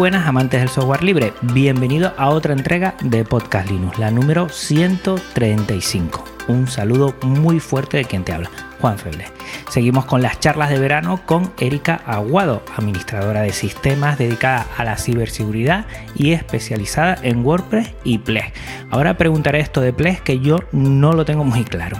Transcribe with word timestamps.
Buenas 0.00 0.26
amantes 0.26 0.60
del 0.60 0.70
software 0.70 1.04
libre, 1.04 1.34
bienvenido 1.42 2.14
a 2.16 2.30
otra 2.30 2.54
entrega 2.54 2.94
de 3.02 3.22
Podcast 3.22 3.68
Linux, 3.68 3.98
la 3.98 4.10
número 4.10 4.48
135. 4.48 6.24
Un 6.48 6.68
saludo 6.68 7.14
muy 7.20 7.60
fuerte 7.60 7.98
de 7.98 8.06
quien 8.06 8.24
te 8.24 8.32
habla, 8.32 8.48
Juan 8.80 8.96
Feble. 8.96 9.26
Seguimos 9.68 10.06
con 10.06 10.22
las 10.22 10.40
charlas 10.40 10.70
de 10.70 10.78
verano 10.78 11.20
con 11.26 11.52
Erika 11.58 12.00
Aguado, 12.06 12.62
administradora 12.78 13.42
de 13.42 13.52
sistemas 13.52 14.16
dedicada 14.16 14.66
a 14.78 14.84
la 14.84 14.96
ciberseguridad 14.96 15.84
y 16.14 16.32
especializada 16.32 17.18
en 17.22 17.44
WordPress 17.44 17.90
y 18.02 18.16
Plex. 18.16 18.54
Ahora 18.90 19.18
preguntaré 19.18 19.60
esto 19.60 19.82
de 19.82 19.92
Plex 19.92 20.22
que 20.22 20.38
yo 20.40 20.60
no 20.72 21.12
lo 21.12 21.26
tengo 21.26 21.44
muy 21.44 21.64
claro. 21.64 21.98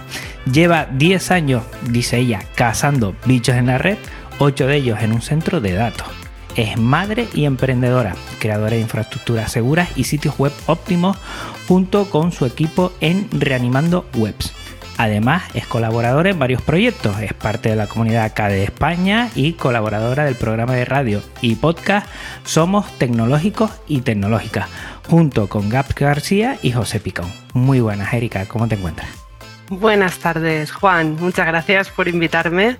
Lleva 0.51 0.87
10 0.87 1.29
años, 1.29 1.61
dice 1.83 2.17
ella, 2.17 2.39
cazando 2.55 3.13
bichos 3.27 3.57
en 3.57 3.67
la 3.67 3.77
red, 3.77 3.99
8 4.39 4.65
de 4.65 4.75
ellos 4.75 4.99
en 5.03 5.13
un 5.13 5.21
centro 5.21 5.61
de 5.61 5.73
datos 5.73 6.20
es 6.55 6.77
madre 6.77 7.27
y 7.33 7.45
emprendedora, 7.45 8.15
creadora 8.39 8.71
de 8.71 8.81
infraestructuras 8.81 9.51
seguras 9.51 9.89
y 9.95 10.05
sitios 10.05 10.37
web 10.37 10.51
óptimos 10.67 11.17
junto 11.67 12.09
con 12.09 12.31
su 12.31 12.45
equipo 12.45 12.91
en 12.99 13.27
Reanimando 13.31 14.05
Webs. 14.15 14.53
Además, 14.97 15.43
es 15.53 15.65
colaboradora 15.65 16.29
en 16.29 16.37
varios 16.37 16.61
proyectos, 16.61 17.19
es 17.21 17.33
parte 17.33 17.69
de 17.69 17.75
la 17.75 17.87
comunidad 17.87 18.35
de 18.35 18.63
España 18.63 19.29
y 19.35 19.53
colaboradora 19.53 20.25
del 20.25 20.35
programa 20.35 20.75
de 20.75 20.85
radio 20.85 21.23
y 21.41 21.55
podcast 21.55 22.07
Somos 22.43 22.97
Tecnológicos 22.99 23.71
y 23.87 24.01
Tecnológicas, 24.01 24.67
junto 25.07 25.47
con 25.47 25.69
Gap 25.69 25.93
García 25.95 26.59
y 26.61 26.71
José 26.71 26.99
Picón. 26.99 27.31
Muy 27.53 27.79
buenas, 27.79 28.13
Erika, 28.13 28.45
¿cómo 28.45 28.67
te 28.67 28.75
encuentras? 28.75 29.09
Buenas 29.69 30.19
tardes, 30.19 30.71
Juan. 30.71 31.15
Muchas 31.19 31.47
gracias 31.47 31.89
por 31.89 32.07
invitarme 32.07 32.77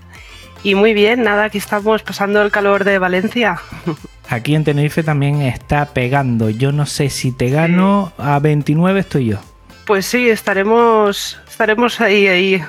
y 0.64 0.76
muy 0.76 0.94
bien, 0.94 1.24
nada, 1.24 1.46
aquí 1.46 1.58
estamos 1.58 2.04
pasando 2.04 2.42
el 2.42 2.52
calor 2.52 2.84
de 2.84 3.00
Valencia. 3.00 3.60
Aquí 4.30 4.56
en 4.56 4.64
Tenerife 4.64 5.04
también 5.04 5.42
está 5.42 5.88
pegando. 5.88 6.50
Yo 6.50 6.72
no 6.72 6.86
sé 6.86 7.10
si 7.10 7.34
te 7.34 7.50
gano, 7.50 8.14
a 8.18 8.40
29 8.40 9.02
estoy 9.02 9.26
yo. 9.26 9.40
Pues 9.86 10.06
sí, 10.06 10.30
estaremos, 10.30 11.38
estaremos 11.50 12.00
ahí, 12.00 12.28
ahí. 12.28 12.64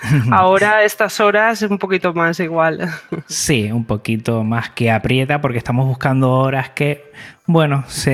Ahora, 0.30 0.84
estas 0.84 1.20
horas, 1.20 1.60
un 1.62 1.76
poquito 1.76 2.14
más 2.14 2.40
igual. 2.40 2.88
Sí, 3.26 3.70
un 3.70 3.84
poquito 3.84 4.44
más 4.44 4.70
que 4.70 4.90
aprieta 4.90 5.42
porque 5.42 5.58
estamos 5.58 5.86
buscando 5.86 6.30
horas 6.30 6.70
que, 6.70 7.12
bueno, 7.48 7.84
se, 7.88 8.12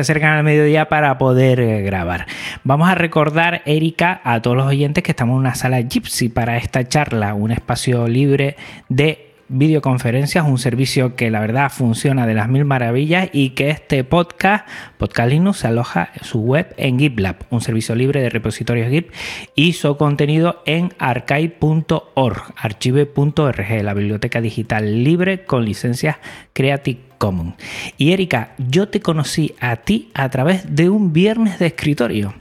acercan 0.00 0.36
al 0.36 0.44
mediodía 0.44 0.88
para 0.88 1.16
poder 1.18 1.60
eh, 1.60 1.82
grabar. 1.82 2.26
Vamos 2.64 2.88
a 2.88 2.96
recordar, 2.96 3.62
Erika, 3.64 4.20
a 4.24 4.42
todos 4.42 4.56
los 4.56 4.66
oyentes 4.66 5.04
que 5.04 5.12
estamos 5.12 5.34
en 5.34 5.38
una 5.38 5.54
sala 5.54 5.80
Gypsy 5.80 6.28
para 6.28 6.56
esta 6.56 6.86
charla, 6.86 7.32
un 7.34 7.52
espacio 7.52 8.08
libre 8.08 8.56
de 8.88 9.30
videoconferencias, 9.46 10.44
un 10.44 10.58
servicio 10.58 11.14
que 11.14 11.30
la 11.30 11.38
verdad 11.38 11.70
funciona 11.70 12.26
de 12.26 12.34
las 12.34 12.48
mil 12.48 12.64
maravillas 12.64 13.28
y 13.32 13.50
que 13.50 13.70
este 13.70 14.02
podcast, 14.02 14.66
Podcast 14.98 15.30
Linux, 15.30 15.58
se 15.58 15.68
aloja 15.68 16.10
en 16.14 16.24
su 16.24 16.40
web 16.40 16.74
en 16.76 16.98
GitLab, 16.98 17.36
un 17.50 17.60
servicio 17.60 17.94
libre 17.94 18.20
de 18.20 18.30
repositorios 18.30 18.90
Git 18.90 19.12
y 19.54 19.74
su 19.74 19.96
contenido 19.96 20.62
en 20.66 20.92
archive.org, 20.98 22.42
archive.org, 22.56 23.82
la 23.82 23.94
biblioteca 23.94 24.40
digital 24.40 25.04
libre 25.04 25.44
con 25.44 25.64
licencias 25.64 26.16
Creative 26.52 27.09
Commons. 27.20 27.54
Y 27.98 28.12
Erika, 28.12 28.54
yo 28.56 28.88
te 28.88 29.00
conocí 29.00 29.54
a 29.60 29.76
ti 29.76 30.10
a 30.14 30.30
través 30.30 30.74
de 30.74 30.88
un 30.88 31.12
viernes 31.12 31.58
de 31.58 31.66
escritorio 31.66 32.34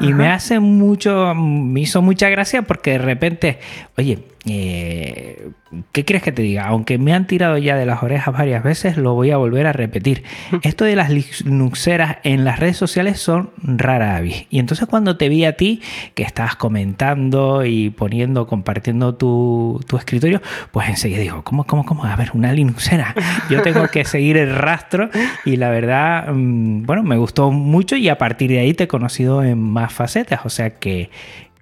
y 0.00 0.12
me 0.12 0.28
hace 0.28 0.60
mucho, 0.60 1.34
me 1.34 1.80
hizo 1.80 2.00
mucha 2.00 2.28
gracia 2.28 2.62
porque 2.62 2.92
de 2.92 2.98
repente, 2.98 3.58
oye, 3.98 4.20
eh, 4.46 5.50
¿qué 5.92 6.04
quieres 6.04 6.22
que 6.22 6.32
te 6.32 6.42
diga? 6.42 6.66
Aunque 6.66 6.96
me 6.96 7.12
han 7.12 7.26
tirado 7.26 7.58
ya 7.58 7.76
de 7.76 7.84
las 7.84 8.02
orejas 8.02 8.32
varias 8.32 8.62
veces, 8.62 8.96
lo 8.96 9.14
voy 9.14 9.32
a 9.32 9.36
volver 9.36 9.66
a 9.66 9.72
repetir. 9.72 10.22
Esto 10.62 10.84
de 10.84 10.96
las 10.96 11.10
Linuxeras 11.10 12.18
en 12.22 12.44
las 12.44 12.58
redes 12.58 12.76
sociales 12.76 13.20
son 13.20 13.50
rara 13.62 14.16
avis. 14.16 14.46
Y 14.48 14.58
entonces 14.58 14.86
cuando 14.88 15.16
te 15.16 15.28
vi 15.28 15.44
a 15.44 15.56
ti, 15.56 15.82
que 16.14 16.22
estabas 16.22 16.56
comentando 16.56 17.64
y 17.64 17.90
poniendo, 17.90 18.46
compartiendo 18.46 19.14
tu, 19.14 19.80
escritorio, 19.98 20.40
pues 20.72 20.88
enseguida 20.88 21.20
digo, 21.20 21.42
¿cómo, 21.42 21.64
cómo, 21.64 21.84
cómo? 21.84 22.04
A 22.04 22.16
ver, 22.16 22.30
una 22.32 22.52
Linuxera. 22.52 23.14
Yo 23.50 23.60
tengo 23.62 23.86
que 23.88 24.04
seguir 24.04 24.19
el 24.20 24.54
rastro 24.54 25.10
y 25.44 25.56
la 25.56 25.70
verdad, 25.70 26.28
mm, 26.32 26.84
bueno, 26.84 27.02
me 27.02 27.16
gustó 27.16 27.50
mucho 27.50 27.96
y 27.96 28.08
a 28.08 28.18
partir 28.18 28.50
de 28.50 28.60
ahí 28.60 28.74
te 28.74 28.84
he 28.84 28.88
conocido 28.88 29.42
en 29.42 29.58
más 29.60 29.92
facetas. 29.92 30.40
O 30.44 30.50
sea 30.50 30.70
que 30.70 31.10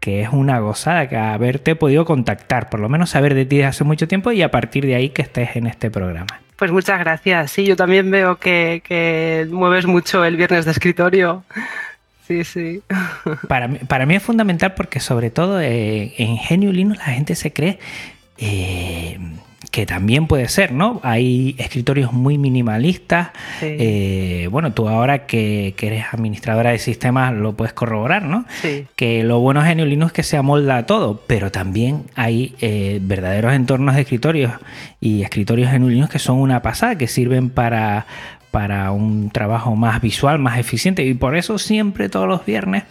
que 0.00 0.22
es 0.22 0.28
una 0.32 0.60
gozada 0.60 1.08
que 1.08 1.16
haberte 1.16 1.74
podido 1.74 2.04
contactar, 2.04 2.70
por 2.70 2.80
lo 2.80 2.88
menos 2.88 3.10
saber 3.10 3.34
de 3.34 3.44
ti 3.44 3.56
desde 3.56 3.68
hace 3.68 3.84
mucho 3.84 4.06
tiempo 4.06 4.32
y 4.32 4.42
a 4.42 4.50
partir 4.50 4.86
de 4.86 4.94
ahí 4.94 5.10
que 5.10 5.22
estés 5.22 5.56
en 5.56 5.66
este 5.66 5.90
programa. 5.90 6.40
Pues 6.56 6.72
muchas 6.72 6.98
gracias. 6.98 7.52
Sí, 7.52 7.64
yo 7.64 7.76
también 7.76 8.10
veo 8.10 8.36
que, 8.36 9.46
mueves 9.50 9.86
mucho 9.86 10.24
el 10.24 10.36
viernes 10.36 10.64
de 10.64 10.70
escritorio. 10.70 11.44
Sí, 12.26 12.44
sí. 12.44 12.82
Para 13.48 13.68
mí, 13.68 13.78
para 13.86 14.04
mí 14.04 14.14
es 14.14 14.22
fundamental 14.22 14.74
porque 14.74 15.00
sobre 15.00 15.30
todo 15.30 15.60
eh, 15.60 16.12
en 16.18 16.36
Genio 16.36 16.72
Linux 16.72 16.98
la 16.98 17.14
gente 17.14 17.34
se 17.34 17.54
cree 17.54 17.78
eh, 18.36 19.18
que 19.70 19.86
también 19.86 20.26
puede 20.26 20.48
ser, 20.48 20.72
¿no? 20.72 21.00
Hay 21.02 21.54
escritorios 21.58 22.12
muy 22.12 22.38
minimalistas. 22.38 23.28
Eh, 23.60 24.48
bueno, 24.50 24.72
tú 24.72 24.88
ahora 24.88 25.26
que, 25.26 25.74
eres 25.78 26.06
administradora 26.12 26.70
de 26.70 26.78
sistemas 26.78 27.34
lo 27.34 27.54
puedes 27.54 27.72
corroborar, 27.72 28.22
¿no? 28.22 28.44
Sí. 28.62 28.86
Que 28.96 29.22
lo 29.22 29.40
bueno 29.40 29.62
de 29.62 29.74
Linux 29.74 30.10
es 30.10 30.12
que 30.14 30.22
se 30.22 30.36
amolda 30.36 30.78
a 30.78 30.86
todo, 30.86 31.22
pero 31.26 31.50
también 31.50 32.04
hay 32.14 32.54
eh, 32.60 32.98
verdaderos 33.02 33.52
entornos 33.52 33.94
de 33.94 34.02
escritorios 34.02 34.52
y 35.00 35.22
escritorios 35.22 35.72
en 35.72 35.88
Linux 35.88 36.10
que 36.10 36.18
son 36.18 36.38
una 36.38 36.62
pasada, 36.62 36.96
que 36.96 37.06
sirven 37.06 37.50
para, 37.50 38.06
para 38.50 38.92
un 38.92 39.30
trabajo 39.30 39.76
más 39.76 40.00
visual, 40.00 40.38
más 40.38 40.58
eficiente. 40.58 41.04
Y 41.04 41.14
por 41.14 41.36
eso 41.36 41.58
siempre 41.58 42.08
todos 42.08 42.28
los 42.28 42.44
viernes 42.44 42.84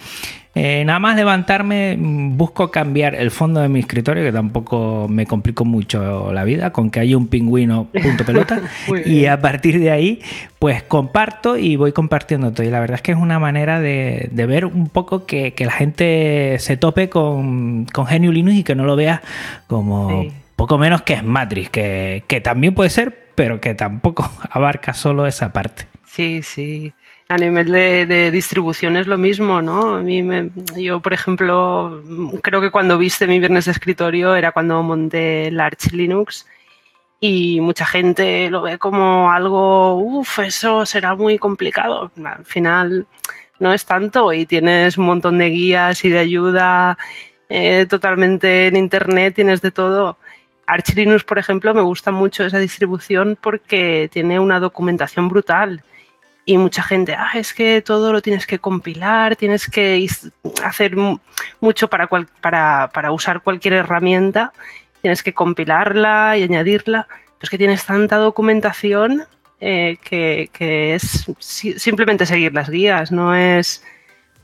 eh, 0.59 0.83
nada 0.85 0.97
más 0.97 1.15
levantarme, 1.15 1.97
busco 1.99 2.71
cambiar 2.71 3.13
el 3.13 3.29
fondo 3.29 3.59
de 3.59 3.69
mi 3.69 3.79
escritorio, 3.79 4.23
que 4.23 4.31
tampoco 4.31 5.05
me 5.07 5.27
complico 5.27 5.65
mucho 5.65 6.33
la 6.33 6.43
vida, 6.45 6.71
con 6.71 6.89
que 6.89 6.99
haya 6.99 7.15
un 7.15 7.27
pingüino 7.27 7.89
punto 7.91 8.25
pelota. 8.25 8.61
y 9.05 9.27
a 9.27 9.39
partir 9.39 9.79
de 9.79 9.91
ahí, 9.91 10.19
pues 10.57 10.81
comparto 10.81 11.57
y 11.57 11.75
voy 11.75 11.91
compartiendo 11.91 12.53
todo. 12.53 12.65
Y 12.65 12.71
la 12.71 12.79
verdad 12.79 12.95
es 12.95 13.03
que 13.03 13.11
es 13.11 13.19
una 13.19 13.37
manera 13.37 13.79
de, 13.79 14.31
ver 14.33 14.65
un 14.65 14.89
poco 14.89 15.27
que, 15.27 15.53
la 15.59 15.71
gente 15.71 16.55
se 16.57 16.75
tope 16.75 17.07
con, 17.07 17.85
con 17.93 18.07
Genio 18.07 18.31
Linux 18.31 18.57
y 18.57 18.63
que 18.63 18.73
no 18.73 18.85
lo 18.85 18.95
vea 18.95 19.21
como 19.67 20.25
poco 20.55 20.79
menos 20.79 21.03
que 21.03 21.13
es 21.13 21.23
Matrix, 21.23 21.69
que, 21.69 22.23
que 22.25 22.41
también 22.41 22.73
puede 22.73 22.89
ser, 22.89 23.26
pero 23.37 23.61
que 23.61 23.75
tampoco 23.75 24.29
abarca 24.49 24.93
solo 24.93 25.27
esa 25.27 25.53
parte. 25.53 25.87
Sí, 26.03 26.41
sí 26.41 26.91
a 27.29 27.37
nivel 27.37 27.71
de, 27.71 28.31
distribución 28.31 28.95
es 28.95 29.07
lo 29.07 29.17
mismo, 29.17 29.61
¿no? 29.61 29.95
A 29.95 30.01
mí 30.01 30.23
me, 30.23 30.49
yo, 30.77 31.01
por 31.01 31.13
ejemplo, 31.13 32.01
creo 32.41 32.61
que 32.61 32.71
cuando 32.71 32.97
viste 32.97 33.27
mi 33.27 33.39
viernes 33.39 33.65
de 33.65 33.71
escritorio 33.71 34.35
era 34.35 34.51
cuando 34.51 34.81
monté 34.81 35.47
el 35.47 35.59
Arch 35.59 35.91
Linux 35.91 36.47
y 37.19 37.59
mucha 37.61 37.85
gente 37.85 38.49
lo 38.49 38.61
ve 38.61 38.77
como 38.77 39.31
algo, 39.31 39.95
uff, 39.95 40.39
eso 40.39 40.85
será 40.85 41.15
muy 41.15 41.37
complicado. 41.37 42.11
Al 42.23 42.45
final 42.45 43.07
no 43.59 43.73
es 43.73 43.85
tanto 43.85 44.31
y 44.33 44.45
tienes 44.45 44.97
un 44.97 45.05
montón 45.07 45.37
de 45.39 45.49
guías 45.49 46.05
y 46.05 46.09
de 46.09 46.19
ayuda 46.19 46.97
eh, 47.49 47.85
totalmente 47.89 48.67
en 48.67 48.77
Internet, 48.77 49.35
tienes 49.35 49.61
de 49.61 49.71
todo. 49.71 50.17
Arch 50.67 50.93
Linux, 50.95 51.23
por 51.23 51.39
ejemplo, 51.39 51.73
me 51.73 51.81
gusta 51.81 52.11
mucho 52.11 52.45
esa 52.45 52.59
distribución 52.59 53.37
porque 53.41 54.09
tiene 54.11 54.39
una 54.39 54.59
documentación 54.59 55.29
brutal 55.29 55.83
y 56.45 56.57
mucha 56.57 56.81
gente, 56.81 57.13
ah, 57.13 57.31
es 57.35 57.53
que 57.53 57.81
todo 57.81 58.13
lo 58.13 58.21
tienes 58.21 58.47
que 58.47 58.59
compilar, 58.59 59.35
tienes 59.35 59.69
que 59.69 60.07
hacer 60.63 60.95
mucho 61.59 61.89
para, 61.89 62.07
para, 62.07 62.89
para, 62.93 63.11
usar 63.11 63.41
cualquier 63.41 63.73
herramienta, 63.73 64.53
tienes 65.01 65.23
que 65.23 65.33
compilarla 65.33 66.37
y 66.37 66.43
añadirla. 66.43 67.07
Es 67.41 67.49
que 67.49 67.57
tienes 67.57 67.85
tanta 67.85 68.15
documentación 68.15 69.25
eh, 69.59 69.97
que, 70.01 70.49
que, 70.53 70.95
es 70.95 71.25
simplemente 71.39 72.25
seguir 72.25 72.53
las 72.53 72.69
guías, 72.69 73.11
no 73.11 73.35
es, 73.35 73.83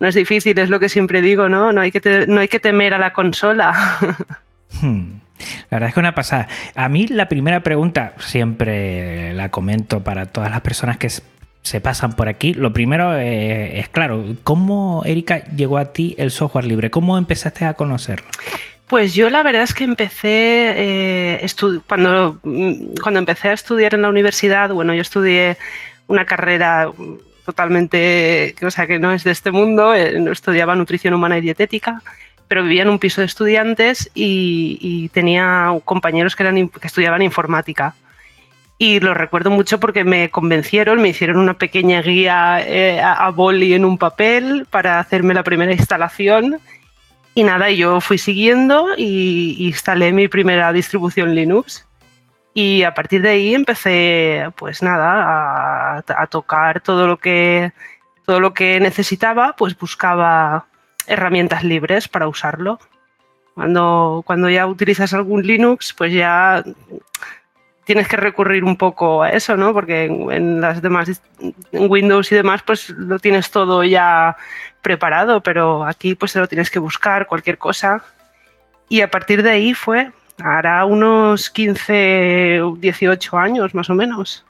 no 0.02 0.08
es 0.10 0.16
difícil, 0.16 0.60
es 0.60 0.70
lo 0.70 0.82
que 0.82 0.90
siempre 0.90 1.22
digo, 1.22 1.48
¿no? 1.48 1.72
No 1.72 1.80
hay 1.80 1.92
que, 1.94 2.26
no 2.28 2.42
hay 2.42 2.50
que 2.50 2.60
temer 2.60 2.94
a 2.94 3.00
la 3.00 3.14
consola. 3.14 3.98
Hmm. 4.82 5.23
La 5.70 5.78
verdad 5.78 5.90
es 5.90 5.94
que 5.94 6.00
una 6.00 6.16
pasada. 6.16 6.48
A 6.76 6.90
mí 6.90 7.08
la 7.08 7.30
primera 7.30 7.62
pregunta 7.62 8.14
siempre 8.20 9.34
la 9.34 9.50
comento 9.50 10.04
para 10.04 10.26
todas 10.28 10.50
las 10.50 10.62
personas 10.62 10.98
que 10.98 11.10
se 11.10 11.82
pasan 11.82 12.14
por 12.14 12.28
aquí. 12.28 12.54
Lo 12.54 12.74
primero 12.74 13.18
eh, 13.18 13.80
es, 13.80 13.90
claro, 13.90 14.24
¿cómo, 14.44 15.02
Erika, 15.06 15.46
llegó 15.56 15.78
a 15.78 15.94
ti 15.94 16.16
el 16.18 16.30
software 16.30 16.66
libre? 16.66 16.92
¿Cómo 16.92 17.18
empezaste 17.18 17.66
a 17.66 17.74
conocerlo? 17.74 18.28
Pues 18.88 19.16
yo 19.16 19.30
la 19.30 19.42
verdad 19.44 19.64
es 19.64 19.74
que 19.74 19.86
empecé, 19.86 20.74
eh, 20.76 21.48
cuando, 21.88 22.40
cuando 23.02 23.20
empecé 23.20 23.50
a 23.50 23.54
estudiar 23.54 23.96
en 23.96 24.04
la 24.04 24.10
universidad, 24.10 24.70
bueno, 24.70 24.94
yo 24.94 25.02
estudié 25.02 25.58
una 26.08 26.26
carrera 26.26 26.92
totalmente, 27.46 28.56
o 28.62 28.70
sea, 28.70 28.86
que 28.86 29.00
no 29.00 29.12
es 29.12 29.24
de 29.24 29.32
este 29.32 29.52
mundo, 29.52 29.96
eh, 29.96 30.22
estudiaba 30.32 30.76
nutrición 30.76 31.14
humana 31.14 31.38
y 31.38 31.42
dietética 31.42 32.02
pero 32.48 32.64
vivía 32.64 32.84
en 32.84 32.90
un 32.90 33.00
piso 33.00 33.22
de 33.22 33.28
estudiantes 33.28 34.10
y, 34.14 35.10
tenía 35.14 35.72
compañeros 35.86 36.36
que, 36.36 36.44
eran, 36.44 36.70
que 36.70 36.88
estudiaban 36.88 37.22
informática. 37.22 37.96
Y 38.78 39.00
lo 39.00 39.14
recuerdo 39.14 39.50
mucho 39.50 39.80
porque 39.80 40.04
me 40.04 40.30
convencieron, 40.30 41.02
me 41.02 41.10
hicieron 41.10 41.38
una 41.38 41.54
pequeña 41.54 42.02
guía 42.02 42.60
eh, 42.60 43.02
a, 43.02 43.30
boli 43.30 43.74
en 43.74 43.86
un 43.86 43.98
papel 43.98 44.68
para 44.70 45.00
hacerme 45.00 45.34
la 45.34 45.44
primera 45.44 45.72
instalación. 45.72 46.60
Y 47.36 47.44
nada, 47.44 47.70
yo 47.72 48.02
fui 48.02 48.18
siguiendo 48.18 48.90
y, 48.98 49.56
instalé 49.60 50.12
mi 50.12 50.28
primera 50.28 50.74
distribución 50.74 51.34
Linux. 51.34 51.88
Y 52.54 52.84
a 52.84 52.94
partir 52.94 53.22
de 53.22 53.30
ahí 53.30 53.56
empecé, 53.56 54.50
pues 54.56 54.84
nada, 54.84 55.98
a, 55.98 56.04
a 56.06 56.28
tocar 56.28 56.82
todo 56.82 57.08
lo 57.08 57.18
que 57.18 57.72
todo 58.26 58.40
lo 58.40 58.54
que 58.54 58.80
necesitaba, 58.80 59.56
pues 59.58 59.78
buscaba 59.78 60.66
herramientas 61.08 61.64
libres 61.64 62.08
para 62.08 62.28
usarlo. 62.28 62.80
Cuando, 63.54 64.24
cuando 64.26 64.50
ya 64.50 64.66
utilizas 64.66 65.14
algún 65.14 65.46
Linux, 65.46 65.94
pues 65.94 66.12
ya 66.12 66.64
tienes 67.84 68.08
que 68.08 68.18
recurrir 68.18 68.64
un 68.64 68.78
poco 68.78 69.24
a 69.24 69.30
eso, 69.30 69.58
¿no? 69.58 69.74
Porque 69.74 70.06
en, 70.06 70.62
las 70.62 70.82
demás, 70.82 71.22
Windows 71.72 72.32
y 72.32 72.36
demás, 72.36 72.64
pues 72.64 72.90
lo 72.90 73.20
tienes 73.20 73.52
todo 73.52 73.84
ya 73.84 74.38
preparado, 74.82 75.42
pero 75.42 75.86
aquí 75.86 76.16
pues 76.16 76.36
lo 76.36 76.48
tienes 76.48 76.72
que 76.72 76.80
buscar, 76.80 77.28
cualquier 77.28 77.58
cosa. 77.58 78.04
Y 78.90 79.02
a 79.02 79.12
partir 79.12 79.44
de 79.44 79.52
ahí 79.52 79.74
fue, 79.74 80.12
hará 80.44 80.86
unos 80.86 81.50
15, 81.50 82.62
18 82.78 83.38
años 83.38 83.76
más 83.76 83.90
o 83.90 83.96
menos. 83.96 84.46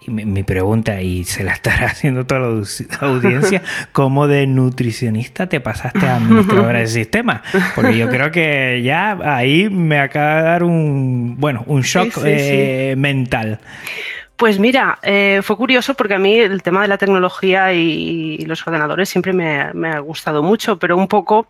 Y 0.00 0.10
mi, 0.10 0.42
pregunta, 0.42 1.00
y 1.02 1.24
se 1.24 1.44
la 1.44 1.52
estará 1.52 1.86
haciendo 1.90 2.26
toda 2.26 2.40
la 2.40 2.62
audiencia, 3.00 3.62
¿cómo 3.92 4.26
de 4.26 4.46
nutricionista 4.46 5.48
te 5.48 5.60
pasaste 5.60 6.06
a 6.06 6.16
administradora 6.16 6.80
de 6.80 6.86
sistema? 6.86 7.42
Porque 7.74 7.96
yo 7.96 8.08
creo 8.08 8.30
que 8.30 8.82
ya 8.82 9.18
ahí 9.22 9.68
me 9.68 10.00
acaba 10.00 10.36
de 10.36 10.42
dar 10.42 10.62
un, 10.62 11.36
bueno, 11.38 11.64
un 11.66 11.82
shock 11.82 12.18
eh, 12.24 12.94
mental. 12.96 13.60
Pues 14.36 14.60
mira, 14.60 15.00
eh, 15.02 15.40
fue 15.42 15.56
curioso 15.56 15.94
porque 15.94 16.14
a 16.14 16.18
mí 16.18 16.38
el 16.38 16.62
tema 16.62 16.82
de 16.82 16.88
la 16.88 16.96
tecnología 16.96 17.72
y, 17.72 18.38
los 18.46 18.64
ordenadores 18.66 19.08
siempre 19.08 19.32
me, 19.32 19.72
me, 19.74 19.88
ha 19.90 19.98
gustado 19.98 20.44
mucho, 20.44 20.78
pero 20.78 20.96
un 20.96 21.08
poco 21.08 21.48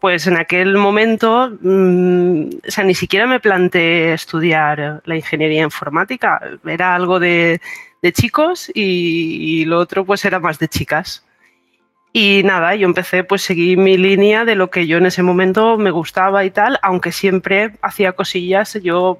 pues 0.00 0.26
en 0.26 0.36
aquel 0.36 0.76
momento, 0.76 1.50
mm, 1.60 2.48
o 2.68 2.70
sea, 2.70 2.84
ni 2.84 2.94
siquiera 2.94 3.26
me 3.26 3.40
planteé 3.40 4.12
estudiar 4.12 5.02
la 5.04 5.16
ingeniería 5.16 5.62
informática. 5.62 6.40
Era 6.66 6.94
algo 6.94 7.18
de, 7.18 7.60
chicos 8.12 8.70
y, 8.72 9.64
lo 9.64 9.80
otro 9.80 10.04
pues 10.04 10.24
era 10.24 10.38
más 10.38 10.58
de 10.58 10.68
chicas. 10.68 11.24
Y 12.12 12.42
nada, 12.44 12.74
yo 12.76 12.86
empecé 12.86 13.24
pues 13.24 13.42
seguir 13.42 13.78
mi 13.78 13.98
línea 13.98 14.44
de 14.44 14.54
lo 14.54 14.70
que 14.70 14.86
yo 14.86 14.98
en 14.98 15.06
ese 15.06 15.22
momento 15.22 15.76
me 15.76 15.90
gustaba 15.90 16.44
y 16.44 16.50
tal, 16.50 16.78
aunque 16.82 17.12
siempre 17.12 17.72
hacía 17.82 18.12
cosillas 18.12 18.78
yo 18.82 19.18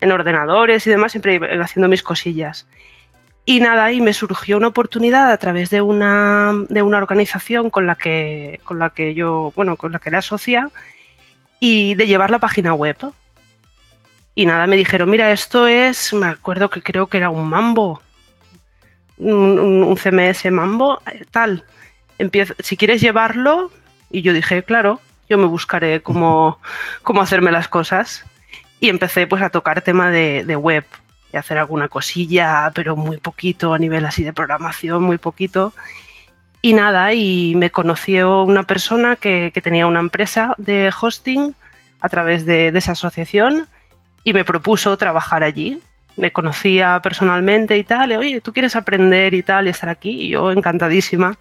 en 0.00 0.12
ordenadores 0.12 0.86
y 0.86 0.90
demás, 0.90 1.12
siempre 1.12 1.40
haciendo 1.60 1.88
mis 1.88 2.02
cosillas. 2.02 2.66
Y 3.44 3.58
nada, 3.58 3.90
y 3.90 4.00
me 4.00 4.12
surgió 4.12 4.56
una 4.56 4.68
oportunidad 4.68 5.32
a 5.32 5.36
través 5.36 5.70
de 5.70 5.82
una, 5.82 6.52
de 6.68 6.82
una 6.82 6.98
organización 6.98 7.70
con 7.70 7.86
la, 7.86 7.96
que, 7.96 8.60
con 8.62 8.78
la 8.78 8.90
que 8.90 9.14
yo, 9.14 9.52
bueno, 9.56 9.76
con 9.76 9.90
la 9.90 9.98
que 9.98 10.10
era 10.10 10.18
asocia, 10.18 10.70
y 11.58 11.94
de 11.96 12.06
llevar 12.06 12.30
la 12.30 12.38
página 12.38 12.72
web. 12.74 12.96
Y 14.36 14.46
nada, 14.46 14.66
me 14.66 14.76
dijeron, 14.76 15.10
mira, 15.10 15.32
esto 15.32 15.66
es, 15.66 16.12
me 16.14 16.26
acuerdo 16.26 16.70
que 16.70 16.82
creo 16.82 17.08
que 17.08 17.18
era 17.18 17.30
un 17.30 17.48
mambo, 17.48 18.00
un, 19.18 19.96
CMS 19.96 20.50
mambo, 20.50 21.02
tal. 21.32 21.64
Empieza, 22.18 22.54
si 22.60 22.76
quieres 22.76 23.00
llevarlo, 23.00 23.72
y 24.10 24.22
yo 24.22 24.32
dije, 24.32 24.62
claro, 24.62 25.00
yo 25.28 25.36
me 25.36 25.46
buscaré 25.46 26.00
cómo, 26.00 26.60
cómo 27.02 27.20
hacerme 27.20 27.50
las 27.50 27.68
cosas. 27.68 28.24
Y 28.78 28.88
empecé 28.88 29.26
pues 29.26 29.42
a 29.42 29.50
tocar 29.50 29.82
tema 29.82 30.10
de, 30.10 30.44
de 30.44 30.56
web, 30.56 30.84
y 31.32 31.36
hacer 31.36 31.58
alguna 31.58 31.88
cosilla, 31.88 32.70
pero 32.74 32.96
muy 32.96 33.16
poquito 33.16 33.74
a 33.74 33.78
nivel 33.78 34.04
así 34.04 34.22
de 34.22 34.32
programación, 34.32 35.02
muy 35.02 35.18
poquito. 35.18 35.72
Y 36.60 36.74
nada, 36.74 37.12
y 37.12 37.54
me 37.56 37.70
conoció 37.70 38.42
una 38.44 38.62
persona 38.62 39.16
que, 39.16 39.52
tenía 39.62 39.86
una 39.86 40.00
empresa 40.00 40.54
de 40.58 40.92
hosting 41.00 41.54
a 42.00 42.08
través 42.08 42.46
de, 42.46 42.68
esa 42.68 42.92
asociación 42.92 43.66
y 44.24 44.32
me 44.32 44.44
propuso 44.44 44.96
trabajar 44.96 45.42
allí. 45.42 45.80
Me 46.16 46.30
conocía 46.30 47.00
personalmente 47.02 47.76
y 47.78 47.84
tal, 47.84 48.12
y, 48.12 48.16
oye, 48.16 48.40
¿tú 48.40 48.52
quieres 48.52 48.76
aprender 48.76 49.34
y 49.34 49.42
tal 49.42 49.66
y 49.66 49.70
estar 49.70 49.88
aquí? 49.88 50.10
Y 50.10 50.28
yo 50.28 50.52
encantadísima. 50.52 51.36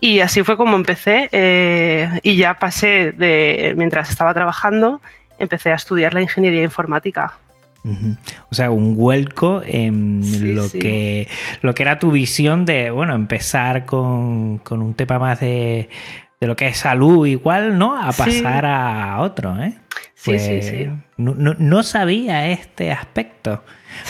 Y 0.00 0.20
así 0.20 0.44
fue 0.44 0.56
como 0.56 0.76
empecé 0.76 1.28
eh, 1.32 2.20
y 2.22 2.36
ya 2.36 2.54
pasé 2.58 3.12
de, 3.12 3.74
mientras 3.76 4.10
estaba 4.10 4.32
trabajando, 4.34 5.00
empecé 5.38 5.72
a 5.72 5.74
estudiar 5.74 6.14
la 6.14 6.20
ingeniería 6.20 6.62
informática. 6.62 7.38
O 8.50 8.54
sea, 8.54 8.70
un 8.70 8.96
vuelco 8.96 9.62
en 9.64 10.54
lo, 10.54 10.70
Que, 10.70 11.28
lo 11.62 11.74
que 11.74 11.82
era 11.82 11.98
tu 11.98 12.10
visión 12.10 12.64
de, 12.64 12.90
bueno, 12.90 13.14
empezar 13.14 13.86
con, 13.86 14.60
un 14.70 14.94
tema 14.94 15.18
más 15.18 15.40
de, 15.40 15.88
lo 16.46 16.56
que 16.56 16.68
es 16.68 16.78
salud 16.78 17.26
igual, 17.26 17.78
¿no? 17.78 18.00
A 18.00 18.12
pasar 18.12 18.64
a 18.64 19.20
otro, 19.20 19.60
¿eh? 19.60 19.74
Sí, 20.14 20.38
sí, 20.38 20.62
sí. 20.62 20.88
Pues, 21.16 21.58
no, 21.58 21.82
sabía 21.82 22.48
este 22.48 22.92
aspecto. 22.92 23.64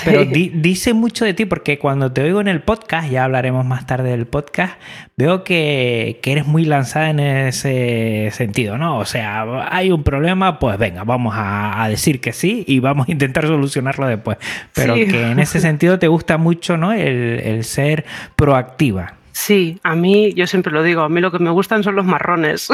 Pero 0.04 0.24
dice 0.24 0.92
mucho 0.92 1.24
de 1.24 1.34
ti 1.34 1.44
porque 1.46 1.78
cuando 1.78 2.12
te 2.12 2.22
oigo 2.22 2.40
en 2.40 2.48
el 2.48 2.60
podcast, 2.60 3.10
ya 3.10 3.24
hablaremos 3.24 3.64
más 3.64 3.86
tarde 3.86 4.10
del 4.10 4.26
podcast, 4.26 4.74
veo 5.16 5.44
que, 5.44 6.20
eres 6.22 6.46
muy 6.46 6.64
lanzada 6.64 7.10
en 7.10 7.20
ese 7.20 8.30
sentido, 8.32 8.76
¿no? 8.76 8.98
O 8.98 9.04
sea, 9.06 9.68
hay 9.70 9.90
un 9.90 10.02
problema, 10.02 10.58
pues 10.58 10.78
venga, 10.78 11.04
vamos 11.04 11.34
a, 11.36 11.86
decir 11.88 12.20
que 12.20 12.32
sí 12.32 12.64
y 12.66 12.80
vamos 12.80 13.08
a 13.08 13.12
intentar 13.12 13.46
solucionarlo 13.46 14.06
después. 14.06 14.36
Pero 14.74 14.94
que 14.94 15.30
en 15.30 15.38
ese 15.38 15.60
sentido 15.60 15.98
te 15.98 16.08
gusta 16.08 16.36
mucho, 16.36 16.76
¿no? 16.76 16.92
El, 16.92 17.40
el 17.40 17.64
ser 17.64 18.04
proactiva. 18.36 19.17
Sí, 19.38 19.78
a 19.84 19.94
mí, 19.94 20.34
yo 20.34 20.48
siempre 20.48 20.72
lo 20.72 20.82
digo, 20.82 21.02
a 21.02 21.08
mí 21.08 21.20
lo 21.20 21.30
que 21.30 21.38
me 21.38 21.50
gustan 21.50 21.84
son 21.84 21.94
los 21.94 22.04
marrones. 22.04 22.68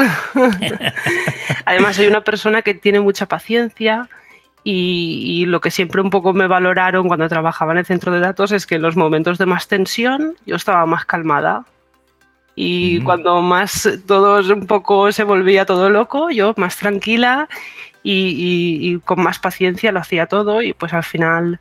Además, 1.65 1.95
soy 1.95 2.07
una 2.07 2.21
persona 2.21 2.63
que 2.63 2.73
tiene 2.73 2.99
mucha 2.99 3.27
paciencia 3.27 4.09
y, 4.63 5.45
lo 5.45 5.61
que 5.61 5.69
siempre 5.69 6.01
un 6.01 6.09
poco 6.09 6.33
me 6.33 6.47
valoraron 6.47 7.07
cuando 7.07 7.29
trabajaba 7.29 7.73
en 7.73 7.77
el 7.77 7.85
centro 7.85 8.11
de 8.11 8.19
datos 8.19 8.51
es 8.51 8.65
que 8.65 8.75
en 8.75 8.81
los 8.81 8.97
momentos 8.97 9.37
de 9.37 9.45
más 9.45 9.67
tensión 9.67 10.33
yo 10.47 10.55
estaba 10.55 10.87
más 10.87 11.05
calmada. 11.05 11.65
Y 12.55 12.99
cuando 13.01 13.43
más 13.43 13.87
todos 14.07 14.49
un 14.49 14.65
poco 14.65 15.11
se 15.11 15.23
volvía 15.23 15.67
todo 15.67 15.91
loco, 15.91 16.31
yo 16.31 16.55
más 16.57 16.77
tranquila 16.77 17.47
y 18.01 18.97
con 19.05 19.21
más 19.21 19.37
paciencia 19.37 19.91
lo 19.91 19.99
hacía 19.99 20.25
todo 20.25 20.63
y 20.63 20.73
pues 20.73 20.93
al 20.93 21.03
final 21.03 21.59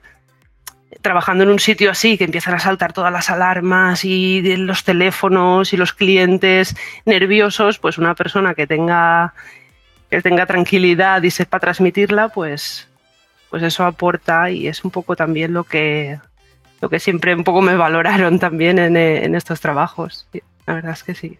trabajando 1.05 1.45
en 1.45 1.51
un 1.51 1.61
sitio 1.61 1.91
así, 1.91 2.19
que 2.19 2.25
empiezan 2.25 2.55
a 2.55 2.59
saltar 2.59 2.95
todas 2.95 3.13
las 3.13 3.29
alarmas 3.29 4.05
y 4.05 4.57
los 4.57 4.85
teléfonos 4.85 5.73
y 5.75 5.77
los 5.77 5.93
clientes 5.93 6.75
nerviosos, 7.05 7.79
pues 7.79 7.99
una 7.99 8.15
persona 8.15 8.55
que 8.55 8.67
tenga, 8.67 9.35
que 10.11 10.23
tenga 10.23 10.47
tranquilidad 10.47 11.23
y 11.23 11.31
sepa 11.31 11.61
transmitirla, 11.61 12.31
pues, 12.31 12.89
pues 13.51 13.63
eso 13.63 13.85
aporta 13.85 14.51
y 14.51 14.67
es 14.67 14.83
un 14.83 14.91
poco 14.91 15.15
también 15.15 15.53
lo 15.53 15.65
que, 15.65 16.19
lo 16.81 16.89
que 16.89 16.99
siempre 16.99 17.35
un 17.35 17.45
poco 17.45 17.61
me 17.61 17.77
valoraron 17.77 18.39
también 18.39 18.79
en, 18.79 18.97
en 18.97 19.35
estos 19.35 19.61
trabajos. 19.61 20.27
La 20.67 20.75
verdad 20.75 20.93
es 20.93 21.03
que 21.03 21.15
sí. 21.15 21.39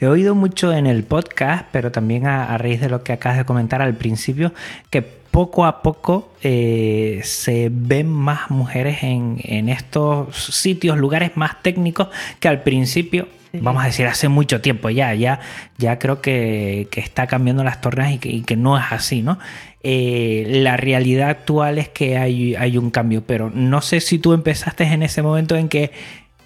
He 0.00 0.06
oído 0.06 0.34
mucho 0.34 0.72
en 0.72 0.86
el 0.86 1.04
podcast, 1.04 1.66
pero 1.70 1.92
también 1.92 2.26
a, 2.26 2.56
raíz 2.58 2.80
de 2.80 2.88
lo 2.88 3.04
que 3.04 3.12
acabas 3.12 3.38
de 3.38 3.44
comentar 3.44 3.80
al 3.80 3.94
principio, 3.94 4.52
que 4.90 5.02
poco 5.02 5.64
a 5.64 5.82
poco 5.82 6.32
eh, 6.42 7.20
se 7.22 7.68
ven 7.72 8.10
más 8.10 8.50
mujeres 8.50 9.02
en, 9.02 9.68
estos 9.68 10.36
sitios, 10.36 10.98
lugares 10.98 11.32
más 11.36 11.62
técnicos 11.62 12.08
que 12.40 12.48
al 12.48 12.62
principio, 12.62 13.28
vamos 13.52 13.84
a 13.84 13.86
decir, 13.86 14.06
hace 14.06 14.28
mucho 14.28 14.60
tiempo 14.60 14.90
ya, 14.90 15.14
ya, 15.14 15.38
ya 15.78 15.98
creo 16.00 16.20
que, 16.20 16.88
está 16.96 17.28
cambiando 17.28 17.62
las 17.62 17.80
tornas 17.80 18.12
y 18.20 18.42
que, 18.42 18.56
no 18.56 18.76
es 18.76 18.84
así, 18.90 19.22
¿no? 19.22 19.38
Eh, 19.86 20.46
la 20.48 20.76
realidad 20.76 21.28
actual 21.28 21.78
es 21.78 21.88
que 21.88 22.16
hay, 22.16 22.54
hay 22.56 22.78
un 22.78 22.90
cambio, 22.90 23.22
pero 23.24 23.50
no 23.50 23.80
sé 23.80 24.00
si 24.00 24.18
tú 24.18 24.32
empezaste 24.32 24.84
en 24.84 25.02
ese 25.02 25.22
momento 25.22 25.56
en 25.56 25.68
que 25.68 25.92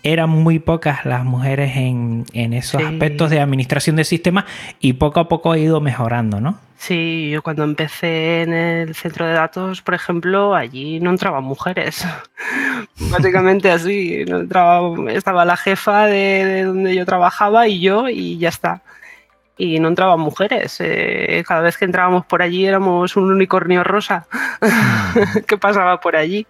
eran 0.03 0.31
muy 0.31 0.59
pocas 0.59 1.05
las 1.05 1.25
mujeres 1.25 1.77
en, 1.77 2.25
esos 2.33 2.83
aspectos 2.83 3.31
de 3.31 3.41
administración 3.41 3.97
de 3.97 4.05
sistemas 4.05 4.45
y 4.81 4.95
poco 4.95 5.21
a 5.21 5.29
poco 5.29 5.53
ha 5.53 5.59
ido 5.59 5.81
mejorando, 5.81 6.41
¿no? 6.41 6.59
Sí, 6.77 7.31
yo 7.31 7.43
cuando 7.43 7.65
empecé 7.65 8.43
en 8.43 8.53
el 8.53 8.95
centro 8.95 9.27
de 9.27 9.33
datos, 9.33 9.83
por 9.83 9.95
ejemplo, 9.95 10.55
allí 10.55 11.01
no 11.01 11.11
entraban 11.11 11.43
mujeres. 11.43 12.07
Básicamente 13.11 13.71
así. 13.71 14.25
No 14.27 14.41
entraba, 14.41 15.13
estaba 15.13 15.45
la 15.45 15.57
jefa 15.57 16.07
de, 16.07 16.63
donde 16.63 16.95
yo 16.95 17.05
trabajaba 17.05 17.67
y 17.67 17.81
yo 17.81 18.09
y 18.09 18.39
ya 18.39 18.49
está. 18.49 18.83
Y 19.57 19.81
no 19.81 19.89
entraban 19.89 20.21
mujeres. 20.21 20.77
Eh, 20.79 21.43
cada 21.49 21.63
vez 21.63 21.77
que 21.77 21.85
entrábamos 21.85 22.25
por 22.27 22.43
allí 22.43 22.65
éramos 22.65 23.17
un 23.17 23.33
unicornio 23.33 23.83
rosa 23.83 24.29
que 25.49 25.59
pasaba 25.59 25.99
por 25.99 26.15
allí. 26.15 26.47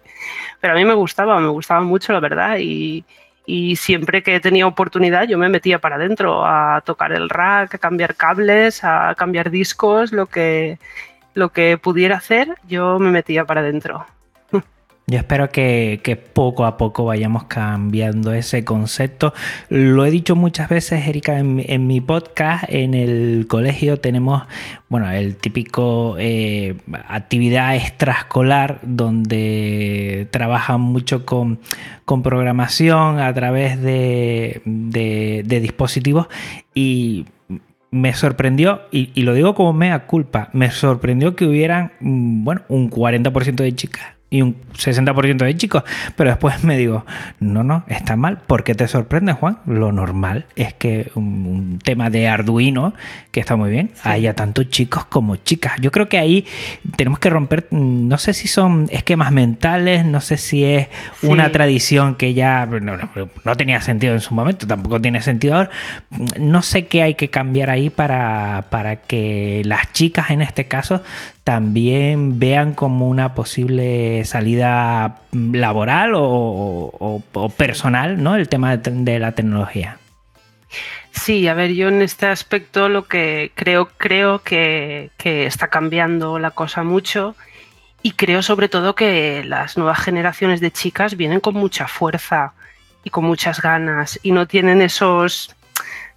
Pero 0.61 0.73
a 0.73 0.75
mí 0.77 0.85
me 0.85 0.93
gustaba, 0.93 1.39
me 1.39 1.47
gustaba 1.47 1.81
mucho, 1.81 2.13
la 2.13 2.19
verdad. 2.19 2.57
Y, 2.59 3.03
y 3.49 3.77
siempre 3.77 4.21
que 4.21 4.39
tenía 4.39 4.67
oportunidad 4.67 5.27
yo 5.27 5.39
me 5.39 5.49
metía 5.49 5.79
para 5.79 5.95
adentro 5.95 6.45
a 6.45 6.81
tocar 6.85 7.11
el 7.13 7.29
rack, 7.29 7.73
a 7.73 7.77
cambiar 7.79 8.13
cables, 8.13 8.83
a 8.83 9.15
cambiar 9.15 9.49
discos, 9.49 10.11
lo 10.11 10.27
que, 10.27 10.77
lo 11.33 11.49
que 11.49 11.79
pudiera 11.79 12.17
hacer, 12.17 12.55
yo 12.67 12.99
me 12.99 13.09
metía 13.09 13.45
para 13.45 13.61
adentro. 13.61 14.05
Yo 15.09 15.17
espero 15.17 15.49
que, 15.49 16.21
poco 16.33 16.65
a 16.65 16.77
poco 16.77 17.05
vayamos 17.05 17.45
cambiando 17.45 18.31
ese 18.31 18.63
concepto. 18.63 19.33
Lo 19.67 20.05
he 20.05 20.11
dicho 20.11 20.35
muchas 20.35 20.69
veces, 20.69 21.07
Erika, 21.07 21.39
en, 21.39 21.87
mi 21.87 21.99
podcast. 21.99 22.65
En 22.67 22.93
el 22.93 23.47
colegio 23.47 23.97
tenemos, 23.97 24.43
bueno, 24.87 25.09
el 25.09 25.35
típico 25.35 26.15
eh, 26.19 26.75
actividad 27.07 27.75
extraescolar 27.75 28.81
donde 28.83 30.27
trabajan 30.29 30.81
mucho 30.81 31.25
con, 31.25 31.59
programación 32.05 33.19
a 33.19 33.33
través 33.33 33.81
de, 33.81 34.61
dispositivos 35.43 36.27
y 36.75 37.25
me 37.89 38.13
sorprendió, 38.13 38.81
y, 38.91 39.09
y, 39.15 39.23
lo 39.23 39.33
digo 39.33 39.55
como 39.55 39.73
mea 39.73 40.05
culpa, 40.05 40.49
me 40.53 40.69
sorprendió 40.69 41.35
que 41.35 41.45
hubieran, 41.45 41.93
mm, 41.99 42.43
bueno, 42.43 42.61
un 42.67 42.91
40% 42.91 43.55
de 43.63 43.73
chicas 43.73 44.18
y 44.29 44.41
un 44.41 44.55
60% 44.73 45.37
de 45.37 45.57
chicos. 45.57 45.83
Pero 46.15 46.29
después 46.29 46.63
me 46.63 46.77
digo, 46.77 47.05
no, 47.39 47.63
no, 47.63 47.83
está 47.87 48.15
mal. 48.15 48.37
¿Por 48.37 48.63
qué 48.63 48.75
te 48.75 48.87
sorprende, 48.87 49.33
Juan? 49.33 49.59
Lo 49.65 49.91
normal 49.91 50.45
es 50.55 50.73
que 50.73 51.11
un, 51.15 51.79
tema 51.83 52.09
de 52.09 52.27
Arduino, 52.27 52.93
que 53.31 53.39
está 53.39 53.55
muy 53.55 53.71
bien, 53.71 53.91
haya 54.03 54.33
tanto 54.35 54.63
chicos 54.63 55.05
como 55.05 55.37
chicas. 55.37 55.73
Yo 55.81 55.91
creo 55.91 56.09
que 56.09 56.17
ahí 56.17 56.45
tenemos 56.95 57.19
que 57.19 57.29
romper, 57.29 57.67
no 57.71 58.17
sé 58.17 58.33
si 58.33 58.47
son 58.47 58.87
esquemas 58.91 59.31
mentales, 59.31 60.05
no 60.05 60.21
sé 60.21 60.37
si 60.37 60.63
es 60.63 60.87
una 61.23 61.51
tradición 61.51 62.15
que 62.15 62.33
ya 62.33 62.65
no, 62.65 63.55
tenía 63.55 63.81
sentido 63.81 64.13
en 64.13 64.19
su 64.19 64.33
momento, 64.33 64.67
tampoco 64.67 65.01
tiene 65.01 65.21
sentido 65.21 65.55
ahora. 65.55 65.69
No 66.39 66.61
sé 66.61 66.87
qué 66.87 67.01
hay 67.01 67.15
que 67.15 67.29
cambiar 67.29 67.69
ahí 67.69 67.89
para, 67.89 68.65
para 68.69 68.97
que 68.97 69.61
las 69.65 69.91
chicas 69.93 70.29
en 70.29 70.41
este 70.41 70.65
caso 70.65 71.01
también 71.49 72.37
vean 72.37 72.75
como 72.75 73.07
una 73.07 73.33
posible 73.33 74.23
salida 74.23 75.21
laboral 75.31 76.11
o, 76.13 77.23
personal, 77.57 78.21
¿no? 78.21 78.35
El 78.35 78.47
tema 78.47 78.77
de, 78.77 79.17
la 79.17 79.31
tecnología. 79.31 79.97
Sí, 81.09 81.47
a 81.47 81.55
ver, 81.55 81.73
yo 81.73 81.87
en 81.87 82.03
este 82.03 82.27
aspecto 82.27 82.87
lo 82.87 83.07
que 83.07 83.51
creo, 83.55 83.89
creo 83.97 84.43
que, 84.43 85.09
que, 85.17 85.47
está 85.47 85.69
cambiando 85.69 86.37
la 86.37 86.51
cosa 86.51 86.83
mucho 86.83 87.35
y 88.03 88.11
creo 88.11 88.43
sobre 88.43 88.69
todo 88.69 88.93
que 88.93 89.43
las 89.43 89.75
nuevas 89.75 89.97
generaciones 90.01 90.61
de 90.61 90.69
chicas 90.69 91.17
vienen 91.17 91.39
con 91.39 91.55
mucha 91.55 91.87
fuerza 91.87 92.53
y 93.03 93.09
con 93.09 93.25
muchas 93.25 93.59
ganas 93.59 94.19
y 94.21 94.33
no 94.33 94.45
tienen 94.47 94.83
esos 94.83 95.55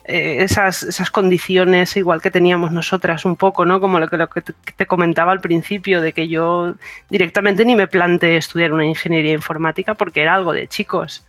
eh, 0.05 0.39
esas, 0.43 0.83
esas, 0.83 1.11
condiciones 1.11 1.97
igual 1.97 2.21
que 2.21 2.31
teníamos 2.31 2.73
nosotras 2.73 3.25
un 3.25 3.37
poco, 3.37 3.65
¿no? 3.65 3.81
Como 3.81 4.01
lo 4.01 4.09
que, 4.09 4.17
lo 4.17 4.29
que 4.29 4.43
te 4.43 4.87
comentaba 4.87 5.31
al 5.31 5.41
principio, 5.41 6.01
de 6.01 6.13
que 6.13 6.29
yo 6.29 6.75
directamente 7.09 7.65
ni 7.65 7.77
me 7.77 7.87
planteé 7.87 8.37
estudiar 8.37 8.73
una 8.73 8.85
ingeniería 8.85 9.33
informática 9.33 9.95
porque 9.95 10.23
era 10.23 10.35
algo 10.35 10.53
de 10.53 10.67
chicos. 10.67 11.25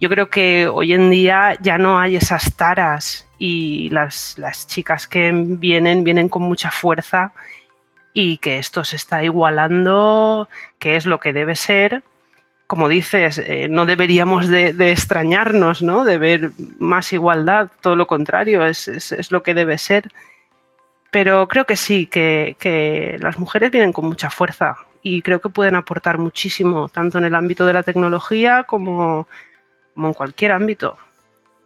Yo 0.00 0.08
creo 0.08 0.30
que 0.30 0.68
hoy 0.68 0.94
en 0.94 1.10
día 1.10 1.58
ya 1.60 1.76
no 1.76 1.98
hay 1.98 2.16
esas 2.16 2.56
taras 2.56 3.28
y 3.38 3.90
las, 3.90 4.38
las 4.38 4.66
chicas 4.66 5.06
que 5.06 5.30
vienen, 5.34 6.04
vienen 6.04 6.28
con 6.28 6.42
mucha 6.42 6.70
fuerza 6.70 7.32
y 8.14 8.38
que 8.38 8.58
esto 8.58 8.84
se 8.84 8.96
está 8.96 9.22
igualando, 9.22 10.48
que 10.78 10.96
es 10.96 11.04
lo 11.04 11.20
que 11.20 11.32
debe 11.32 11.56
ser 11.56 12.02
como 12.68 12.86
dices, 12.90 13.38
eh, 13.38 13.66
no 13.70 13.86
deberíamos 13.86 14.46
de, 14.46 14.74
extrañarnos, 14.92 15.80
¿no? 15.80 16.04
De 16.04 16.18
ver 16.18 16.50
más 16.78 17.14
igualdad, 17.14 17.70
todo 17.80 17.96
lo 17.96 18.06
contrario, 18.06 18.66
es, 18.66 19.30
lo 19.30 19.42
que 19.42 19.54
debe 19.54 19.78
ser. 19.78 20.12
Pero 21.10 21.48
creo 21.48 21.64
que 21.64 21.76
sí, 21.76 22.06
que, 22.06 23.16
las 23.20 23.38
mujeres 23.38 23.70
vienen 23.70 23.94
con 23.94 24.04
mucha 24.04 24.28
fuerza 24.28 24.76
y 25.02 25.22
creo 25.22 25.40
que 25.40 25.48
pueden 25.48 25.76
aportar 25.76 26.18
muchísimo, 26.18 26.90
tanto 26.90 27.16
en 27.16 27.24
el 27.24 27.34
ámbito 27.34 27.64
de 27.64 27.72
la 27.72 27.82
tecnología 27.82 28.64
como, 28.64 29.26
como 29.94 30.08
en 30.08 30.14
cualquier 30.14 30.52
ámbito. 30.52 30.98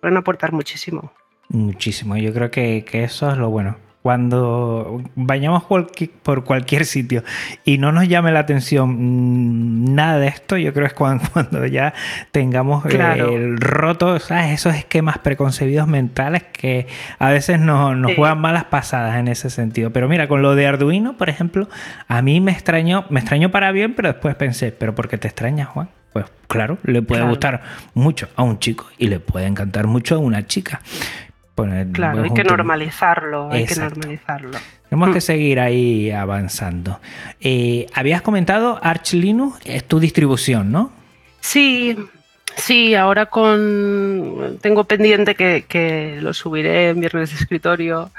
Pueden 0.00 0.16
aportar 0.18 0.52
muchísimo. 0.52 1.12
Muchísimo, 1.48 2.16
yo 2.16 2.32
creo 2.32 2.52
que 2.52 2.84
eso 2.92 3.28
es 3.28 3.36
lo 3.36 3.50
bueno 3.50 3.76
cuando 4.02 5.00
vayamos 5.14 5.62
por 5.62 6.44
cualquier 6.44 6.86
sitio 6.86 7.22
y 7.64 7.78
no 7.78 7.92
nos 7.92 8.08
llame 8.08 8.32
la 8.32 8.40
atención 8.40 8.96
mm, 8.98 9.94
nada 9.94 10.18
de 10.18 10.26
esto, 10.26 10.56
yo 10.56 10.72
creo 10.72 10.88
que 10.88 10.92
es 10.92 11.30
cuando, 11.32 11.66
ya 11.66 11.94
tengamos 12.32 12.84
eh, 12.86 12.98
el 13.18 13.58
roto, 13.58 14.16
esos 14.16 14.74
esquemas 14.74 15.18
preconcebidos 15.18 15.86
mentales 15.86 16.42
que 16.42 16.88
a 17.18 17.30
veces 17.30 17.60
nos, 17.60 17.94
juegan 18.16 18.40
malas 18.40 18.64
pasadas 18.64 19.16
en 19.18 19.28
ese 19.28 19.50
sentido. 19.50 19.92
Pero 19.92 20.08
mira, 20.08 20.26
con 20.26 20.42
lo 20.42 20.56
de 20.56 20.66
Arduino, 20.66 21.16
por 21.16 21.28
ejemplo, 21.28 21.68
a 22.08 22.22
mí 22.22 22.40
me 22.40 22.50
extrañó, 22.50 23.04
me 23.08 23.20
extrañó 23.20 23.50
para 23.50 23.70
bien, 23.70 23.94
pero 23.94 24.08
después 24.08 24.34
pensé, 24.34 24.72
¿pero 24.72 24.94
por 24.94 25.08
qué 25.08 25.16
te 25.16 25.28
extrañas, 25.28 25.68
Juan? 25.68 25.88
Pues 26.12 26.26
claro, 26.46 26.76
le 26.82 27.00
puede 27.00 27.22
gustar 27.22 27.62
mucho 27.94 28.28
a 28.36 28.42
un 28.42 28.58
chico 28.58 28.86
y 28.98 29.08
le 29.08 29.18
puede 29.18 29.46
encantar 29.46 29.86
mucho 29.86 30.16
a 30.16 30.18
una 30.18 30.46
chica 30.46 30.80
claro, 31.92 32.22
hay 32.22 32.30
que 32.30 32.44
normalizarlo, 32.44 33.50
hay 33.50 33.66
que 33.66 33.76
normalizarlo. 33.76 34.58
Tenemos 34.88 35.10
que 35.10 35.18
mm. 35.18 35.22
seguir 35.22 35.60
ahí 35.60 36.10
avanzando. 36.10 37.00
Eh, 37.40 37.86
habías 37.94 38.22
comentado 38.22 38.78
Arch 38.82 39.14
Linux, 39.14 39.58
es 39.64 39.84
tu 39.84 40.00
distribución, 40.00 40.72
¿no? 40.72 40.92
Sí, 41.40 41.96
sí, 42.56 42.94
ahora 42.94 43.26
con 43.26 44.58
tengo 44.60 44.84
pendiente 44.84 45.34
que, 45.34 46.18
lo 46.20 46.32
subiré 46.34 46.90
en 46.90 47.00
viernes 47.00 47.30
de 47.30 47.36
escritorio. 47.36 48.10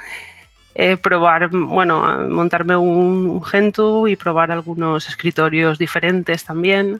Eh, 0.75 0.97
probar, 0.97 1.49
bueno, 1.49 2.27
montarme 2.29 2.75
un, 2.75 3.43
Gentoo 3.43 4.07
y 4.07 4.15
probar 4.15 4.51
algunos 4.51 5.07
escritorios 5.07 5.77
diferentes 5.77 6.43
también. 6.43 6.99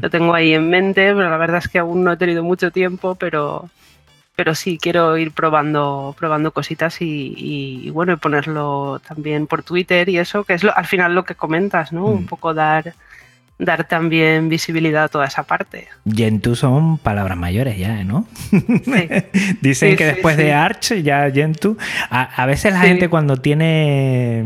Lo 0.00 0.10
tengo 0.10 0.34
ahí 0.34 0.54
en 0.54 0.68
mente, 0.68 1.14
pero 1.14 1.30
la 1.30 1.36
verdad 1.36 1.58
es 1.58 1.68
que 1.68 1.78
aún 1.78 2.02
no 2.02 2.12
he 2.12 2.16
tenido 2.16 2.42
mucho 2.42 2.72
tiempo, 2.72 3.14
pero, 3.14 3.70
pero 4.36 4.54
sí 4.54 4.78
quiero 4.78 5.16
ir 5.16 5.32
probando, 5.32 6.14
probando 6.18 6.52
cositas 6.52 7.00
y, 7.00 7.34
y, 7.36 7.90
bueno, 7.90 8.12
y 8.12 8.16
ponerlo 8.16 9.00
también 9.06 9.46
por 9.46 9.62
Twitter 9.62 10.08
y 10.10 10.18
eso, 10.18 10.44
que 10.44 10.52
es 10.52 10.62
lo, 10.62 10.76
al 10.76 10.86
final 10.86 11.14
lo 11.14 11.24
que 11.24 11.34
comentas, 11.34 11.90
¿no? 11.90 12.04
Un 12.04 12.24
mm. 12.24 12.26
poco 12.26 12.52
dar 12.52 12.94
dar 13.58 13.88
también 13.88 14.50
visibilidad 14.50 15.04
a 15.04 15.08
toda 15.08 15.26
esa 15.26 15.44
parte. 15.44 15.88
Gentoo 16.04 16.54
son 16.54 16.98
palabras 16.98 17.38
mayores 17.38 17.78
ya, 17.78 18.04
¿no? 18.04 18.26
Dicen 19.62 19.96
que 19.96 20.04
después 20.04 20.36
de 20.36 20.52
Arch 20.52 20.92
ya 21.02 21.30
Gentoo. 21.30 21.76
A, 22.10 22.44
veces 22.46 22.74
la 22.74 22.80
gente 22.80 23.08
cuando 23.08 23.38
tiene... 23.38 24.44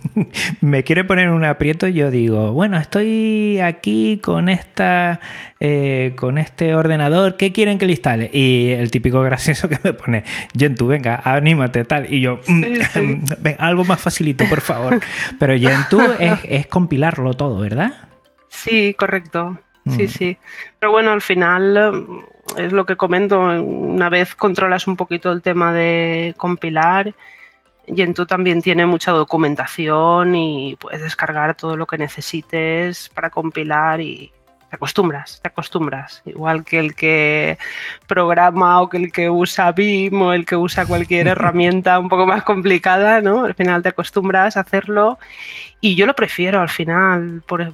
me 0.60 0.84
quiere 0.84 1.02
poner 1.04 1.30
un 1.30 1.44
aprieto, 1.44 1.88
yo 1.88 2.10
digo, 2.10 2.52
bueno, 2.52 2.78
estoy 2.78 3.60
aquí 3.60 4.20
con 4.22 4.48
esta... 4.48 5.20
Eh, 5.58 6.12
con 6.16 6.36
este 6.36 6.74
ordenador, 6.74 7.38
¿qué 7.38 7.50
quieren 7.50 7.78
que 7.78 7.86
le 7.86 7.92
instale? 7.92 8.30
Y 8.30 8.72
el 8.72 8.90
típico 8.90 9.22
gracioso 9.22 9.70
que 9.70 9.78
me 9.82 9.94
pone, 9.94 10.22
Gentoo, 10.54 10.86
venga, 10.86 11.20
anímate, 11.24 11.84
tal. 11.84 12.12
Y 12.12 12.20
yo, 12.20 12.40
mm, 12.46 13.46
algo 13.58 13.84
más 13.84 13.98
facilito, 13.98 14.44
por 14.50 14.60
favor. 14.60 15.00
Pero 15.38 15.58
Gentoo 15.58 16.12
es, 16.20 16.38
es 16.44 16.66
compilarlo 16.66 17.32
todo, 17.32 17.58
¿verdad? 17.58 17.94
Sí, 18.56 18.94
correcto. 18.94 19.58
Sí, 19.86 20.04
mm. 20.04 20.08
sí. 20.08 20.38
Pero 20.78 20.92
bueno, 20.92 21.12
al 21.12 21.22
final 21.22 21.76
eh, 22.56 22.64
es 22.64 22.72
lo 22.72 22.86
que 22.86 22.96
comento. 22.96 23.40
Una 23.40 24.08
vez 24.08 24.34
controlas 24.34 24.86
un 24.86 24.96
poquito 24.96 25.30
el 25.30 25.42
tema 25.42 25.72
de 25.72 26.34
compilar, 26.36 27.14
Gentoo 27.86 28.26
también 28.26 28.62
tiene 28.62 28.86
mucha 28.86 29.12
documentación 29.12 30.34
y 30.34 30.76
puedes 30.76 31.02
descargar 31.02 31.54
todo 31.54 31.76
lo 31.76 31.86
que 31.86 31.98
necesites 31.98 33.10
para 33.10 33.30
compilar 33.30 34.00
y 34.00 34.32
te 34.68 34.76
acostumbras, 34.76 35.40
te 35.40 35.48
acostumbras. 35.48 36.22
Igual 36.24 36.64
que 36.64 36.80
el 36.80 36.94
que 36.96 37.58
programa 38.08 38.80
o 38.80 38.88
que 38.88 38.96
el 38.96 39.12
que 39.12 39.30
usa 39.30 39.70
BIM 39.70 40.20
o 40.20 40.32
el 40.32 40.44
que 40.44 40.56
usa 40.56 40.86
cualquier 40.86 41.28
herramienta 41.28 41.98
un 42.00 42.08
poco 42.08 42.26
más 42.26 42.42
complicada, 42.42 43.20
¿no? 43.20 43.44
Al 43.44 43.54
final 43.54 43.82
te 43.82 43.90
acostumbras 43.90 44.56
a 44.56 44.60
hacerlo 44.60 45.20
y 45.80 45.94
yo 45.94 46.06
lo 46.06 46.14
prefiero 46.14 46.60
al 46.60 46.70
final, 46.70 47.42
por, 47.46 47.72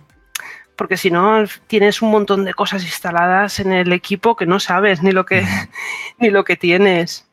porque 0.83 0.97
si 0.97 1.13
no 1.13 1.45
tienes 1.69 2.03
un 2.03 2.11
montón 2.11 2.45
de 2.45 2.55
cosas 2.55 2.83
instaladas 2.83 3.61
en 3.61 3.71
el 3.71 3.93
equipo 3.93 4.35
que 4.35 4.47
no 4.47 4.59
sabes 4.59 5.01
ni 5.01 5.13
lo 5.13 5.25
que, 5.25 5.45
ni 6.19 6.29
lo 6.29 6.43
que 6.43 6.57
tienes. 6.57 7.25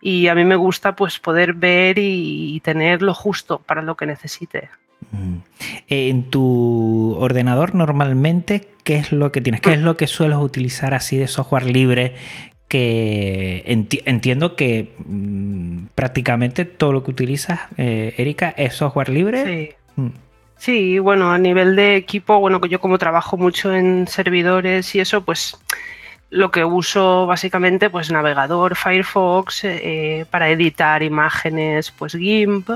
Y 0.00 0.26
a 0.26 0.34
mí 0.34 0.44
me 0.44 0.56
gusta 0.56 0.96
pues 0.96 1.20
poder 1.20 1.52
ver 1.52 1.98
y 2.00 2.58
tener 2.64 3.02
lo 3.02 3.14
justo 3.14 3.60
para 3.60 3.80
lo 3.80 3.96
que 3.96 4.06
necesite. 4.06 4.70
En 5.86 6.30
tu 6.30 7.14
ordenador 7.20 7.76
normalmente, 7.76 8.66
¿qué 8.82 8.96
es 8.96 9.12
lo 9.12 9.30
que 9.30 9.40
tienes? 9.40 9.60
¿Qué 9.60 9.74
es 9.74 9.80
lo 9.80 9.96
que 9.96 10.08
sueles 10.08 10.38
utilizar 10.38 10.92
así 10.92 11.16
de 11.16 11.28
software 11.28 11.66
libre? 11.66 12.16
Que 12.66 13.62
entiendo 13.66 14.56
que 14.56 14.96
mm, 15.06 15.90
prácticamente 15.94 16.64
todo 16.64 16.92
lo 16.92 17.04
que 17.04 17.12
utilizas, 17.12 17.60
eh, 17.76 18.14
Erika, 18.16 18.52
es 18.56 18.74
software 18.74 19.10
libre. 19.10 19.44
Sí. 19.44 20.02
Mm. 20.02 20.25
Sí, 20.58 20.98
bueno, 20.98 21.32
a 21.32 21.38
nivel 21.38 21.76
de 21.76 21.96
equipo, 21.96 22.40
bueno, 22.40 22.60
que 22.60 22.68
yo 22.68 22.80
como 22.80 22.98
trabajo 22.98 23.36
mucho 23.36 23.72
en 23.74 24.08
servidores 24.08 24.94
y 24.94 25.00
eso, 25.00 25.24
pues 25.24 25.58
lo 26.30 26.50
que 26.50 26.64
uso 26.64 27.26
básicamente, 27.26 27.90
pues 27.90 28.10
navegador, 28.10 28.74
Firefox, 28.76 29.64
eh, 29.64 30.26
para 30.30 30.50
editar 30.50 31.02
imágenes, 31.02 31.90
pues 31.92 32.14
GIMP 32.14 32.70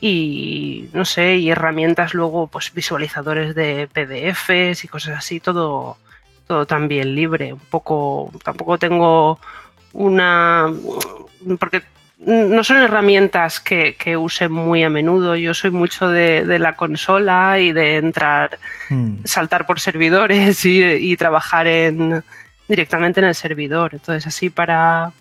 y 0.00 0.88
no 0.92 1.04
sé, 1.04 1.36
y 1.36 1.50
herramientas 1.50 2.14
luego, 2.14 2.46
pues 2.48 2.72
visualizadores 2.72 3.54
de 3.54 3.88
PDFs 3.92 4.84
y 4.84 4.88
cosas 4.88 5.18
así, 5.18 5.40
todo, 5.40 5.96
todo 6.46 6.66
también 6.66 7.14
libre. 7.14 7.52
Un 7.52 7.60
poco, 7.60 8.30
tampoco 8.44 8.78
tengo 8.78 9.38
una, 9.92 10.66
porque 11.58 11.82
no 12.18 12.64
son 12.64 12.78
herramientas 12.78 13.60
que, 13.60 13.94
que 13.94 14.16
use 14.16 14.48
muy 14.48 14.82
a 14.82 14.90
menudo. 14.90 15.36
Yo 15.36 15.52
soy 15.52 15.70
mucho 15.70 16.08
de, 16.08 16.58
la 16.58 16.74
consola 16.74 17.58
y 17.60 17.72
de 17.72 17.96
entrar, 17.96 18.58
hmm. 18.88 19.24
saltar 19.24 19.66
por 19.66 19.80
servidores 19.80 20.64
y, 20.64 21.16
trabajar 21.16 21.66
en, 21.66 22.24
directamente 22.68 23.20
en 23.20 23.26
el 23.26 23.34
servidor. 23.34 23.94
Entonces, 23.94 24.26
así 24.26 24.50
para. 24.50 25.12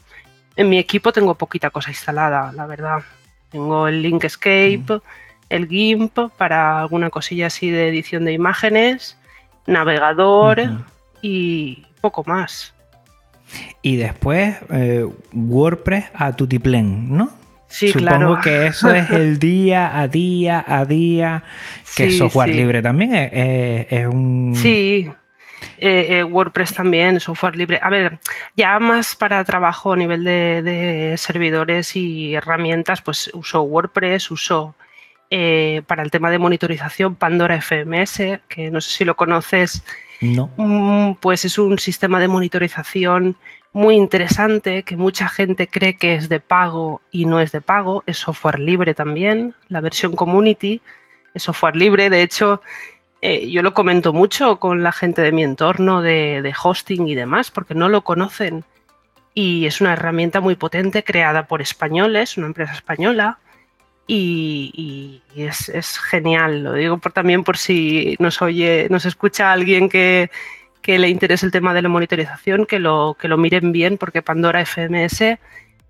En 0.55 0.69
mi 0.69 0.79
equipo 0.79 1.11
tengo 1.11 1.35
poquita 1.35 1.69
cosa 1.69 1.89
instalada, 1.91 2.53
la 2.53 2.65
verdad. 2.65 3.03
Tengo 3.49 3.89
el 3.89 4.01
Linkscape, 4.01 4.85
hmm. 4.87 5.01
el 5.49 5.67
GIMP 5.67 6.17
para 6.37 6.79
alguna 6.79 7.09
cosilla 7.09 7.47
así 7.47 7.69
de 7.69 7.89
edición 7.89 8.23
de 8.23 8.31
imágenes, 8.31 9.17
navegador 9.67 10.61
y 11.21 11.85
poco 11.99 12.23
más. 12.25 12.74
Y 13.81 13.97
después 13.97 14.57
eh, 14.71 15.05
WordPress 15.33 16.05
a 16.13 16.35
Tutiplen, 16.35 17.15
¿no? 17.15 17.29
Sí, 17.67 17.89
Supongo 17.89 18.39
que 18.41 18.67
eso 18.67 18.93
es 18.93 19.09
el 19.09 19.37
día 19.39 19.99
a 19.99 20.07
día 20.07 20.63
a 20.65 20.85
día, 20.85 21.43
que 21.95 22.11
software 22.11 22.49
libre 22.49 22.81
también 22.81 23.13
es, 23.13 24.07
un... 24.07 24.53
Sí, 24.55 25.11
eh, 25.77 26.07
eh, 26.09 26.23
WordPress 26.23 26.73
también, 26.73 27.19
software 27.19 27.55
libre. 27.55 27.79
A 27.81 27.89
ver, 27.89 28.19
ya 28.55 28.79
más 28.79 29.15
para 29.15 29.43
trabajo 29.43 29.93
a 29.93 29.97
nivel 29.97 30.23
de, 30.23 31.15
servidores 31.17 31.95
y 31.95 32.35
herramientas, 32.35 33.01
pues 33.01 33.29
uso 33.33 33.63
WordPress, 33.63 34.31
uso 34.31 34.75
para 35.87 36.01
el 36.01 36.11
tema 36.11 36.31
de 36.31 36.39
monitorización 36.39 37.15
Pandora 37.15 37.61
FMS, 37.61 38.39
que 38.47 38.71
no 38.71 38.79
sé 38.79 38.91
si 38.91 39.05
lo 39.05 39.15
conoces, 39.17 39.83
no. 40.21 40.49
Mm, 40.57 41.15
pues 41.15 41.45
es 41.45 41.57
un 41.57 41.79
sistema 41.79 42.19
de 42.19 42.27
monitorización 42.27 43.35
muy 43.73 43.95
interesante 43.95 44.83
que 44.83 44.95
mucha 44.95 45.27
gente 45.27 45.67
cree 45.67 45.97
que 45.97 46.15
es 46.15 46.29
de 46.29 46.39
pago 46.39 47.01
y 47.11 47.25
no 47.25 47.41
es 47.41 47.51
de 47.51 47.61
pago. 47.61 48.03
Es 48.05 48.17
software 48.19 48.59
libre 48.59 48.93
también. 48.93 49.53
La 49.67 49.81
versión 49.81 50.15
community 50.15 50.81
es 51.33 51.43
software 51.43 51.75
libre. 51.75 52.09
De 52.09 52.21
hecho, 52.21 52.61
eh, 53.21 53.49
yo 53.49 53.61
lo 53.61 53.73
comento 53.73 54.13
mucho 54.13 54.59
con 54.59 54.83
la 54.83 54.91
gente 54.91 55.21
de 55.21 55.31
mi 55.31 55.43
entorno 55.43 56.01
de, 56.01 56.53
hosting 56.63 57.07
y 57.07 57.15
demás 57.15 57.51
porque 57.51 57.75
no 57.75 57.89
lo 57.89 58.03
conocen. 58.03 58.63
Y 59.33 59.65
es 59.65 59.81
una 59.81 59.93
herramienta 59.93 60.39
muy 60.41 60.55
potente 60.55 61.03
creada 61.03 61.47
por 61.47 61.61
españoles, 61.61 62.37
una 62.37 62.47
empresa 62.47 62.73
española, 62.73 63.39
y, 64.07 65.21
es, 65.35 65.99
genial. 65.99 66.63
Lo 66.63 66.73
digo 66.73 66.97
por, 66.97 67.11
también 67.11 67.43
por 67.43 67.57
si 67.57 68.15
nos 68.19 68.41
oye, 68.41 68.87
nos 68.89 69.05
escucha 69.05 69.51
alguien 69.51 69.89
que, 69.89 70.29
le 70.85 71.09
interese 71.09 71.45
el 71.45 71.51
tema 71.51 71.73
de 71.73 71.81
la 71.81 71.89
monitorización, 71.89 72.65
que 72.65 72.79
lo, 72.79 73.17
que 73.19 73.27
lo 73.27 73.37
miren 73.37 73.71
bien, 73.71 73.97
porque 73.97 74.21
Pandora 74.21 74.63
FMS 74.63 75.39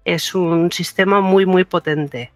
es 0.05 0.35
un 0.35 0.71
sistema 0.71 1.19
muy, 1.19 1.45
muy 1.45 1.65
potente. 1.65 2.31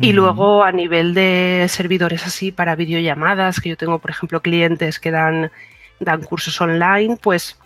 Y 0.00 0.12
luego 0.12 0.64
a 0.64 0.72
nivel 0.72 1.14
de 1.14 1.66
servidores 1.68 2.26
así 2.26 2.50
para 2.50 2.74
videollamadas, 2.74 3.60
que 3.60 3.68
yo 3.68 3.76
tengo, 3.76 4.00
por 4.00 4.10
ejemplo, 4.10 4.42
clientes 4.42 4.98
que 4.98 5.12
dan, 5.12 5.52
dan 6.00 6.22
cursos 6.24 6.60
online, 6.60 7.16
pues 7.22 7.56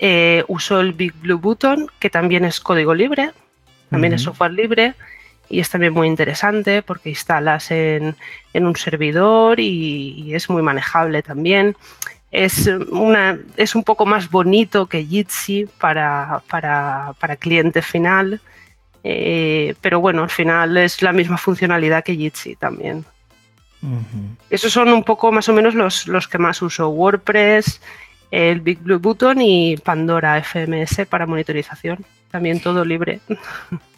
eh, 0.00 0.42
uso 0.48 0.80
el 0.80 0.92
Big 0.92 1.14
Blue 1.14 1.38
Button, 1.38 1.86
que 2.00 2.10
también 2.10 2.44
es 2.44 2.58
código 2.58 2.94
libre, 2.94 3.30
también 3.90 4.12
es 4.12 4.22
software 4.22 4.52
libre 4.52 4.94
y 5.52 5.60
es 5.60 5.68
también 5.68 5.92
muy 5.92 6.08
interesante 6.08 6.80
porque 6.80 7.10
instalas 7.10 7.70
en, 7.70 8.16
un 8.54 8.74
servidor 8.74 9.60
y, 9.60 10.34
es 10.34 10.48
muy 10.48 10.62
manejable 10.62 11.22
también. 11.22 11.76
Es, 12.30 12.66
una, 12.90 13.38
es 13.58 13.74
un 13.74 13.84
poco 13.84 14.06
más 14.06 14.30
bonito 14.30 14.86
que 14.86 15.04
Jitsi 15.04 15.66
para, 15.78 16.42
para, 16.48 17.36
cliente 17.38 17.82
final, 17.82 18.40
eh, 19.04 19.74
pero 19.82 20.00
bueno, 20.00 20.22
al 20.22 20.30
final 20.30 20.78
es 20.78 21.02
la 21.02 21.12
misma 21.12 21.36
funcionalidad 21.36 22.02
que 22.02 22.16
Jitsi 22.16 22.56
también. 22.56 23.04
Esos 24.48 24.72
son 24.72 24.88
un 24.88 25.04
poco 25.04 25.32
más 25.32 25.50
o 25.50 25.52
menos 25.52 25.74
los, 25.74 26.06
los 26.08 26.28
que 26.28 26.38
más 26.38 26.62
uso. 26.62 26.88
WordPress, 26.88 27.82
el 28.30 28.62
Big 28.62 28.78
Blue 28.78 29.00
Button 29.00 29.42
y 29.42 29.76
Pandora 29.76 30.42
FMS 30.42 31.04
para 31.10 31.26
monitorización 31.26 32.06
también 32.32 32.58
todo 32.60 32.84
libre. 32.84 33.20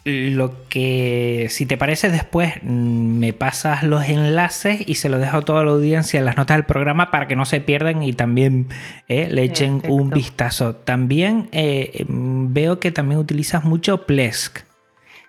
Lo 0.03 0.67
que, 0.69 1.47
si 1.49 1.65
te 1.65 1.77
parece, 1.77 2.11
después 2.11 2.53
mm, 2.61 3.17
me 3.17 3.33
pasas 3.33 3.81
los 3.81 4.07
enlaces 4.07 4.83
y 4.85 4.95
se 4.95 5.09
los 5.09 5.19
dejo 5.19 5.37
a 5.37 5.41
toda 5.41 5.63
la 5.63 5.71
audiencia 5.71 6.19
en 6.19 6.25
las 6.25 6.37
notas 6.37 6.57
del 6.57 6.65
programa 6.65 7.09
para 7.09 7.27
que 7.27 7.35
no 7.35 7.45
se 7.45 7.61
pierdan 7.61 8.03
y 8.03 8.13
también 8.13 8.67
eh, 9.07 9.27
le 9.31 9.41
echen 9.41 9.81
un 9.87 10.11
vistazo. 10.11 10.75
También 10.75 11.49
eh, 11.51 12.05
mm, 12.07 12.53
veo 12.53 12.79
que 12.79 12.91
también 12.91 13.19
utilizas 13.19 13.63
mucho 13.63 14.05
Plesk. 14.05 14.59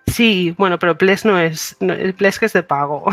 Sí, 0.05 0.53
bueno, 0.57 0.77
pero 0.77 0.97
Plesk 0.97 1.25
no 1.25 1.39
es, 1.39 1.75
el 1.79 2.13
Plesk 2.13 2.43
es 2.43 2.53
de 2.53 2.63
pago. 2.63 3.05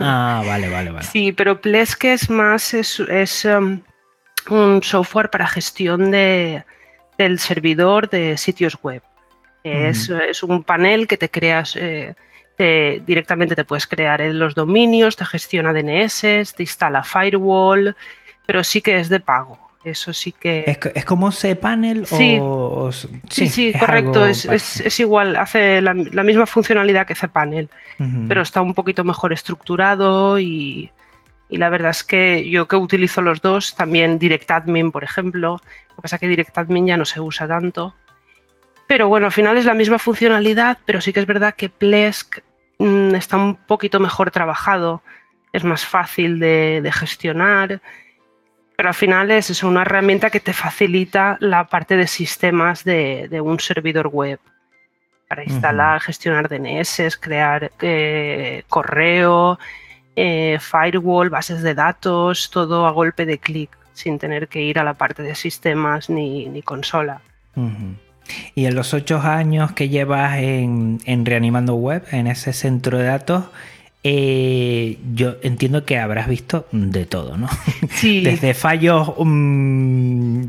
Ah, 0.00 0.42
vale, 0.46 0.68
vale, 0.68 0.90
vale. 0.90 1.06
Sí, 1.06 1.32
pero 1.32 1.60
Plesk 1.60 2.04
es 2.04 2.28
más, 2.28 2.74
es, 2.74 3.44
um, 3.44 3.80
un 4.50 4.82
software 4.82 5.30
para 5.30 5.46
gestión 5.46 6.10
de, 6.10 6.64
del 7.16 7.38
servidor 7.38 8.10
de 8.10 8.36
sitios 8.36 8.76
web. 8.82 9.02
Es, 9.66 10.42
un 10.42 10.62
panel 10.62 11.08
que 11.08 11.16
te 11.16 11.28
creas, 11.28 11.76
eh, 11.76 12.14
directamente 13.04 13.56
te 13.56 13.64
puedes 13.64 13.86
crear 13.86 14.20
en 14.20 14.38
los 14.38 14.54
dominios, 14.54 15.16
te 15.16 15.24
gestiona 15.24 15.72
DNS, 15.72 16.20
te 16.20 16.62
instala 16.62 17.02
firewall, 17.02 17.96
pero 18.46 18.62
sí 18.62 18.80
que 18.80 18.98
es 18.98 19.08
de 19.08 19.20
pago. 19.20 19.58
Eso 19.86 20.12
sí 20.12 20.32
que. 20.32 20.64
¿Es, 20.94 21.04
como 21.04 21.30
cPanel 21.30 22.06
sí. 22.06 22.38
o.? 22.40 22.90
Sí, 23.30 23.46
sí, 23.46 23.72
correcto. 23.72 24.26
Es, 24.26 24.98
igual, 24.98 25.36
hace 25.36 25.80
la, 25.80 25.94
misma 25.94 26.44
funcionalidad 26.46 27.06
que 27.06 27.14
cPanel, 27.14 27.68
pero 28.26 28.42
está 28.42 28.62
un 28.62 28.74
poquito 28.74 29.04
mejor 29.04 29.32
estructurado 29.32 30.40
y, 30.40 30.90
y, 31.48 31.56
la 31.56 31.68
verdad 31.68 31.92
es 31.92 32.02
que 32.02 32.50
yo 32.50 32.66
que 32.66 32.74
utilizo 32.74 33.22
los 33.22 33.40
dos, 33.40 33.76
también 33.76 34.18
DirectAdmin, 34.18 34.90
por 34.90 35.04
ejemplo. 35.04 35.60
Lo 35.90 35.96
que 35.96 36.02
pasa 36.02 36.16
es 36.16 36.20
que 36.20 36.28
DirectAdmin 36.28 36.88
ya 36.88 36.96
no 36.96 37.04
se 37.04 37.20
usa 37.20 37.46
tanto. 37.46 37.94
Pero 38.86 39.08
bueno, 39.08 39.26
al 39.26 39.32
final 39.32 39.56
es 39.56 39.64
la 39.64 39.74
misma 39.74 39.98
funcionalidad, 39.98 40.78
pero 40.84 41.00
sí 41.00 41.12
que 41.12 41.20
es 41.20 41.26
verdad 41.26 41.54
que 41.54 41.68
Plesk 41.68 42.38
mm, 42.78 43.14
está 43.14 43.36
un 43.36 43.56
poquito 43.56 43.98
mejor 43.98 44.30
trabajado, 44.30 45.02
es 45.52 45.64
más 45.64 45.84
fácil 45.84 46.38
de, 46.38 46.88
gestionar, 46.92 47.80
pero 48.76 48.90
al 48.90 48.94
final 48.94 49.30
es 49.30 49.62
una 49.62 49.82
herramienta 49.82 50.30
que 50.30 50.40
te 50.40 50.52
facilita 50.52 51.36
la 51.40 51.64
parte 51.64 51.96
de 51.96 52.06
sistemas 52.06 52.84
de, 52.84 53.40
un 53.42 53.58
servidor 53.58 54.08
web 54.08 54.38
para 55.28 55.42
instalar, 55.42 56.00
gestionar 56.00 56.48
DNS, 56.48 57.16
crear 57.18 57.72
eh, 57.80 58.62
correo, 58.68 59.58
eh, 60.14 60.58
firewall, 60.60 61.30
bases 61.30 61.62
de 61.62 61.74
datos, 61.74 62.50
todo 62.50 62.86
a 62.86 62.92
golpe 62.92 63.26
de 63.26 63.38
clic, 63.38 63.76
sin 63.92 64.18
tener 64.18 64.46
que 64.46 64.62
ir 64.62 64.78
a 64.78 64.84
la 64.84 64.94
parte 64.94 65.22
de 65.22 65.34
sistemas 65.34 66.08
ni, 66.08 66.62
consola. 66.62 67.20
Y 68.54 68.66
en 68.66 68.74
los 68.74 68.94
ocho 68.94 69.20
años 69.20 69.72
que 69.72 69.88
llevas 69.88 70.38
en, 70.38 71.00
Reanimando 71.24 71.74
Web, 71.74 72.04
en 72.10 72.26
ese 72.26 72.52
centro 72.52 72.98
de 72.98 73.04
datos, 73.04 73.44
eh, 74.02 74.98
yo 75.14 75.36
entiendo 75.42 75.84
que 75.84 75.98
habrás 75.98 76.28
visto 76.28 76.66
de 76.70 77.06
todo, 77.06 77.36
¿no? 77.36 77.48
Sí. 77.90 78.22
Desde 78.22 78.54
fallos 78.54 79.12
mm, 79.18 80.44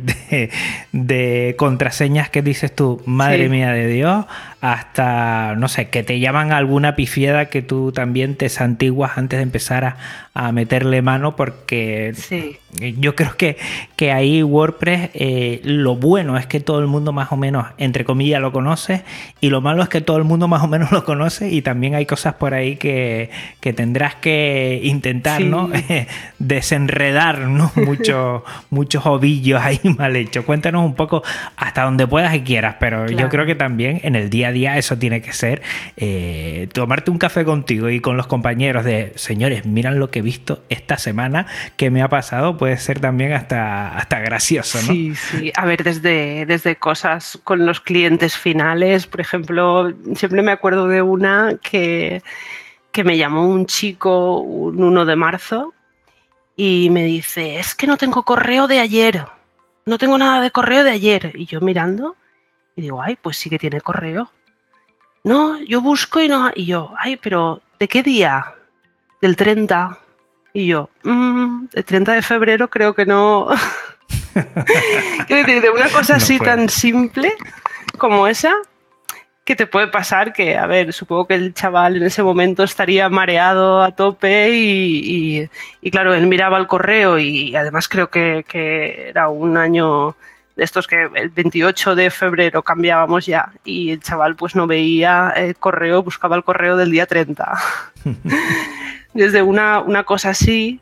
de, 0.92 1.56
contraseñas 1.58 2.30
que 2.30 2.42
dices 2.42 2.76
tú, 2.76 3.02
madre 3.06 3.50
mía 3.50 3.72
de 3.72 3.88
Dios, 3.88 4.26
hasta, 4.62 5.56
no 5.56 5.68
sé, 5.68 5.90
que 5.90 6.04
te 6.04 6.20
llaman 6.20 6.52
alguna 6.52 6.96
pifiada 6.96 7.46
que 7.46 7.62
tú 7.62 7.92
también 7.92 8.36
te 8.36 8.50
santiguas 8.50 9.18
antes 9.18 9.38
de 9.38 9.44
empezar 9.44 9.86
a, 9.86 9.98
a 10.34 10.52
meterle 10.52 11.02
mano 11.02 11.36
porque 11.36 12.14
Sí. 12.16 12.58
yo 13.00 13.16
creo 13.16 13.36
que, 13.38 13.58
que 13.96 14.12
ahí 14.12 14.42
WordPress 14.44 15.10
eh, 15.14 15.62
lo 15.64 15.96
bueno 15.96 16.38
es 16.38 16.46
que 16.48 16.60
todo 16.60 16.80
el 16.80 16.88
mundo 16.88 17.12
más 17.14 17.32
o 17.32 17.38
menos, 17.38 17.66
entre 17.78 18.04
comillas, 18.06 18.42
lo 18.42 18.52
conoce 18.52 19.04
y 19.42 19.50
lo 19.50 19.62
malo 19.62 19.84
es 19.84 19.90
que 19.90 20.02
todo 20.02 20.18
el 20.18 20.24
mundo 20.24 20.48
más 20.48 20.64
o 20.64 20.68
menos 20.68 20.92
lo 20.98 21.04
conoce 21.04 21.50
y 21.52 21.62
también 21.62 21.96
hay 21.96 22.06
cosas 22.06 22.34
por 22.36 22.54
ahí 22.54 22.76
que, 22.78 23.30
que 23.60 23.74
tendrás 23.74 24.16
que 24.16 24.80
intentar, 24.84 25.42
Sí. 25.42 25.48
¿no? 25.48 25.70
Desenredar, 26.40 27.40
¿no? 27.40 27.72
Muchos, 27.86 28.44
muchos 28.70 29.06
ovillos 29.06 29.62
ahí 29.62 29.80
mal 29.98 30.16
hechos. 30.16 30.46
Cuéntanos 30.46 30.86
un 30.86 30.96
poco 30.96 31.24
hasta 31.56 31.84
donde 31.84 32.08
puedas 32.08 32.34
y 32.36 32.42
quieras, 32.42 32.76
pero 32.80 33.08
yo 33.10 33.30
creo 33.30 33.46
que 33.46 33.56
también 33.56 34.00
en 34.04 34.16
el 34.16 34.30
día 34.30 34.47
a 34.48 34.52
día 34.52 34.78
eso 34.78 34.98
tiene 34.98 35.22
que 35.22 35.34
ser 35.34 35.62
eh, 35.96 36.68
tomarte 36.74 37.12
un 37.12 37.18
café 37.18 37.46
contigo 37.46 37.90
y 37.90 38.00
con 38.00 38.18
los 38.18 38.28
compañeros 38.28 38.84
de, 38.84 39.14
señores, 39.16 39.66
miran 39.66 40.00
lo 40.00 40.10
que 40.10 40.20
he 40.20 40.22
visto 40.22 40.64
esta 40.70 40.98
semana 40.98 41.46
que 41.76 41.92
me 41.92 42.02
ha 42.02 42.10
pasado, 42.10 42.58
puede 42.58 42.78
ser 42.78 43.00
también 43.00 43.34
hasta, 43.34 43.96
hasta 43.96 44.20
gracioso, 44.20 44.80
¿no? 44.82 44.94
Sí, 44.94 45.16
sí. 45.16 45.52
A 45.56 45.66
ver, 45.66 45.84
desde, 45.84 46.46
desde 46.46 46.76
cosas 46.76 47.40
con 47.44 47.66
los 47.66 47.80
clientes 47.82 48.36
finales, 48.38 49.08
por 49.08 49.22
ejemplo, 49.22 49.94
siempre 50.16 50.42
me 50.42 50.52
acuerdo 50.52 50.88
de 50.88 51.02
una 51.02 51.58
que, 51.62 52.22
que 52.92 53.04
me 53.04 53.18
llamó 53.18 53.48
un 53.48 53.66
chico 53.66 54.40
un 54.40 54.82
1 54.82 55.06
de 55.06 55.16
marzo 55.16 55.74
y 56.56 56.90
me 56.90 57.04
dice, 57.04 57.60
es 57.60 57.76
que 57.76 57.86
no 57.86 57.98
tengo 57.98 58.24
correo 58.24 58.68
de 58.68 58.80
ayer, 58.80 59.26
no 59.86 59.98
tengo 59.98 60.18
nada 60.18 60.42
de 60.42 60.52
correo 60.52 60.84
de 60.84 60.92
ayer. 60.92 61.32
Y 61.36 61.46
yo 61.46 61.62
mirando 61.62 62.16
y 62.76 62.82
digo, 62.82 63.02
ay, 63.02 63.18
pues 63.22 63.38
sí 63.38 63.50
que 63.50 63.60
tiene 63.60 63.82
correo. 63.82 64.32
No, 65.28 65.60
yo 65.62 65.82
busco 65.82 66.22
y 66.22 66.28
no. 66.28 66.52
Y 66.56 66.66
yo, 66.66 66.94
ay, 66.98 67.18
pero 67.18 67.62
¿de 67.80 67.88
qué 67.88 68.02
día? 68.04 68.46
Del 69.22 69.36
30. 69.36 69.98
Y 70.54 70.68
yo, 70.68 70.90
"Mm, 71.04 71.66
el 71.74 71.86
30 71.86 72.14
de 72.14 72.22
febrero 72.22 72.70
creo 72.70 72.94
que 72.96 73.06
no. 73.06 73.48
Quiero 75.28 75.44
decir, 75.46 75.62
de 75.62 75.70
una 75.70 75.90
cosa 75.90 76.14
No 76.14 76.18
así 76.18 76.38
puede. 76.38 76.52
tan 76.52 76.70
simple 76.70 77.34
como 77.98 78.28
esa, 78.28 78.54
que 79.44 79.56
te 79.56 79.66
puede 79.68 79.88
pasar 79.88 80.34
que, 80.34 80.58
a 80.58 80.68
ver, 80.68 80.94
supongo 80.94 81.28
que 81.28 81.36
el 81.36 81.54
chaval 81.54 81.98
en 81.98 82.04
ese 82.04 82.22
momento 82.24 82.64
estaría 82.64 83.10
mareado 83.10 83.82
a 83.82 83.92
tope 83.92 84.50
y, 84.54 85.40
y- 85.42 85.50
y 85.82 85.92
claro, 85.92 86.14
él 86.14 86.28
miraba 86.28 86.58
el 86.58 86.68
correo 86.68 87.18
y 87.20 87.56
además 87.56 87.88
creo 87.88 88.10
que, 88.10 88.46
que 88.48 89.10
era 89.10 89.30
un 89.30 89.58
año 89.58 90.16
estos 90.58 90.88
que 90.88 91.08
el 91.16 91.30
28 91.30 91.96
de 91.96 92.10
febrero 92.10 92.64
cambiábamos 92.64 93.26
ya 93.26 93.52
y 93.64 93.92
el 93.92 94.02
chaval 94.02 94.36
pues 94.36 94.56
no 94.56 94.68
veía 94.68 95.32
el 95.36 95.56
correo, 95.56 96.04
buscaba 96.04 96.36
el 96.36 96.44
correo 96.44 96.76
del 96.78 96.92
día 96.92 97.06
30. 97.06 97.58
Desde 99.14 99.42
una, 99.42 99.80
una 99.80 100.04
cosa 100.04 100.30
así 100.30 100.80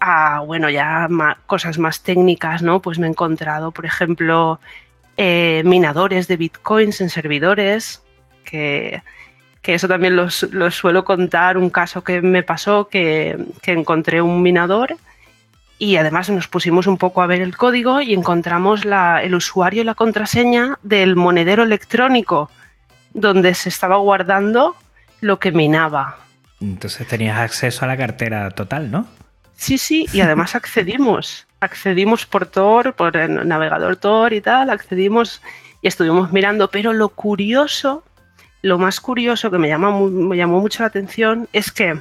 a, 0.00 0.40
bueno, 0.40 0.70
ya 0.70 1.06
ma- 1.08 1.38
cosas 1.46 1.78
más 1.78 2.02
técnicas, 2.02 2.62
¿no? 2.62 2.80
Pues 2.80 2.98
me 2.98 3.06
he 3.06 3.10
encontrado, 3.10 3.70
por 3.70 3.86
ejemplo, 3.86 4.60
eh, 5.16 5.62
minadores 5.64 6.28
de 6.28 6.36
bitcoins 6.36 7.00
en 7.00 7.10
servidores, 7.10 8.02
que, 8.44 9.02
que 9.62 9.74
eso 9.74 9.88
también 9.88 10.16
los, 10.16 10.42
los 10.52 10.74
suelo 10.74 11.04
contar, 11.04 11.56
un 11.58 11.70
caso 11.70 12.04
que 12.04 12.20
me 12.22 12.42
pasó, 12.42 12.88
que, 12.88 13.38
que 13.62 13.72
encontré 13.72 14.22
un 14.22 14.42
minador 14.42 14.96
y 15.78 15.96
además 15.96 16.28
nos 16.30 16.48
pusimos 16.48 16.86
un 16.86 16.98
poco 16.98 17.22
a 17.22 17.26
ver 17.26 17.40
el 17.40 17.56
código 17.56 18.00
y 18.00 18.14
encontramos 18.14 18.84
la- 18.84 19.22
el 19.22 19.34
usuario 19.34 19.82
y 19.82 19.84
la 19.84 19.94
contraseña 19.94 20.78
del 20.82 21.14
monedero 21.16 21.62
electrónico 21.62 22.50
donde 23.14 23.54
se 23.54 23.68
estaba 23.68 23.96
guardando 23.96 24.76
lo 25.20 25.38
que 25.38 25.52
minaba. 25.52 26.18
Entonces 26.60 27.06
tenías 27.06 27.38
acceso 27.38 27.84
a 27.84 27.88
la 27.88 27.96
cartera 27.96 28.50
total, 28.50 28.90
¿no? 28.90 29.06
Sí, 29.54 29.78
sí, 29.78 30.06
y 30.12 30.20
además 30.20 30.54
accedimos. 30.54 31.46
Accedimos 31.60 32.26
por 32.26 32.46
Tor, 32.46 32.94
por 32.94 33.16
el 33.16 33.46
navegador 33.48 33.96
Tor 33.96 34.32
y 34.32 34.40
tal, 34.40 34.70
accedimos 34.70 35.42
y 35.82 35.88
estuvimos 35.88 36.32
mirando, 36.32 36.70
pero 36.70 36.92
lo 36.92 37.08
curioso, 37.08 38.04
lo 38.62 38.78
más 38.78 39.00
curioso 39.00 39.50
que 39.50 39.58
me, 39.58 39.68
llama 39.68 39.90
me 39.98 40.36
llamó 40.36 40.60
mucho 40.60 40.82
la 40.82 40.88
atención 40.88 41.48
es 41.52 41.70
que 41.72 42.00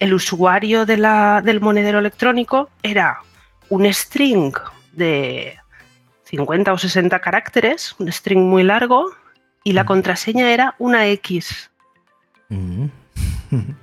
el 0.00 0.12
usuario 0.14 0.84
de 0.86 0.96
la- 0.96 1.40
del 1.44 1.60
monedero 1.60 1.98
electrónico 2.00 2.68
era 2.82 3.18
un 3.68 3.86
string 3.92 4.52
de 4.92 5.56
50 6.24 6.72
o 6.72 6.78
60 6.78 7.20
caracteres, 7.20 7.94
un 7.98 8.10
string 8.10 8.40
muy 8.40 8.62
largo, 8.64 9.12
y 9.62 9.72
la 9.74 9.84
Mm. 9.84 9.86
contraseña 9.86 10.50
era 10.50 10.74
una 10.78 11.06
X 11.06 11.70
Mm. 12.48 12.86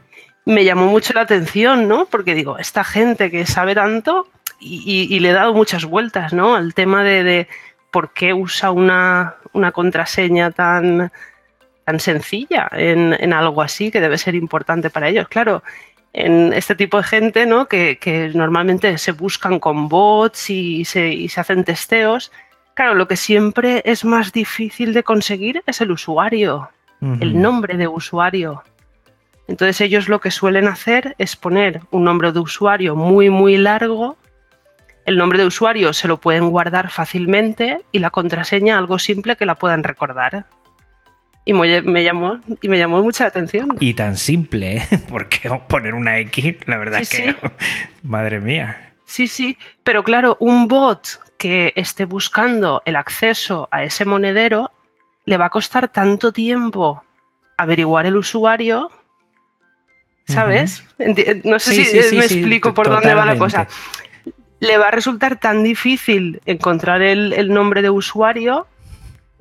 me 0.46 0.64
llamó 0.66 0.88
mucho 0.88 1.14
la 1.14 1.22
atención, 1.22 1.88
¿no? 1.88 2.06
Porque 2.06 2.34
digo, 2.36 2.58
esta 2.58 2.84
gente 2.84 3.30
que 3.32 3.46
sabe 3.46 3.76
tanto 3.76 4.28
y, 4.60 4.82
y- 4.86 5.16
y 5.16 5.20
le 5.20 5.30
he 5.30 5.34
dado 5.34 5.54
muchas 5.54 5.86
vueltas, 5.86 6.34
¿no? 6.34 6.56
Al 6.56 6.74
tema 6.74 7.04
de, 7.04 7.24
de 7.24 7.48
por 7.92 8.12
qué 8.14 8.34
usa 8.34 8.72
una, 8.72 9.36
una 9.54 9.72
contraseña 9.72 10.52
tan, 10.52 11.12
tan 11.86 12.00
sencilla 12.00 12.68
en, 12.72 13.16
en 13.20 13.34
algo 13.34 13.62
así 13.62 13.92
que 13.92 14.02
debe 14.02 14.18
ser 14.18 14.36
importante 14.36 14.90
para 14.90 15.08
ellos. 15.10 15.28
Claro, 15.28 15.64
en 16.18 16.54
este 16.54 16.76
tipo 16.76 16.98
de 16.98 17.04
gente, 17.04 17.46
¿no? 17.46 17.68
Que, 17.68 17.98
que 17.98 18.30
normalmente 18.34 18.98
se 18.98 19.12
buscan 19.12 19.60
con 19.60 19.88
bots 19.88 20.50
y 20.50 20.86
se, 20.86 21.10
y 21.10 21.30
se 21.30 21.40
hacen 21.40 21.64
testeos. 21.64 22.32
Claro, 22.74 22.96
lo 22.96 23.08
que 23.08 23.16
siempre 23.16 23.82
es 23.86 24.06
más 24.06 24.34
difícil 24.34 24.94
de 24.94 25.04
conseguir 25.04 25.64
es 25.66 25.82
el 25.82 25.92
usuario 25.92 26.70
el 27.02 27.40
nombre 27.40 27.78
de 27.78 27.88
usuario. 27.88 28.64
Entonces 29.48 29.82
ellos 29.82 30.10
lo 30.10 30.20
que 30.20 30.32
suelen 30.32 30.68
hacer 30.68 31.16
es 31.18 31.36
poner 31.36 31.82
un 31.92 32.04
nombre 32.04 32.32
de 32.32 32.40
usuario 32.40 32.96
muy 32.96 33.30
muy 33.30 33.58
largo. 33.58 34.18
El 35.06 35.18
nombre 35.18 35.40
de 35.40 35.46
usuario 35.46 35.94
se 35.94 36.08
lo 36.08 36.18
pueden 36.18 36.50
guardar 36.50 36.90
fácilmente 36.90 37.82
y 37.92 38.00
la 38.00 38.10
contraseña 38.10 38.78
algo 38.78 39.00
simple 39.00 39.38
que 39.38 39.46
la 39.46 39.56
puedan 39.56 39.84
recordar. 39.84 40.46
Y 41.48 41.54
me, 41.54 41.82
me 41.82 42.04
llamó 42.04 42.42
y 42.62 42.68
me 42.68 42.78
llamó 42.78 43.02
mucha 43.02 43.26
atención. 43.26 43.78
Y 43.80 43.94
tan 43.94 44.18
simple, 44.18 44.78
¿eh? 44.78 44.88
Porque 45.10 45.50
poner 45.70 45.94
una 45.94 46.20
X, 46.20 46.58
la 46.66 46.76
verdad 46.78 47.00
Sí, 47.04 47.24
es 47.24 47.36
que, 47.36 47.36
madre 48.04 48.42
mía. 48.42 48.94
Sí, 49.06 49.30
sí, 49.30 49.58
pero 49.84 50.04
claro, 50.04 50.36
un 50.42 50.68
bot 50.68 51.08
que 51.38 51.72
esté 51.78 52.04
buscando 52.04 52.82
el 52.84 52.98
acceso 52.98 53.70
a 53.72 53.84
ese 53.84 54.04
monedero 54.04 54.72
le 55.24 55.38
va 55.38 55.46
a 55.46 55.50
costar 55.50 55.88
tanto 55.88 56.34
tiempo 56.34 57.02
averiguar 57.56 58.06
el 58.06 58.18
usuario, 58.18 58.92
¿sabes? 60.28 60.84
No 61.46 61.60
sé 61.60 61.74
Sí, 61.74 61.86
si 61.86 62.16
me 62.18 62.26
explico 62.26 62.74
por 62.74 62.90
dónde 62.90 63.14
va 63.14 63.26
la 63.26 63.38
cosa. 63.38 63.70
Le 64.60 64.78
va 64.78 64.90
a 64.90 64.92
resultar 64.92 65.40
tan 65.40 65.64
difícil 65.64 66.42
encontrar 66.46 67.02
el, 67.02 67.32
el 67.32 67.54
nombre 67.54 67.82
de 67.82 67.90
usuario 67.90 68.68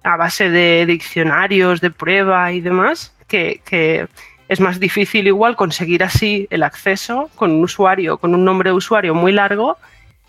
a 0.07 0.17
base 0.17 0.51
de 0.51 0.87
diccionarios, 0.87 1.81
de 1.81 1.91
prueba 1.91 2.53
y 2.53 2.61
demás, 2.61 3.13
que, 3.27 3.61
que 3.65 4.07
es 4.49 4.61
más 4.61 4.79
difícil 4.79 5.27
igual 5.27 5.57
conseguir 5.57 6.05
así 6.05 6.47
el 6.51 6.63
acceso 6.63 7.29
con 7.35 7.51
un 7.51 7.65
usuario, 7.65 8.17
con 8.19 8.33
un 8.33 8.45
nombre 8.45 8.71
de 8.71 8.75
usuario 8.75 9.15
muy 9.15 9.33
largo, 9.33 9.77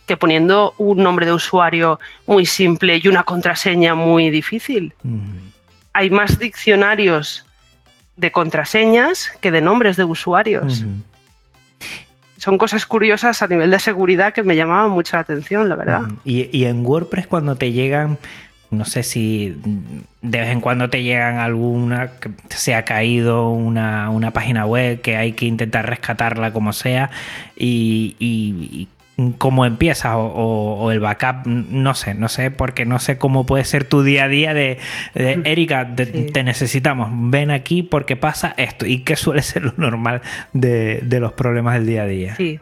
que 0.08 0.18
poniendo 0.18 0.74
un 0.80 1.04
nombre 1.04 1.28
de 1.28 1.34
usuario 1.34 2.00
muy 2.26 2.48
simple 2.48 3.00
y 3.02 3.08
una 3.08 3.24
contraseña 3.24 3.94
muy 3.94 4.32
difícil. 4.32 4.94
Mm. 5.04 5.50
Hay 5.94 6.10
más 6.10 6.40
diccionarios 6.40 7.46
de 8.16 8.32
contraseñas 8.32 9.32
que 9.42 9.52
de 9.52 9.62
nombres 9.62 9.96
de 9.96 10.06
usuarios. 10.06 10.86
Son 12.38 12.58
cosas 12.58 12.86
curiosas 12.86 13.42
a 13.44 13.48
nivel 13.48 13.70
de 13.70 13.80
seguridad 13.80 14.34
que 14.34 14.42
me 14.42 14.56
llamaban 14.56 14.90
mucho 14.90 15.18
la 15.18 15.22
atención, 15.22 15.70
la 15.70 15.76
verdad. 15.76 16.02
Y 16.24 16.66
en 16.66 16.84
WordPress 16.86 17.28
cuando 17.28 17.56
te 17.56 17.72
llegan, 17.72 18.18
no 18.70 18.86
sé 18.86 19.04
si 19.04 19.56
de 20.22 20.40
vez 20.40 20.50
en 20.50 20.60
cuando 20.62 20.90
te 20.90 21.04
llegan 21.04 21.38
alguna, 21.38 22.12
que 22.20 22.30
se 22.50 22.76
ha 22.76 22.84
caído 22.86 23.50
una, 23.50 24.10
una 24.10 24.32
página 24.32 24.66
web 24.66 25.02
que 25.02 25.16
hay 25.16 25.32
que 25.34 25.46
intentar 25.46 25.88
rescatarla 25.90 26.52
como 26.52 26.74
sea 26.74 27.10
y, 27.56 28.16
y- 28.20 28.88
y 29.18 29.32
cómo 29.40 29.66
empiezas 29.66 30.14
o, 30.14 30.20
o- 30.26 30.76
o 30.84 30.92
el 30.92 31.00
backup, 31.00 31.48
no 31.48 31.96
sé, 31.96 32.14
no 32.14 32.30
sé, 32.30 32.52
porque 32.52 32.86
no 32.86 33.00
sé 33.00 33.18
cómo 33.18 33.46
puede 33.48 33.64
ser 33.64 33.84
tu 33.86 34.04
día 34.04 34.26
a 34.26 34.28
día 34.28 34.54
de, 34.54 34.78
de, 35.16 35.42
Erika, 35.46 35.96
te, 35.96 36.06
Sí. 36.06 36.26
te 36.32 36.44
necesitamos, 36.44 37.10
ven 37.12 37.50
aquí 37.50 37.82
porque 37.84 38.16
pasa 38.16 38.54
esto 38.58 38.86
y 38.86 39.00
que 39.00 39.16
suele 39.16 39.42
ser 39.42 39.64
lo 39.64 39.74
normal 39.78 40.22
de, 40.54 41.00
de 41.04 41.20
los 41.20 41.34
problemas 41.34 41.74
del 41.76 41.88
día 41.88 42.04
a 42.04 42.06
día. 42.06 42.36
Sí. 42.36 42.60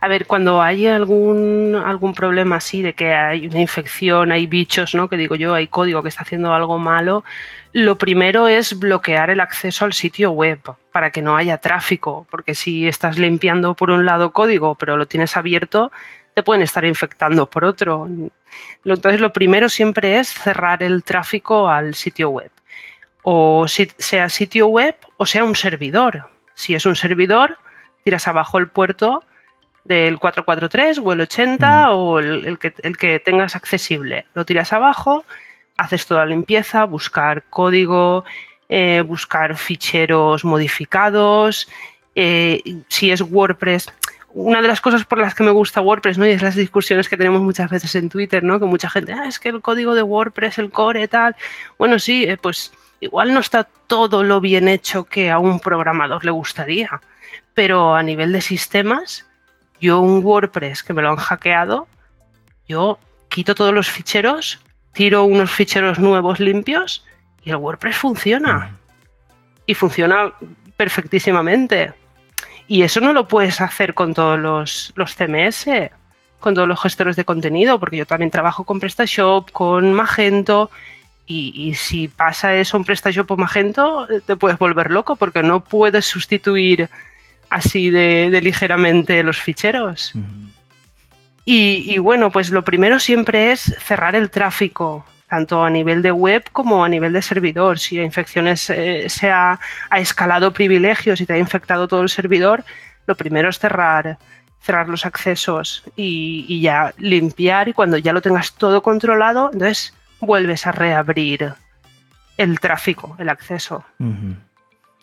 A 0.00 0.08
ver, 0.08 0.26
cuando 0.26 0.62
hay 0.62 0.86
algún, 0.86 1.80
algún 1.84 2.14
problema 2.14 2.56
así 2.56 2.82
de 2.82 2.94
que 2.94 3.14
hay 3.14 3.46
una 3.46 3.60
infección, 3.60 4.32
hay 4.32 4.46
bichos, 4.46 4.94
¿no? 4.94 5.08
Que 5.08 5.16
digo 5.16 5.34
yo, 5.34 5.54
hay 5.54 5.68
código 5.68 6.02
que 6.02 6.08
está 6.08 6.22
haciendo 6.22 6.52
algo 6.52 6.78
malo, 6.78 7.24
lo 7.72 7.98
primero 7.98 8.48
es 8.48 8.78
bloquear 8.78 9.28
el 9.28 9.38
acceso 9.38 9.84
al 9.84 9.92
sitio 9.92 10.30
web 10.30 10.60
para 10.92 11.10
que 11.10 11.20
no 11.20 11.36
haya 11.36 11.58
tráfico, 11.58 12.26
porque 12.30 12.54
si 12.54 12.88
estás 12.88 13.18
limpiando 13.18 13.74
por 13.74 13.90
un 13.90 14.06
lado 14.06 14.32
código 14.32 14.76
pero 14.76 14.96
lo 14.96 15.06
tienes 15.06 15.36
abierto, 15.36 15.92
te 16.32 16.42
pueden 16.42 16.62
estar 16.62 16.86
infectando 16.86 17.50
por 17.50 17.66
otro. 17.66 18.08
Entonces 18.82 19.20
lo 19.20 19.30
primero 19.30 19.68
siempre 19.68 20.18
es 20.18 20.28
cerrar 20.32 20.82
el 20.82 21.04
tráfico 21.04 21.68
al 21.68 21.94
sitio 21.94 22.30
web. 22.30 22.50
o 23.22 23.66
sea 23.68 24.28
sitio 24.30 24.68
web 24.68 24.96
o 25.18 25.26
sea 25.26 25.44
un 25.44 25.54
servidor. 25.54 26.30
Si 26.54 26.74
es 26.74 26.86
un 26.86 26.96
servidor, 26.96 27.58
tiras 28.04 28.26
abajo 28.26 28.56
el 28.56 28.68
puerto 28.68 29.22
del 29.86 30.18
443 30.18 30.98
o 30.98 31.12
el 31.12 31.20
80 31.22 31.90
o 31.92 32.18
el, 32.18 32.58
que, 32.58 32.74
el 32.82 32.96
que 32.96 33.20
tengas 33.20 33.56
accesible. 33.56 34.26
Lo 34.34 34.44
tiras 34.44 34.72
abajo, 34.72 35.24
haces 35.76 36.06
toda 36.06 36.20
la 36.20 36.30
limpieza, 36.30 36.84
buscar 36.84 37.44
código, 37.50 38.24
eh, 38.68 39.02
buscar 39.06 39.56
ficheros 39.56 40.44
modificados. 40.44 41.68
Eh, 42.14 42.62
si 42.88 43.10
es 43.10 43.20
WordPress, 43.20 43.92
una 44.32 44.60
de 44.60 44.68
las 44.68 44.80
cosas 44.80 45.04
por 45.04 45.18
las 45.18 45.34
que 45.34 45.44
me 45.44 45.50
gusta 45.50 45.80
WordPress, 45.80 46.18
¿no? 46.18 46.26
Y 46.26 46.30
es 46.30 46.42
las 46.42 46.56
discusiones 46.56 47.08
que 47.08 47.16
tenemos 47.16 47.40
muchas 47.42 47.70
veces 47.70 47.94
en 47.94 48.08
Twitter, 48.08 48.42
¿no? 48.42 48.58
Que 48.58 48.66
mucha 48.66 48.90
gente, 48.90 49.12
ah, 49.12 49.26
es 49.26 49.38
que 49.38 49.50
el 49.50 49.60
código 49.60 49.94
de 49.94 50.02
WordPress, 50.02 50.58
el 50.58 50.70
core, 50.70 51.08
tal. 51.08 51.36
Bueno, 51.78 51.98
sí, 51.98 52.24
eh, 52.24 52.36
pues 52.36 52.72
igual 53.00 53.32
no 53.32 53.40
está 53.40 53.64
todo 53.86 54.24
lo 54.24 54.40
bien 54.40 54.68
hecho 54.68 55.04
que 55.04 55.30
a 55.30 55.38
un 55.38 55.60
programador 55.60 56.24
le 56.24 56.30
gustaría. 56.30 57.00
Pero 57.54 57.94
a 57.94 58.02
nivel 58.02 58.32
de 58.32 58.40
sistemas, 58.40 59.25
yo 59.80 60.00
un 60.00 60.24
WordPress 60.24 60.82
que 60.82 60.92
me 60.92 61.02
lo 61.02 61.10
han 61.10 61.16
hackeado, 61.16 61.86
yo 62.68 62.98
quito 63.28 63.54
todos 63.54 63.72
los 63.72 63.90
ficheros, 63.90 64.60
tiro 64.92 65.24
unos 65.24 65.50
ficheros 65.50 65.98
nuevos 65.98 66.40
limpios 66.40 67.04
y 67.42 67.50
el 67.50 67.56
WordPress 67.56 67.96
funciona. 67.96 68.76
Y 69.66 69.74
funciona 69.74 70.32
perfectísimamente. 70.76 71.92
Y 72.68 72.82
eso 72.82 73.00
no 73.00 73.12
lo 73.12 73.28
puedes 73.28 73.60
hacer 73.60 73.94
con 73.94 74.14
todos 74.14 74.38
los, 74.38 74.92
los 74.96 75.14
CMS, 75.14 75.66
con 76.40 76.54
todos 76.54 76.68
los 76.68 76.80
gestores 76.80 77.16
de 77.16 77.24
contenido, 77.24 77.78
porque 77.78 77.96
yo 77.96 78.06
también 78.06 78.30
trabajo 78.30 78.64
con 78.64 78.80
PrestaShop, 78.80 79.50
con 79.50 79.92
Magento, 79.92 80.70
y, 81.28 81.74
si 81.74 82.06
pasa 82.06 82.54
eso 82.54 82.76
en 82.76 82.84
PrestaShop 82.84 83.32
o 83.32 83.36
Magento, 83.36 84.06
te 84.24 84.36
puedes 84.36 84.58
volver 84.58 84.92
loco, 84.92 85.16
porque 85.16 85.42
no 85.42 85.58
puedes 85.64 86.04
sustituir 86.04 86.88
así 87.50 87.90
de, 87.90 88.40
ligeramente 88.42 89.22
los 89.22 89.40
ficheros. 89.40 90.12
y, 91.44 91.98
bueno, 91.98 92.30
pues 92.30 92.50
lo 92.50 92.64
primero 92.64 92.98
siempre 92.98 93.52
es 93.52 93.74
cerrar 93.78 94.14
el 94.16 94.30
tráfico, 94.30 95.04
tanto 95.28 95.64
a 95.64 95.70
nivel 95.70 96.02
de 96.02 96.12
web 96.12 96.44
como 96.52 96.84
a 96.84 96.88
nivel 96.88 97.12
de 97.12 97.22
servidor. 97.22 97.78
Si 97.78 97.98
a 97.98 98.04
infecciones 98.04 98.70
eh, 98.70 99.08
se 99.08 99.30
ha, 99.30 99.58
escalado 99.96 100.52
privilegios 100.52 101.20
y 101.20 101.26
te 101.26 101.34
ha 101.34 101.38
infectado 101.38 101.88
todo 101.88 102.02
el 102.02 102.08
servidor, 102.08 102.64
lo 103.06 103.14
primero 103.14 103.48
es 103.48 103.58
cerrar, 103.58 104.18
cerrar 104.60 104.88
los 104.88 105.06
accesos 105.06 105.84
y, 105.96 106.60
ya 106.60 106.92
limpiar 106.98 107.68
y 107.68 107.72
cuando 107.72 107.98
ya 107.98 108.12
lo 108.12 108.22
tengas 108.22 108.54
todo 108.54 108.82
controlado, 108.82 109.50
entonces 109.52 109.94
vuelves 110.20 110.66
a 110.66 110.72
reabrir 110.72 111.54
el 112.36 112.60
tráfico, 112.60 113.16
el 113.18 113.28
acceso. 113.28 113.84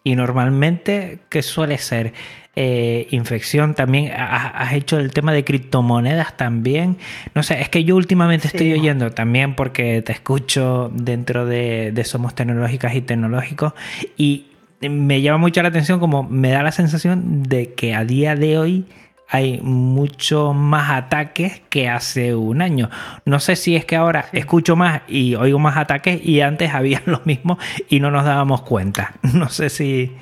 Y 0.03 0.15
normalmente, 0.15 1.19
¿qué 1.29 1.41
suele 1.41 1.77
ser? 1.77 2.13
Eh, 2.55 3.07
infección 3.09 3.73
también. 3.73 4.11
Has, 4.15 4.73
hecho 4.73 4.99
el 4.99 5.11
tema 5.11 5.33
de 5.33 5.43
criptomonedas 5.43 6.37
también. 6.37 6.97
No 7.33 7.41
sé, 7.41 7.59
es 7.61 7.69
que 7.69 7.83
yo 7.83 7.95
últimamente 7.95 8.47
estoy 8.47 8.73
oyendo 8.73 9.11
también 9.11 9.55
porque 9.55 10.03
te 10.03 10.11
escucho 10.11 10.91
dentro 10.93 11.45
de, 11.47 11.99
Somos 12.05 12.35
Tecnológicas 12.35 12.93
y 12.95 13.01
Tecnológicos 13.01 13.73
y 14.17 14.47
me 14.81 15.21
llama 15.21 15.37
mucho 15.37 15.61
la 15.63 15.69
atención 15.69 15.99
como 15.99 16.23
me 16.23 16.49
da 16.49 16.61
la 16.61 16.73
sensación 16.73 17.41
de 17.43 17.73
que 17.73 17.95
a 17.95 18.03
día 18.03 18.35
de 18.35 18.57
hoy 18.57 18.85
hay 19.33 19.59
mucho 19.61 20.53
más 20.53 20.91
ataques 20.91 21.63
que 21.71 21.89
hace 21.89 22.35
un 22.35 22.61
año. 22.61 22.91
No 23.25 23.39
sé 23.39 23.55
si 23.55 23.75
es 23.75 23.83
que 23.83 23.95
ahora 23.95 24.27
escucho 24.31 24.75
más 24.75 25.01
y 25.07 25.33
oigo 25.33 25.57
más 25.57 25.75
ataques 25.75 26.23
y 26.23 26.41
antes 26.41 26.71
había 26.73 27.01
los 27.07 27.25
mismos 27.25 27.57
y 27.89 27.99
no 27.99 28.11
nos 28.11 28.25
dábamos 28.25 28.61
cuenta. 28.61 29.15
No 29.33 29.49
sé 29.49 29.71
si... 29.71 30.15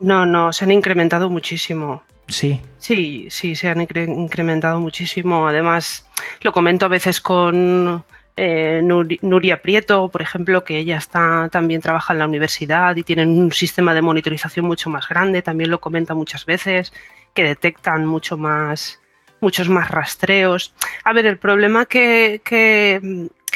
No, 0.00 0.26
no, 0.26 0.52
se 0.52 0.64
han 0.64 0.72
incrementado 0.72 1.30
muchísimo. 1.30 2.02
Sí. 2.26 2.60
Sí, 2.78 3.28
sí, 3.30 3.54
se 3.54 3.68
han 3.68 3.80
incrementado 3.80 4.80
muchísimo. 4.80 5.46
Además, 5.46 6.04
lo 6.42 6.52
comento 6.52 6.86
a 6.86 6.88
veces 6.88 7.20
con 7.20 8.04
eh, 8.36 8.82
Nuria 8.82 9.62
Prieto, 9.62 10.08
por 10.08 10.20
ejemplo, 10.20 10.64
que 10.64 10.78
ella 10.78 10.96
está 10.96 11.48
también 11.52 11.80
trabaja 11.80 12.12
en 12.12 12.18
la 12.18 12.26
universidad 12.26 12.96
y 12.96 13.04
tienen 13.04 13.28
un 13.30 13.52
sistema 13.52 13.94
de 13.94 14.02
monitorización 14.02 14.66
mucho 14.66 14.90
más 14.90 15.08
grande. 15.08 15.40
También 15.40 15.70
lo 15.70 15.80
comenta 15.80 16.14
muchas 16.14 16.44
veces 16.44 16.92
que 17.34 17.44
detectan 17.44 18.06
mucho 18.06 18.36
más, 18.36 19.00
muchos 19.40 19.68
más 19.68 19.90
rastreos. 19.90 20.74
A 21.04 21.12
ver, 21.12 21.26
el 21.26 21.38
problema 21.38 21.86
que, 21.86 22.40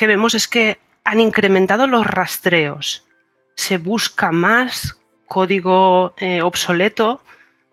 vemos 0.01 0.35
es 0.35 0.49
que 0.49 0.79
han 1.05 1.21
incrementado 1.21 1.87
los 1.87 2.07
rastreos. 2.07 3.07
Se 3.55 3.79
busca 3.79 4.31
más 4.31 4.99
código 5.27 6.15
eh, 6.19 6.43
obsoleto, 6.43 7.23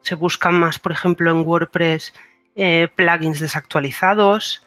se 0.01 0.15
buscan 0.15 0.53
más, 0.55 0.79
por 0.79 0.91
ejemplo, 0.91 1.31
en 1.31 1.45
WordPress 1.45 2.13
eh, 2.55 2.87
plugins 2.95 3.39
desactualizados, 3.39 4.63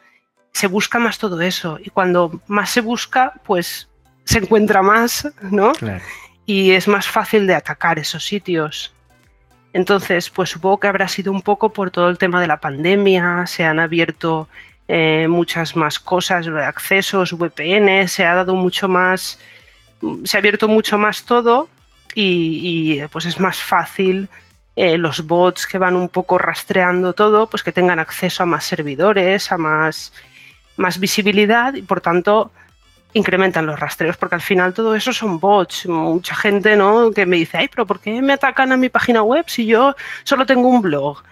se 0.51 0.67
busca 0.67 0.99
más 0.99 1.17
todo 1.17 1.41
eso. 1.41 1.79
Y 1.83 1.89
cuando 1.89 2.41
más 2.47 2.69
se 2.69 2.81
busca, 2.81 3.33
pues 3.45 3.89
se 4.25 4.39
encuentra 4.39 4.81
más, 4.81 5.27
¿no? 5.41 5.71
Y 6.45 6.71
es 6.71 6.87
más 6.87 7.07
fácil 7.07 7.47
de 7.47 7.55
atacar 7.55 7.97
esos 7.99 8.25
sitios. 8.25 8.93
Entonces, 9.73 10.29
pues 10.29 10.49
supongo 10.49 10.79
que 10.79 10.87
habrá 10.87 11.07
sido 11.07 11.31
un 11.31 11.41
poco 11.41 11.71
por 11.71 11.91
todo 11.91 12.09
el 12.09 12.17
tema 12.17 12.41
de 12.41 12.47
la 12.47 12.59
pandemia, 12.59 13.45
se 13.45 13.63
han 13.63 13.79
abierto 13.79 14.47
eh, 14.87 15.27
muchas 15.29 15.75
más 15.75 15.99
cosas, 15.99 16.47
accesos, 16.47 17.33
VPN, 17.33 18.07
se 18.07 18.25
ha 18.25 18.33
dado 18.33 18.55
mucho 18.55 18.87
más, 18.87 19.39
se 20.23 20.37
ha 20.37 20.39
abierto 20.39 20.67
mucho 20.67 20.97
más 20.97 21.23
todo 21.25 21.69
y, 22.15 22.99
pues 23.11 23.25
es 23.25 23.39
más 23.39 23.61
fácil 23.61 24.29
eh, 24.75 24.97
los 24.97 25.27
bots 25.27 25.67
que 25.67 25.77
van 25.77 25.95
un 25.95 26.09
poco 26.09 26.39
rastreando 26.39 27.13
todo, 27.13 27.47
pues 27.47 27.61
que 27.61 27.71
tengan 27.71 27.99
acceso 27.99 28.41
a 28.41 28.47
más 28.47 28.65
servidores, 28.65 29.51
a 29.51 29.57
más, 29.59 30.11
más 30.77 30.99
visibilidad 30.99 31.75
y 31.75 31.83
por 31.83 32.01
tanto 32.01 32.51
incrementan 33.13 33.65
los 33.65 33.79
rastreos, 33.79 34.17
porque 34.17 34.35
al 34.35 34.41
final 34.41 34.73
todo 34.73 34.95
eso 34.95 35.13
son 35.13 35.39
bots. 35.39 35.87
Mucha 35.87 36.35
gente 36.35 36.75
¿no? 36.75 37.11
que 37.11 37.25
me 37.25 37.37
dice, 37.37 37.57
ay, 37.57 37.67
pero 37.67 37.85
¿por 37.85 37.99
qué 37.99 38.21
me 38.21 38.33
atacan 38.33 38.71
a 38.71 38.77
mi 38.77 38.89
página 38.89 39.23
web 39.23 39.45
si 39.47 39.65
yo 39.65 39.95
solo 40.23 40.45
tengo 40.45 40.67
un 40.67 40.81
blog? 40.81 41.23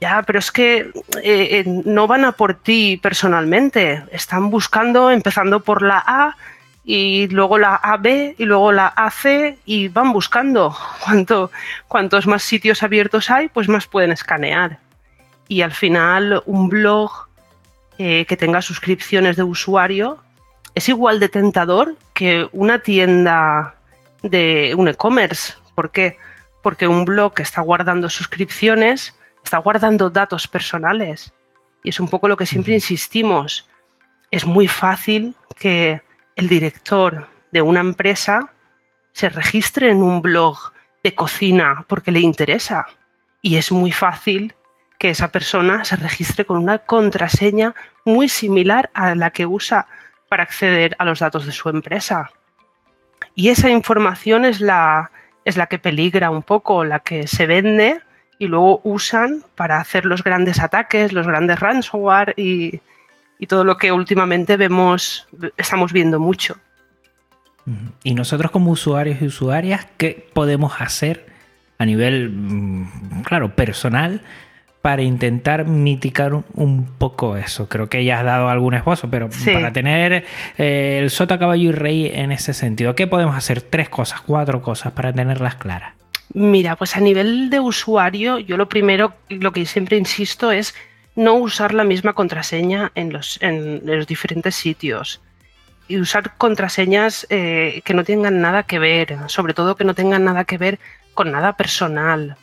Ya, 0.00 0.22
pero 0.24 0.40
es 0.40 0.50
que 0.50 0.78
eh, 0.78 0.92
eh, 1.22 1.64
no 1.66 2.08
van 2.08 2.24
a 2.24 2.32
por 2.32 2.54
ti 2.54 2.98
personalmente, 3.00 4.02
están 4.10 4.50
buscando, 4.50 5.10
empezando 5.10 5.60
por 5.60 5.82
la 5.82 6.02
A 6.04 6.36
y 6.84 7.28
luego 7.28 7.56
la 7.58 7.76
AB 7.76 8.34
y 8.36 8.44
luego 8.44 8.72
la 8.72 8.92
AC 8.96 9.58
y 9.64 9.88
van 9.88 10.12
buscando. 10.12 10.76
Cuanto, 11.04 11.50
cuantos 11.86 12.26
más 12.26 12.42
sitios 12.42 12.82
abiertos 12.82 13.30
hay, 13.30 13.48
pues 13.48 13.68
más 13.68 13.86
pueden 13.86 14.10
escanear. 14.10 14.78
Y 15.46 15.62
al 15.62 15.72
final 15.72 16.42
un 16.46 16.68
blog 16.68 17.28
eh, 17.98 18.24
que 18.26 18.36
tenga 18.36 18.60
suscripciones 18.60 19.36
de 19.36 19.44
usuario 19.44 20.18
es 20.74 20.88
igual 20.88 21.20
de 21.20 21.28
tentador 21.28 21.96
que 22.14 22.48
una 22.52 22.80
tienda 22.80 23.74
de 24.22 24.74
un 24.76 24.88
e-commerce. 24.88 25.54
¿Por 25.74 25.90
qué? 25.90 26.18
Porque 26.62 26.88
un 26.88 27.04
blog 27.04 27.34
que 27.34 27.42
está 27.42 27.60
guardando 27.60 28.08
suscripciones 28.08 29.14
está 29.44 29.58
guardando 29.58 30.10
datos 30.10 30.46
personales. 30.48 31.32
Y 31.82 31.90
es 31.90 32.00
un 32.00 32.08
poco 32.08 32.28
lo 32.28 32.36
que 32.36 32.46
siempre 32.46 32.74
insistimos. 32.74 33.68
Es 34.30 34.46
muy 34.46 34.68
fácil 34.68 35.34
que 35.58 36.00
el 36.36 36.48
director 36.48 37.28
de 37.50 37.60
una 37.62 37.80
empresa 37.80 38.50
se 39.12 39.28
registre 39.28 39.90
en 39.90 40.02
un 40.02 40.22
blog 40.22 40.72
de 41.02 41.14
cocina 41.14 41.84
porque 41.88 42.12
le 42.12 42.20
interesa. 42.20 42.86
Y 43.42 43.56
es 43.56 43.72
muy 43.72 43.92
fácil 43.92 44.54
que 44.98 45.10
esa 45.10 45.32
persona 45.32 45.84
se 45.84 45.96
registre 45.96 46.44
con 46.44 46.58
una 46.58 46.78
contraseña 46.78 47.74
muy 48.04 48.28
similar 48.28 48.90
a 48.94 49.14
la 49.16 49.30
que 49.30 49.46
usa 49.46 49.88
para 50.32 50.44
acceder 50.44 50.96
a 50.98 51.04
los 51.04 51.18
datos 51.18 51.44
de 51.44 51.52
su 51.52 51.68
empresa. 51.68 52.30
Y 53.34 53.50
esa 53.50 53.68
información 53.68 54.46
es 54.46 54.62
la, 54.62 55.10
es 55.44 55.58
la 55.58 55.66
que 55.66 55.78
peligra 55.78 56.30
un 56.30 56.42
poco, 56.42 56.86
la 56.86 57.00
que 57.00 57.26
se 57.26 57.46
vende 57.46 58.00
y 58.38 58.46
luego 58.46 58.80
usan 58.82 59.44
para 59.56 59.78
hacer 59.78 60.06
los 60.06 60.24
grandes 60.24 60.58
ataques, 60.58 61.12
los 61.12 61.26
grandes 61.26 61.60
ransomware 61.60 62.32
y, 62.38 62.80
y 63.38 63.46
todo 63.46 63.62
lo 63.62 63.76
que 63.76 63.92
últimamente 63.92 64.56
vemos, 64.56 65.28
estamos 65.58 65.92
viendo 65.92 66.18
mucho. 66.18 66.56
Y 68.02 68.14
nosotros 68.14 68.50
como 68.50 68.70
usuarios 68.70 69.20
y 69.20 69.26
usuarias, 69.26 69.86
¿qué 69.98 70.30
podemos 70.32 70.80
hacer 70.80 71.26
a 71.76 71.84
nivel, 71.84 72.30
mm, 72.30 73.22
claro, 73.24 73.54
personal 73.54 74.22
para 74.82 75.02
intentar 75.02 75.64
mitigar 75.64 76.34
un, 76.34 76.86
poco 76.98 77.36
eso. 77.36 77.68
Creo 77.68 77.88
que 77.88 78.04
ya 78.04 78.18
has 78.18 78.24
dado 78.24 78.48
algún 78.48 78.74
esbozo, 78.74 79.08
pero 79.08 79.30
para 79.46 79.72
tener 79.72 80.24
eh, 80.58 80.98
el 81.00 81.10
sota, 81.10 81.38
caballo 81.38 81.70
y 81.70 81.72
rey 81.72 82.10
en 82.12 82.32
ese 82.32 82.52
sentido, 82.52 82.96
¿qué 82.96 83.06
podemos 83.06 83.36
hacer? 83.36 83.62
Tres 83.62 83.88
cosas, 83.88 84.20
cuatro 84.20 84.60
cosas 84.60 84.92
para 84.92 85.12
tenerlas 85.12 85.54
claras. 85.54 85.94
Mira, 86.34 86.74
pues 86.76 86.96
a 86.96 87.00
nivel 87.00 87.48
de 87.48 87.60
usuario, 87.60 88.38
yo 88.40 88.56
lo 88.56 88.68
primero, 88.68 89.14
lo 89.28 89.52
que 89.52 89.64
siempre 89.66 89.96
insisto 89.96 90.50
es 90.50 90.74
no 91.14 91.34
usar 91.34 91.74
la 91.74 91.84
misma 91.84 92.14
contraseña 92.14 92.90
en 92.94 93.12
los, 93.12 93.40
en 93.40 93.82
los 93.84 94.06
diferentes 94.06 94.56
sitios. 94.56 95.20
y 95.88 95.98
usar 95.98 96.36
contraseñas 96.38 97.26
eh, 97.28 97.82
que 97.84 97.92
no 97.92 98.02
tengan 98.02 98.40
nada 98.40 98.62
que 98.62 98.78
ver, 98.78 99.18
sobre 99.26 99.52
todo 99.52 99.76
que 99.76 99.84
no 99.84 99.94
tengan 99.94 100.24
nada 100.24 100.44
que 100.44 100.56
ver 100.56 100.78
con 101.12 101.30
nada 101.30 101.56
personal. 101.56 102.36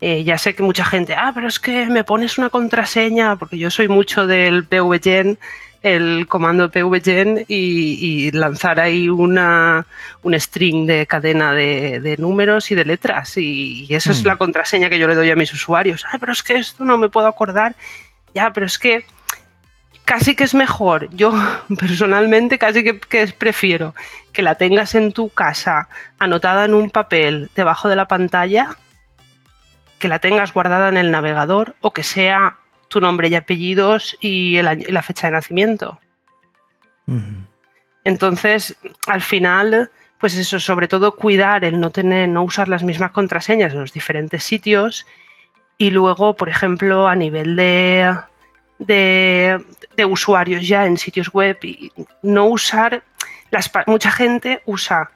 Eh, 0.00 0.22
ya 0.22 0.38
sé 0.38 0.54
que 0.54 0.62
mucha 0.62 0.84
gente, 0.84 1.14
ah, 1.14 1.32
pero 1.34 1.48
es 1.48 1.58
que 1.58 1.86
me 1.86 2.04
pones 2.04 2.38
una 2.38 2.50
contraseña, 2.50 3.36
porque 3.36 3.58
yo 3.58 3.70
soy 3.70 3.88
mucho 3.88 4.28
del 4.28 4.64
PVGen, 4.64 5.38
el 5.82 6.26
comando 6.28 6.70
PVGen 6.70 7.44
y, 7.48 8.26
y 8.26 8.30
lanzar 8.32 8.80
ahí 8.80 9.08
una, 9.08 9.86
un 10.22 10.38
string 10.38 10.86
de 10.86 11.06
cadena 11.06 11.52
de, 11.52 12.16
números 12.18 12.70
y 12.70 12.74
de 12.74 12.84
letras. 12.84 13.36
Y, 13.36 13.86
eso 13.90 14.10
es 14.12 14.22
mm. 14.22 14.26
la 14.26 14.36
contraseña 14.36 14.90
que 14.90 14.98
yo 14.98 15.08
le 15.08 15.14
doy 15.14 15.30
a 15.30 15.36
mis 15.36 15.52
usuarios. 15.52 16.04
Ah, 16.10 16.18
pero 16.18 16.32
es 16.32 16.42
que 16.42 16.56
esto 16.56 16.84
no 16.84 16.98
me 16.98 17.08
puedo 17.08 17.26
acordar. 17.26 17.74
Ya, 18.34 18.52
pero 18.52 18.66
es 18.66 18.78
que 18.78 19.04
casi 20.04 20.34
que 20.34 20.44
es 20.44 20.54
mejor. 20.54 21.08
Yo 21.10 21.32
personalmente 21.78 22.58
casi 22.58 22.82
que, 22.82 23.26
prefiero 23.36 23.94
que 24.32 24.42
la 24.42 24.56
tengas 24.56 24.94
en 24.94 25.12
tu 25.12 25.28
casa 25.28 25.88
anotada 26.18 26.64
en 26.64 26.74
un 26.74 26.90
papel 26.90 27.50
debajo 27.54 27.88
de 27.88 27.96
la 27.96 28.08
pantalla, 28.08 28.76
que 29.98 30.08
la 30.08 30.18
tengas 30.18 30.52
guardada 30.52 30.88
en 30.88 30.96
el 30.96 31.10
navegador 31.10 31.74
o 31.80 31.92
que 31.92 32.02
sea 32.02 32.58
tu 32.88 33.00
nombre 33.00 33.28
y 33.28 33.34
apellidos 33.34 34.16
y, 34.20 34.60
la 34.62 35.02
fecha 35.02 35.28
de 35.28 35.34
nacimiento. 35.34 36.00
Entonces, 38.04 38.76
al 39.06 39.22
final, 39.22 39.90
pues 40.18 40.34
eso, 40.36 40.60
sobre 40.60 40.88
todo 40.88 41.16
cuidar 41.16 41.64
el 41.64 41.80
no 41.80 41.90
tener, 41.90 42.28
no 42.28 42.42
usar 42.42 42.68
las 42.68 42.82
mismas 42.82 43.12
contraseñas 43.12 43.72
en 43.72 43.80
los 43.80 43.92
diferentes 43.92 44.44
sitios. 44.44 45.06
Y 45.78 45.90
luego, 45.90 46.34
por 46.34 46.48
ejemplo, 46.48 47.06
a 47.06 47.14
nivel 47.14 47.56
de, 47.56 48.16
de, 48.78 50.04
usuarios 50.04 50.66
ya 50.66 50.86
en 50.86 50.96
sitios 50.96 51.32
web 51.32 51.58
y 51.62 51.92
no 52.22 52.46
usar, 52.46 53.02
las, 53.50 53.70
mucha 53.86 54.10
gente 54.10 54.62
usa 54.66 55.10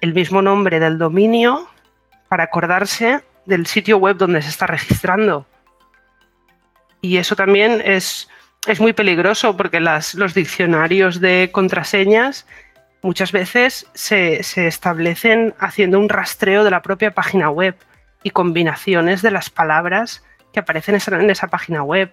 el 0.00 0.14
mismo 0.14 0.40
nombre 0.42 0.80
del 0.80 0.98
dominio 0.98 1.68
para 2.28 2.44
acordarse 2.44 3.22
del 3.48 3.66
sitio 3.66 3.96
web 3.96 4.18
donde 4.18 4.42
se 4.42 4.50
está 4.50 4.66
registrando. 4.66 5.46
Y 7.00 7.16
eso 7.16 7.34
también 7.34 7.82
es, 7.82 8.28
es 8.66 8.78
muy 8.78 8.92
peligroso 8.92 9.56
porque 9.56 9.80
las, 9.80 10.14
los 10.14 10.34
diccionarios 10.34 11.20
de 11.20 11.48
contraseñas 11.50 12.46
muchas 13.00 13.32
veces 13.32 13.86
se, 13.94 14.42
se, 14.42 14.66
establecen 14.66 15.54
haciendo 15.58 15.98
un 15.98 16.10
rastreo 16.10 16.62
de 16.62 16.70
la 16.70 16.82
propia 16.82 17.14
página 17.14 17.48
web 17.48 17.74
y 18.22 18.30
combinaciones 18.30 19.22
de 19.22 19.30
las 19.30 19.48
palabras 19.48 20.22
que 20.52 20.60
aparecen 20.60 20.98
en 21.12 21.30
esa 21.30 21.48
página 21.48 21.82
web. 21.82 22.12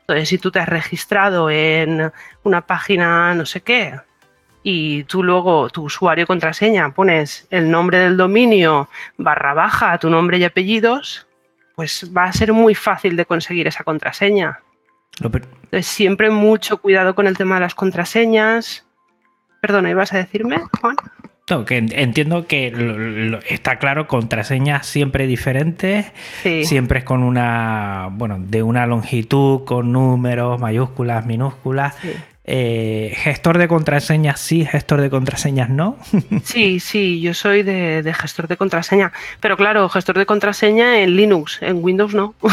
Entonces, 0.00 0.28
si 0.28 0.36
tú 0.36 0.50
te 0.50 0.58
has 0.58 0.68
registrado 0.68 1.48
en 1.48 2.12
una 2.42 2.66
página 2.66 3.34
no 3.34 3.46
sé 3.46 3.62
qué 3.62 3.94
y 4.68 5.04
tú 5.04 5.22
luego 5.22 5.70
tu 5.70 5.84
usuario 5.84 6.24
y 6.24 6.26
contraseña 6.26 6.90
pones 6.90 7.46
el 7.50 7.70
nombre 7.70 7.98
del 7.98 8.16
dominio 8.16 8.88
barra 9.16 9.54
baja, 9.54 9.96
tu 9.98 10.10
nombre 10.10 10.38
y 10.38 10.44
apellidos, 10.44 11.28
pues 11.76 12.10
va 12.14 12.24
a 12.24 12.32
ser 12.32 12.52
muy 12.52 12.74
fácil 12.74 13.14
de 13.14 13.26
conseguir 13.26 13.68
esa 13.68 13.84
contraseña. 13.84 14.58
Entonces, 15.22 15.86
siempre 15.86 16.30
mucho 16.30 16.78
cuidado 16.78 17.14
con 17.14 17.28
el 17.28 17.36
tema 17.36 17.54
de 17.54 17.60
las 17.60 17.76
contraseñas. 17.76 18.84
Perdona, 19.62 19.88
¿ibas 19.88 20.12
a 20.12 20.16
decirme, 20.16 20.60
Juan? 20.80 20.96
que 21.64 21.76
entiendo 21.76 22.48
que 22.48 23.38
está 23.48 23.78
claro, 23.78 24.08
contraseñas 24.08 24.84
siempre 24.84 25.28
diferentes, 25.28 26.10
siempre 26.64 26.98
es 26.98 27.04
con 27.04 27.22
una, 27.22 28.08
bueno, 28.10 28.38
de 28.40 28.64
una 28.64 28.84
longitud, 28.86 29.64
con 29.64 29.92
números, 29.92 30.60
mayúsculas, 30.60 31.24
minúsculas. 31.24 31.94
Eh, 32.48 33.12
gestor 33.16 33.58
de 33.58 33.66
contraseñas 33.66 34.38
sí, 34.38 34.64
gestor 34.64 35.00
de 35.00 35.10
contraseñas 35.10 35.68
no. 35.68 35.96
Sí, 36.44 36.78
sí, 36.78 37.20
yo 37.20 37.34
soy 37.34 37.64
de, 37.64 38.14
gestor 38.16 38.46
de 38.46 38.56
contraseña, 38.56 39.12
pero 39.40 39.56
claro, 39.56 39.88
gestor 39.88 40.16
de 40.16 40.26
contraseña 40.26 41.00
en 41.00 41.16
Linux, 41.16 41.60
en 41.60 41.82
Windows 41.82 42.14
no. 42.14 42.36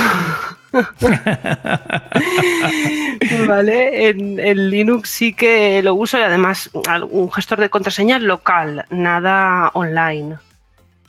vale, 3.47 4.09
en, 4.09 4.71
Linux 4.71 5.11
sí 5.11 5.33
que 5.33 5.83
lo 5.83 5.93
uso 5.93 6.17
y 6.17 6.23
además 6.23 6.71
un 7.11 7.31
gestor 7.31 7.59
de 7.59 7.69
contraseña 7.69 8.17
local, 8.17 8.85
nada 8.89 9.69
online, 9.75 10.37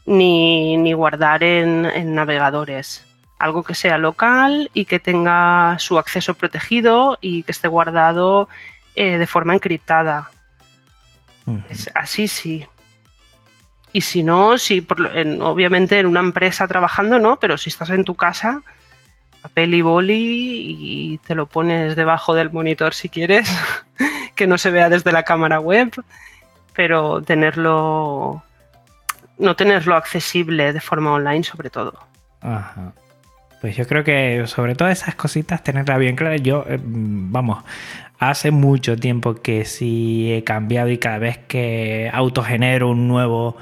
ni, 0.05 0.93
guardar 0.93 1.43
en 1.43 2.15
navegadores 2.15 3.07
algo 3.39 3.63
que 3.63 3.75
sea 3.75 3.99
local 3.99 4.71
y 4.73 4.85
que 4.87 4.99
tenga 4.99 5.77
su 5.79 5.99
acceso 5.99 6.35
protegido 6.35 7.19
y 7.21 7.43
que 7.43 7.53
esté 7.53 7.69
guardado 7.69 8.49
eh, 8.95 9.19
de 9.19 9.27
forma 9.27 9.55
encriptada. 9.55 10.31
así 11.95 12.29
sí. 12.29 12.67
Y 13.93 14.01
si 14.01 14.25
no, 14.25 14.59
si 14.59 14.85
obviamente 15.41 16.01
en 16.01 16.07
una 16.07 16.21
empresa 16.21 16.67
trabajando, 16.67 17.21
no, 17.21 17.39
pero 17.39 17.57
si 17.57 17.71
estás 17.71 17.91
en 17.91 18.05
tu 18.05 18.17
casa, 18.17 18.63
papel 19.41 19.75
y 19.75 19.83
boli 19.83 20.77
y 20.79 21.19
te 21.19 21.35
lo 21.35 21.47
pones 21.47 21.95
debajo 21.95 22.35
del 22.35 22.51
monitor 22.51 22.93
si 22.95 23.09
quieres, 23.09 23.49
que 24.35 24.47
no 24.47 24.59
se 24.59 24.71
vea 24.71 24.89
desde 24.89 25.13
la 25.13 25.23
cámara 25.23 25.61
web, 25.61 25.93
pero 26.75 27.23
tenerlo, 27.23 28.43
no 29.39 29.55
tenerlo 29.55 29.95
accesible 29.95 30.73
de 30.73 30.81
forma 30.81 31.13
online 31.13 31.45
sobre 31.45 31.71
todo. 31.71 31.95
Pues 33.61 33.77
yo 33.77 33.87
creo 33.87 34.03
que 34.03 34.47
sobre 34.47 34.75
todo 34.75 34.89
esas 34.89 35.15
cositas 35.15 35.63
tenerla 35.63 35.99
bien 35.99 36.17
clara. 36.17 36.37
Yo, 36.37 36.65
eh, 36.69 36.79
vamos, 36.83 37.65
hace 38.19 38.51
mucho 38.51 38.97
tiempo 38.97 39.35
que 39.35 39.65
sí 39.65 40.33
he 40.33 40.45
cambiado 40.45 40.91
y 40.91 40.99
cada 40.99 41.19
vez 41.19 41.39
que 41.39 42.11
autogenero 42.13 42.91
un 42.91 43.09
nuevo 43.09 43.57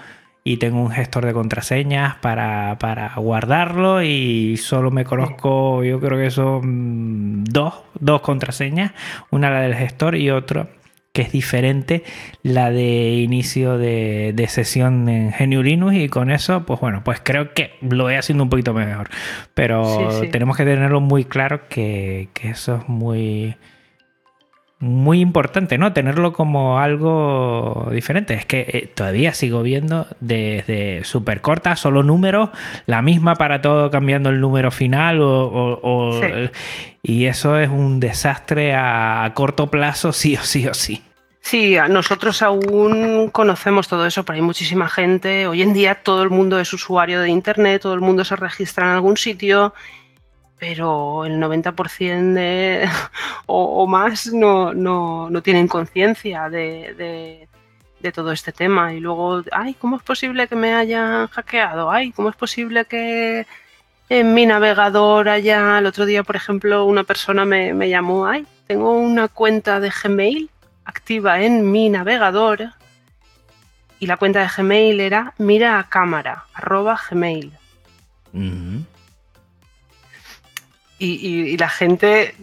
y 0.45 0.57
tengo 0.57 0.81
un 0.81 0.91
gestor 0.91 1.25
de 1.25 1.33
contraseñas 1.33 2.17
para, 2.17 2.77
guardarlo 3.17 4.03
y 4.03 4.57
solo 4.57 4.91
me 4.91 5.05
conozco, 5.05 5.85
yo 5.85 6.01
creo 6.01 6.19
que 6.19 6.31
son 6.31 7.45
dos, 7.45 7.75
dos 8.01 8.21
contraseñas, 8.23 8.93
una 9.31 9.51
la 9.51 9.61
del 9.61 9.75
gestor 9.75 10.17
y 10.17 10.31
otra 10.31 10.69
que 11.13 11.23
es 11.23 11.31
diferente 11.31 12.05
la 12.43 12.71
de 12.71 13.11
inicio 13.17 13.77
de, 13.77 14.47
sesión 14.49 15.09
en 15.09 15.31
GNU 15.31 15.63
Linux 15.63 15.95
y 15.95 16.09
con 16.09 16.31
eso, 16.31 16.65
pues 16.65 16.81
bueno, 16.81 17.03
pues 17.05 17.21
creo 17.23 17.53
que 17.53 17.73
lo 17.83 18.05
voy 18.05 18.15
haciendo 18.15 18.45
un 18.45 18.51
poquito 18.51 18.73
mejor. 18.73 19.11
Pero 19.55 20.23
tenemos 20.33 20.57
que 20.57 20.65
tenerlo 20.65 21.01
muy 21.03 21.27
claro 21.27 21.69
que, 21.69 22.31
que 22.33 22.49
eso 22.49 22.77
es 22.77 22.89
muy, 22.89 23.57
muy 24.83 25.21
importante, 25.21 25.79
¿no? 25.79 25.93
Tenerlo 25.93 26.33
como 26.33 26.81
algo 26.81 27.89
diferente. 27.93 28.35
Es 28.35 28.45
que 28.45 28.67
eh, 28.69 28.91
todavía 28.93 29.33
sigo 29.33 29.63
viendo 29.63 30.09
desde 30.19 31.05
súper 31.05 31.41
corta, 31.41 31.77
solo 31.77 32.03
números, 32.03 32.51
la 32.87 33.01
misma 33.01 33.37
para 33.37 33.63
todo, 33.63 33.93
cambiando 33.93 34.29
el 34.31 34.41
número 34.41 34.73
final 34.73 35.21
o... 35.23 36.21
Y 37.05 37.27
eso 37.27 37.59
es 37.59 37.69
un 37.69 38.01
desastre 38.01 38.75
a 38.75 39.31
corto 39.35 39.69
plazo, 39.71 40.13
sí 40.13 40.37
o 40.37 40.43
sí 40.43 40.67
o 40.67 40.75
sí. 40.75 41.03
Sí, 41.41 41.77
nosotros 41.89 42.43
aún 42.43 43.29
conocemos 43.31 43.89
todo 43.89 44.07
eso, 44.07 44.25
pero 44.25 44.37
hay 44.37 44.43
muchísima 44.43 44.89
gente. 44.89 45.47
Hoy 45.47 45.63
en 45.63 45.73
día 45.73 45.97
todo 45.97 46.23
el 46.23 46.31
mundo 46.31 46.59
es 46.59 46.73
usuario 46.73 47.21
de 47.21 47.29
Internet, 47.29 47.83
todo 47.83 47.95
el 47.95 48.01
mundo 48.01 48.25
se 48.25 48.37
registra 48.37 48.87
en 48.87 48.93
algún 48.93 49.17
sitio 49.17 49.75
pero 50.63 51.25
el 51.25 51.41
90% 51.41 52.35
de, 52.35 52.89
o, 53.47 53.85
más 53.89 54.33
no, 54.33 54.73
no, 54.73 55.43
tienen 55.43 55.67
conciencia 55.67 56.49
de, 56.49 57.49
todo 58.15 58.31
este 58.31 58.53
tema. 58.53 58.95
Y 58.95 59.01
luego, 59.01 59.43
ay, 59.51 59.75
¿cómo 59.75 59.97
es 59.97 60.05
posible 60.05 60.47
que 60.47 60.55
me 60.55 60.73
hayan 60.73 61.27
hackeado? 61.27 61.91
Ay, 61.91 62.13
¿cómo 62.13 62.29
es 62.29 62.37
posible 62.37 62.85
que 62.85 63.45
en 64.09 64.35
mi 64.35 64.47
navegador 64.47 65.29
haya... 65.31 65.81
El 65.81 65.87
otro 65.87 66.07
día, 66.07 66.23
por 66.23 66.37
ejemplo, 66.37 66.85
una 66.85 67.03
persona 67.03 67.45
me, 67.45 67.75
me 67.75 67.89
llamó, 67.89 68.27
ay, 68.27 68.47
tengo 68.69 68.93
una 68.93 69.27
cuenta 69.27 69.81
de 69.81 69.91
Gmail 69.91 70.49
activa 70.85 71.43
en 71.43 71.73
mi 71.73 71.89
navegador 71.89 72.71
y 73.99 74.07
la 74.07 74.17
cuenta 74.17 74.39
de 74.39 74.49
Gmail 74.57 75.01
era 75.01 75.35
mira 75.39 75.81
a 75.81 75.89
cámara, 75.89 76.45
arroba 76.55 77.01
gmail 77.11 77.53
y, 81.05 81.57
la 81.57 81.69
gente 81.69 82.35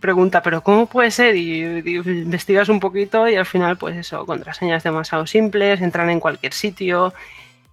pregunta, 0.00 0.42
pero 0.42 0.62
¿cómo 0.62 0.86
puede 0.86 1.10
ser? 1.10 1.36
Y, 1.36 1.62
investigas 2.06 2.68
un 2.68 2.80
poquito 2.80 3.28
y 3.28 3.34
al 3.34 3.46
final, 3.46 3.76
pues 3.76 3.96
eso, 3.96 4.24
contraseñas 4.24 4.84
demasiado 4.84 5.26
simples, 5.26 5.80
entran 5.80 6.10
en 6.10 6.20
cualquier 6.20 6.52
sitio 6.52 7.12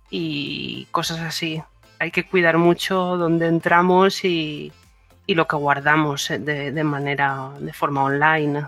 y 0.10 0.88
cosas 0.92 1.20
así. 1.20 1.62
Hay 2.00 2.12
que 2.12 2.26
cuidar 2.26 2.58
mucho 2.58 3.18
dónde 3.18 3.48
entramos 3.48 4.26
y, 4.26 4.72
lo 5.28 5.48
que 5.48 5.56
guardamos 5.56 6.28
de, 6.28 6.84
manera, 6.84 7.52
de 7.58 7.72
forma 7.72 8.04
online 8.04 8.66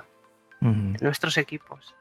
en 0.61 0.97
nuestros 1.01 1.37
equipos. 1.37 1.93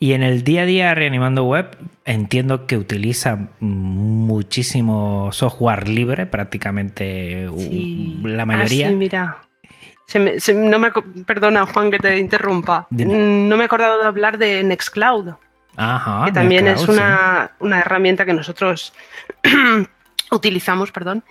Y 0.00 0.12
en 0.12 0.22
el 0.22 0.44
día 0.44 0.62
a 0.62 0.66
día 0.66 0.94
reanimando 0.94 1.44
web 1.44 1.76
entiendo 2.04 2.66
que 2.66 2.76
utiliza 2.76 3.48
muchísimo 3.60 5.30
software 5.32 5.88
libre, 5.88 6.26
prácticamente 6.26 7.50
la 8.22 8.46
mayoría. 8.46 8.88
Ah, 8.88 8.92
mira. 8.92 9.36
no 10.54 10.78
me, 10.78 10.90
perdona, 11.26 11.66
Juan, 11.66 11.90
que 11.90 11.98
te 11.98 12.18
interrumpa. 12.18 12.86
No 12.90 13.56
me 13.56 13.62
he 13.62 13.66
acordado 13.66 14.00
de 14.00 14.06
hablar 14.06 14.38
de 14.38 14.62
Nextcloud. 14.62 15.34
que 16.24 16.32
también 16.32 16.68
es 16.68 16.88
una, 16.88 17.50
herramienta 17.60 18.24
que 18.24 18.32
nosotros 18.32 18.94
utilizamos, 20.30 20.92
perdón. 20.92 21.24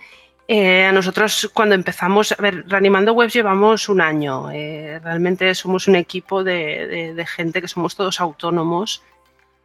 Eh, 0.50 0.86
a 0.86 0.92
nosotros 0.92 1.50
cuando 1.52 1.74
empezamos, 1.74 2.32
a 2.32 2.40
ver, 2.40 2.64
Reanimando 2.66 3.12
Webs 3.12 3.34
llevamos 3.34 3.90
un 3.90 4.00
año. 4.00 4.50
Eh, 4.50 4.98
realmente 5.04 5.54
somos 5.54 5.86
un 5.88 5.96
equipo 5.96 6.42
de, 6.42 7.22
gente 7.28 7.60
que 7.60 7.68
somos 7.68 7.94
todos 7.94 8.18
autónomos 8.18 9.02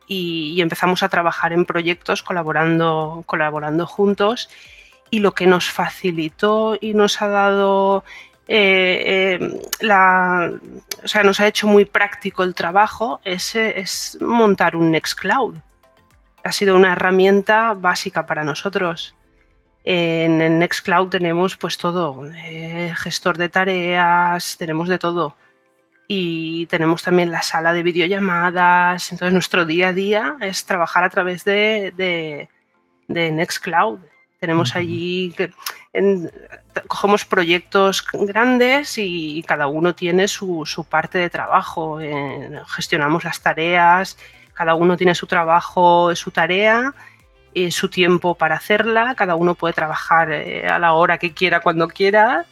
y, 0.08 0.60
empezamos 0.62 1.02
a 1.02 1.08
trabajar 1.08 1.54
en 1.54 1.64
proyectos 1.64 2.22
colaborando, 2.22 3.24
colaborando 3.26 3.88
juntos. 3.88 4.50
Y 5.10 5.20
lo 5.20 5.34
que 5.34 5.48
nos 5.48 5.70
facilitó 5.70 6.78
y 6.80 6.94
nos 6.94 7.22
ha 7.22 7.30
dado 7.30 8.04
eh, 8.50 9.62
la, 9.80 10.52
o 11.02 11.08
sea, 11.08 11.24
nos 11.24 11.40
ha 11.40 11.48
hecho 11.48 11.68
muy 11.68 11.86
práctico 11.86 12.44
el 12.44 12.56
trabajo 12.56 13.22
es 13.24 14.18
montar 14.20 14.76
un 14.76 14.92
Nextcloud. 14.92 15.56
Ha 16.44 16.52
sido 16.52 16.76
una 16.76 16.92
herramienta 16.92 17.74
básica 17.74 18.26
para 18.26 18.44
nosotros. 18.44 19.16
En, 19.84 20.60
Nextcloud 20.60 21.10
tenemos 21.10 21.58
pues 21.58 21.78
todo, 21.78 22.26
eh, 22.46 22.94
gestor 22.96 23.38
de 23.38 23.50
tareas, 23.50 24.58
tenemos 24.58 24.88
de 24.88 24.98
todo. 24.98 25.36
Y 26.08 26.68
tenemos 26.68 27.04
también 27.04 27.32
la 27.32 27.42
sala 27.42 27.74
de 27.74 27.84
videollamadas. 27.84 29.12
Entonces 29.12 29.34
nuestro 29.34 29.66
día 29.66 29.90
a 29.90 29.94
día 29.94 30.38
es 30.42 30.66
trabajar 30.66 31.04
a 31.04 31.10
través 31.10 31.44
de, 31.44 31.94
de, 33.08 33.32
Nextcloud. 33.32 34.00
Tenemos 34.40 34.76
allí, 34.76 35.34
cogemos 36.88 37.24
proyectos 37.24 38.06
grandes 38.12 38.98
y, 38.98 39.42
cada 39.48 39.68
uno 39.68 39.96
tiene 39.96 40.28
su, 40.28 40.66
su 40.66 40.84
parte 40.84 41.18
de 41.18 41.30
trabajo. 41.30 42.00
gestionamos 42.68 43.24
las 43.24 43.42
tareas, 43.42 44.18
cada 44.54 44.76
uno 44.76 44.98
tiene 44.98 45.16
su 45.16 45.28
trabajo, 45.28 46.14
su 46.16 46.32
tarea 46.32 46.94
eh, 47.56 47.72
su 47.72 47.90
tiempo 47.90 48.36
para 48.36 48.56
hacerla, 48.56 49.16
cada 49.16 49.36
uno 49.36 49.56
puede 49.56 49.74
trabajar 49.74 50.32
eh, 50.32 50.68
a 50.68 50.80
la 50.80 50.94
hora 50.94 51.18
que 51.18 51.34
quiera, 51.34 51.60
cuando 51.60 51.88
quiera, 51.88 52.46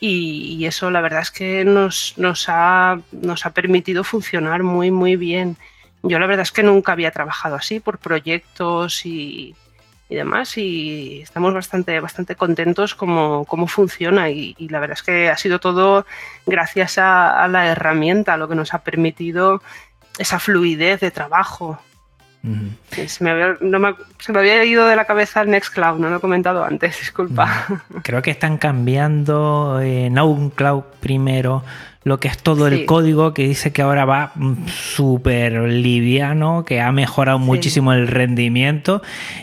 y, 0.00 0.66
eso 0.66 0.90
la 0.90 1.00
verdad 1.00 1.22
es 1.22 1.30
que 1.30 1.64
nos, 1.64 2.14
nos, 2.18 2.46
ha, 2.48 3.00
nos 3.12 3.46
ha 3.46 3.50
permitido 3.50 4.04
funcionar 4.04 4.62
muy, 4.62 4.90
muy 4.90 5.16
bien. 5.16 5.56
Yo 6.02 6.18
la 6.18 6.26
verdad 6.26 6.42
es 6.42 6.52
que 6.52 6.62
nunca 6.62 6.92
había 6.92 7.10
trabajado 7.10 7.56
así 7.56 7.80
por 7.80 7.98
proyectos 7.98 9.06
y, 9.06 9.54
y 10.08 10.14
demás 10.14 10.58
y 10.58 11.22
estamos 11.22 11.54
bastante, 11.54 11.98
bastante 12.00 12.36
contentos 12.36 12.94
como 12.94 13.46
cómo 13.46 13.66
funciona 13.66 14.28
y, 14.30 14.54
la 14.68 14.80
verdad 14.80 14.98
es 14.98 15.02
que 15.02 15.30
ha 15.30 15.36
sido 15.38 15.60
todo 15.60 16.06
gracias 16.44 16.98
a, 16.98 17.42
a, 17.42 17.48
la 17.48 17.66
herramienta, 17.66 18.36
lo 18.36 18.48
que 18.48 18.54
nos 18.54 18.74
ha 18.74 18.82
permitido 18.82 19.62
esa 20.18 20.38
fluidez 20.38 21.00
de 21.00 21.10
trabajo 21.10 21.80
se, 22.90 23.24
me 23.24 23.30
había, 23.30 24.64
ido 24.64 24.86
de 24.86 24.96
la 24.96 25.06
cabeza 25.06 25.40
el 25.42 25.50
Nextcloud, 25.50 25.98
no 25.98 26.10
lo 26.10 26.16
he 26.16 26.20
comentado 26.20 26.64
antes, 26.64 26.98
disculpa. 27.00 27.66
Creo 28.02 28.20
que 28.22 28.30
están 28.30 28.58
cambiando 28.58 29.80
en 29.80 30.18
Cloud 30.50 30.84
primero 31.00 31.64
lo 32.04 32.20
que 32.20 32.28
es 32.28 32.38
todo 32.38 32.66
el 32.66 32.84
código 32.84 33.32
que 33.32 33.48
dice 33.48 33.72
que 33.72 33.80
ahora 33.80 34.04
va 34.04 34.32
mm, 34.34 34.66
súper 34.68 35.54
liviano, 35.54 36.64
que 36.64 36.80
ha 36.80 36.92
mejorado 36.92 37.38
muchísimo 37.38 37.94
el 37.94 38.06
rendimiento 38.06 39.02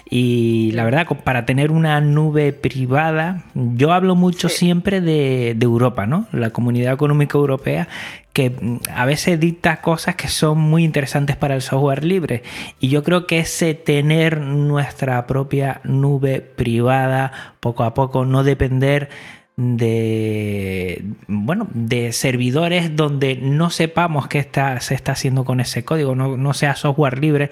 y 0.09 0.71
la 0.73 0.83
verdad, 0.83 1.07
para 1.23 1.45
tener 1.45 1.71
una 1.71 1.99
nube 2.01 2.53
privada, 2.53 3.43
yo 3.55 3.91
hablo 3.91 4.15
mucho 4.15 4.47
siempre 4.47 5.01
de, 5.01 5.55
de, 5.57 5.65
Europa, 5.65 6.05
¿no? 6.05 6.27
La 6.31 6.51
Comunidad 6.51 6.93
Económica 6.93 7.37
Europea, 7.37 7.87
que 8.31 8.51
mm, 8.51 8.77
a 8.93 9.05
veces 9.05 9.39
dicta 9.39 9.81
cosas 9.81 10.15
que 10.15 10.27
son 10.27 10.59
muy 10.59 10.83
interesantes 10.83 11.35
para 11.35 11.55
el 11.55 11.63
software 11.63 12.05
libre. 12.05 12.43
Y 12.79 12.89
yo 12.89 13.03
creo 13.03 13.25
que 13.25 13.39
ese 13.39 13.73
tener 13.73 14.39
nuestra 14.39 15.25
propia 15.25 15.81
nube 15.83 16.41
privada 16.41 17.55
poco 17.59 17.83
a 17.83 17.95
poco, 17.95 18.25
no 18.25 18.43
depender 18.43 19.09
de 19.57 21.03
bueno 21.27 21.67
de 21.73 22.13
servidores 22.13 22.95
donde 22.95 23.35
no 23.35 23.69
sepamos 23.69 24.27
qué 24.27 24.39
está, 24.39 24.79
se 24.79 24.95
está 24.95 25.11
haciendo 25.11 25.45
con 25.45 25.59
ese 25.59 25.83
código, 25.83 26.15
no, 26.15 26.37
no, 26.37 26.53
sea 26.53 26.75
software 26.75 27.19
libre. 27.19 27.51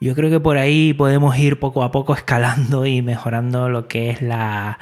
Yo 0.00 0.14
creo 0.14 0.30
que 0.30 0.40
por 0.40 0.56
ahí 0.56 0.94
podemos 0.94 1.36
ir 1.38 1.58
poco 1.58 1.82
a 1.82 1.92
poco 1.92 2.14
escalando 2.14 2.86
y 2.86 3.02
mejorando 3.02 3.68
lo 3.68 3.88
que 3.88 4.10
es 4.10 4.22
la 4.22 4.78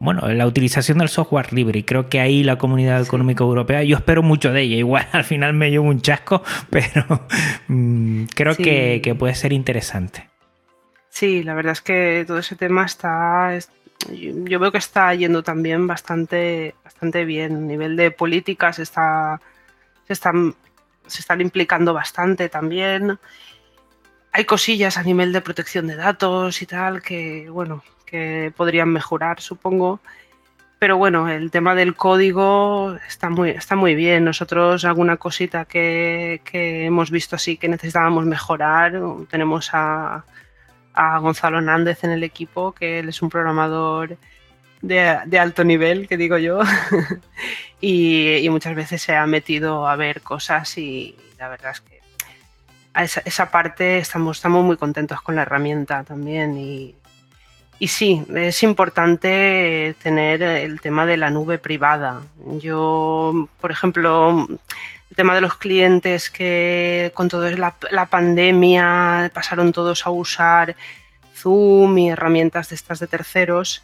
bueno, 0.00 0.26
la 0.32 0.46
utilización 0.46 0.98
del 0.98 1.10
software 1.10 1.52
libre. 1.52 1.80
Y 1.80 1.82
creo 1.84 2.08
que 2.08 2.20
ahí 2.20 2.42
la 2.42 2.56
comunidad 2.56 3.02
económica 3.02 3.44
europea, 3.44 3.84
yo 3.84 3.96
espero 3.96 4.22
mucho 4.22 4.50
de 4.50 4.62
ella. 4.62 4.76
Igual 4.76 5.06
al 5.12 5.24
final 5.24 5.52
me 5.52 5.70
llevo 5.70 5.86
un 5.86 6.00
chasco, 6.00 6.42
pero 6.70 7.04
mm, 7.68 8.24
creo 8.34 8.56
que, 8.56 9.00
que, 9.04 9.14
puede 9.14 9.34
ser 9.34 9.52
interesante. 9.52 10.28
Sí, 11.10 11.42
la 11.42 11.54
verdad 11.54 11.72
es 11.72 11.82
que 11.82 12.24
todo 12.26 12.38
ese 12.38 12.56
tema 12.56 12.86
está. 12.86 13.54
Yo 14.08 14.58
veo 14.58 14.72
que 14.72 14.78
está 14.78 15.14
yendo 15.14 15.42
también 15.42 15.86
bastante, 15.86 16.74
bastante 16.84 17.24
bien. 17.24 17.56
A 17.56 17.60
nivel 17.60 17.96
de 17.96 18.10
políticas 18.10 18.78
está, 18.78 19.40
se, 20.06 20.12
están, 20.12 20.54
se 21.06 21.20
están 21.20 21.40
implicando 21.40 21.92
bastante 21.92 22.48
también. 22.48 23.18
Hay 24.32 24.44
cosillas 24.44 24.96
a 24.96 25.02
nivel 25.02 25.32
de 25.32 25.40
protección 25.40 25.86
de 25.86 25.96
datos 25.96 26.62
y 26.62 26.66
tal 26.66 27.02
que, 27.02 27.50
bueno, 27.50 27.82
que 28.06 28.52
podrían 28.56 28.88
mejorar, 28.88 29.40
supongo. 29.40 30.00
Pero 30.78 30.96
bueno, 30.96 31.28
el 31.28 31.50
tema 31.50 31.74
del 31.74 31.94
código 31.94 32.96
está 33.06 33.28
muy, 33.28 33.50
está 33.50 33.76
muy 33.76 33.94
bien. 33.94 34.24
Nosotros 34.24 34.84
alguna 34.86 35.18
cosita 35.18 35.66
que, 35.66 36.40
hemos 36.52 37.10
visto 37.10 37.36
así 37.36 37.58
que 37.58 37.68
necesitábamos 37.68 38.24
mejorar, 38.24 38.98
tenemos 39.28 39.70
a, 39.74 40.24
Gonzalo 40.94 41.58
Hernández 41.58 42.04
en 42.04 42.10
el 42.10 42.24
equipo, 42.24 42.72
que 42.72 43.00
él 43.00 43.08
es 43.08 43.22
un 43.22 43.30
programador 43.30 44.16
de, 44.82 45.38
alto 45.38 45.64
nivel, 45.64 46.08
que 46.08 46.16
digo 46.16 46.38
yo, 46.38 46.60
y, 47.80 48.46
muchas 48.50 48.74
veces 48.74 49.02
se 49.02 49.14
ha 49.14 49.26
metido 49.26 49.86
a 49.88 49.96
ver 49.96 50.22
cosas 50.22 50.76
y 50.78 51.16
la 51.38 51.48
verdad 51.48 51.72
es 51.72 51.80
que 51.80 52.00
a 52.92 53.04
esa, 53.04 53.22
esa 53.24 53.50
parte 53.50 53.98
estamos, 53.98 54.38
estamos 54.38 54.64
muy 54.64 54.76
contentos 54.76 55.22
con 55.22 55.36
la 55.36 55.42
herramienta 55.42 56.02
también 56.02 56.56
y, 56.58 56.94
y 57.80 57.88
sí, 57.88 58.22
es 58.34 58.62
importante 58.62 59.96
tener 60.02 60.42
el 60.42 60.82
tema 60.82 61.06
de 61.06 61.16
la 61.16 61.30
nube 61.30 61.58
privada. 61.58 62.20
Yo, 62.58 63.48
por 63.58 63.70
ejemplo, 63.70 64.46
tema 65.20 65.34
de 65.34 65.42
los 65.42 65.58
clientes 65.58 66.30
que 66.30 67.12
con 67.12 67.28
toda 67.28 67.50
la, 67.50 67.74
la, 67.90 68.06
pandemia 68.06 69.30
pasaron 69.34 69.70
todos 69.70 70.06
a 70.06 70.10
usar 70.10 70.76
Zoom 71.34 71.98
y 71.98 72.08
herramientas 72.08 72.70
de 72.70 72.76
estas 72.76 73.00
de 73.00 73.06
terceros, 73.06 73.82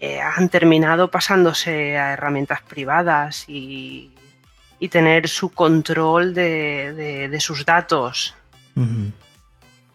eh, 0.00 0.20
han 0.20 0.48
terminado 0.48 1.08
pasándose 1.08 1.96
a 1.96 2.14
herramientas 2.14 2.62
privadas 2.62 3.44
y, 3.46 4.10
tener 4.90 5.28
su 5.28 5.50
control 5.50 6.34
de, 6.34 7.38
sus 7.38 7.64
datos. 7.64 8.34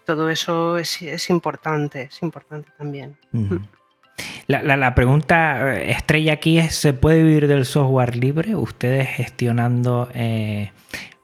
Todo 0.06 0.30
eso 0.30 0.78
es, 0.78 1.30
importante, 1.30 2.04
es 2.04 2.22
importante 2.22 2.70
también. 2.78 3.18
La, 4.48 4.94
pregunta 4.94 5.76
eh, 5.76 5.92
estrella 5.92 6.34
aquí 6.34 6.60
es, 6.60 6.76
¿se 6.76 6.94
puede 6.94 7.24
vivir 7.24 7.48
del 7.48 7.66
software 7.66 8.16
libre? 8.16 8.56
Ustedes 8.56 9.10
gestionando 9.10 10.10
eh, 10.14 10.72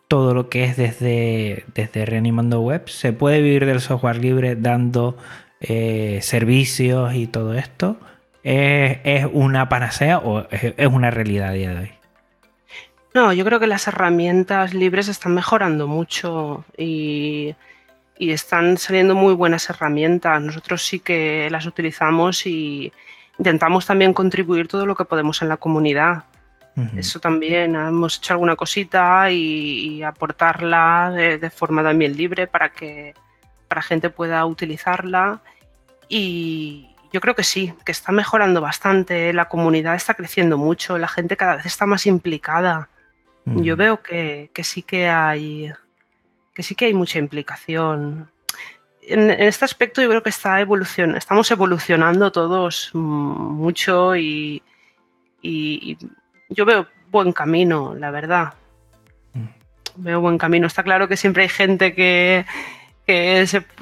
todo 0.07 0.33
lo 0.33 0.49
que 0.49 0.63
es 0.63 0.75
desde, 0.75 1.65
desde 1.75 2.05
Reanimando 2.05 2.61
Web, 2.61 2.89
¿se 2.89 3.13
puede 3.13 3.41
vivir 3.41 3.65
del 3.65 3.79
software 3.79 4.17
libre 4.17 4.55
dando 4.55 5.17
eh, 5.59 6.19
servicios 6.23 7.13
y 7.13 7.27
todo 7.27 7.53
esto? 7.53 7.97
¿Es, 8.43 9.27
una 9.31 9.69
panacea 9.69 10.17
o 10.17 10.47
es, 10.49 10.73
es 10.75 10.87
una 10.87 11.11
realidad 11.11 11.49
a 11.49 11.53
día 11.53 11.69
de 11.69 11.79
hoy? 11.79 11.91
No, 13.13 13.33
yo 13.33 13.45
creo 13.45 13.59
que 13.59 13.67
las 13.67 13.87
herramientas 13.87 14.73
libres 14.73 15.09
están 15.09 15.35
mejorando 15.35 15.85
mucho 15.85 16.65
y 16.75 17.53
y 18.21 18.33
están 18.33 18.77
saliendo 18.77 19.15
muy 19.15 19.33
buenas 19.33 19.67
herramientas. 19.71 20.39
Nosotros 20.39 20.85
sí 20.85 20.99
que 20.99 21.49
las 21.49 21.65
utilizamos 21.65 22.45
y 22.45 22.93
intentamos 23.39 23.87
también 23.87 24.13
contribuir 24.13 24.67
todo 24.67 24.85
lo 24.85 24.93
que 24.93 25.05
podemos 25.05 25.41
en 25.41 25.49
la 25.49 25.57
comunidad. 25.57 26.25
Eso 26.95 27.19
también, 27.19 27.75
hemos 27.75 28.17
hecho 28.17 28.33
alguna 28.33 28.55
cosita 28.55 29.31
y, 29.31 30.03
aportarla 30.03 31.09
de, 31.09 31.49
forma 31.49 31.81
también 31.81 32.15
libre 32.15 32.45
para 32.45 32.69
que 32.69 33.15
para 33.67 33.81
gente 33.81 34.11
pueda 34.11 34.45
utilizarla. 34.45 35.41
Y 36.07 36.95
yo 37.11 37.21
creo 37.21 37.33
que 37.33 37.43
sí, 37.43 37.73
que 37.83 37.91
está 37.91 38.11
mejorando 38.11 38.61
bastante, 38.61 39.33
la 39.33 39.49
comunidad 39.49 39.95
está 39.95 40.13
creciendo 40.13 40.59
mucho, 40.59 40.99
la 40.99 41.07
gente 41.07 41.35
cada 41.35 41.55
vez 41.55 41.65
está 41.65 41.87
más 41.87 42.05
implicada. 42.05 42.87
Yo 43.45 43.75
veo 43.75 44.03
que, 44.03 44.51
que 44.53 44.63
sí 44.63 44.83
que 44.83 45.09
hay, 45.09 45.73
que 46.53 46.63
sí 46.63 46.75
que 46.75 46.85
hay 46.85 46.93
mucha 46.93 47.19
implicación. 47.19 48.29
En, 49.01 49.31
este 49.31 49.65
aspecto 49.65 50.01
yo 50.01 50.09
creo 50.09 50.23
que 50.23 50.29
está 50.29 50.59
evolución, 50.61 51.15
estamos 51.15 51.49
evolucionando 51.51 52.31
todos 52.31 52.91
mucho 52.93 54.15
y, 54.15 54.61
yo 56.49 56.65
veo, 56.65 56.87
buen 57.09 57.33
camino, 57.33 57.95
la 57.97 58.11
verdad. 58.11 58.53
Mm. 59.33 59.45
Veo 59.95 60.21
buen 60.21 60.37
camino. 60.37 60.67
Está 60.67 60.83
claro 60.83 61.07
que 61.07 61.17
siempre 61.17 61.43
hay 61.43 61.49
gente 61.49 61.93
que, 61.93 62.45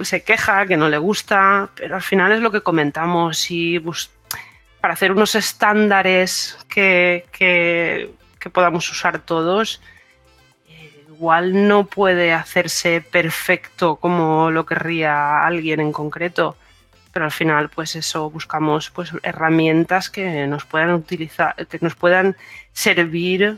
se, 0.03 0.23
queja, 0.23 0.65
que 0.65 0.77
no 0.77 0.89
le 0.89 0.97
gusta, 0.97 1.69
pero 1.75 1.95
al 1.95 2.01
final 2.01 2.31
es 2.31 2.39
lo 2.41 2.51
que 2.51 2.61
comentamos. 2.61 3.51
Y 3.51 3.79
para 4.79 4.93
hacer 4.93 5.11
unos 5.11 5.35
estándares 5.35 6.57
que, 6.69 7.25
que, 7.31 8.49
podamos 8.51 8.89
usar 8.89 9.19
todos, 9.19 9.81
igual 11.19 11.67
no 11.67 11.85
puede 11.85 12.31
hacerse 12.31 13.01
perfecto 13.01 13.97
como 13.97 14.51
lo 14.51 14.65
querría 14.65 15.45
alguien 15.45 15.81
en 15.81 15.91
concreto 15.91 16.55
pero 17.11 17.25
al 17.25 17.31
final 17.31 17.67
pues 17.67 17.97
eso 17.97 18.29
buscamos 18.29 18.89
pues 18.89 19.11
herramientas 19.23 20.09
que 20.09 20.47
nos 20.47 20.63
puedan 20.63 20.91
utilizar 20.91 21.67
que 21.67 21.79
nos 21.81 21.95
puedan 21.95 22.37
servir 22.71 23.57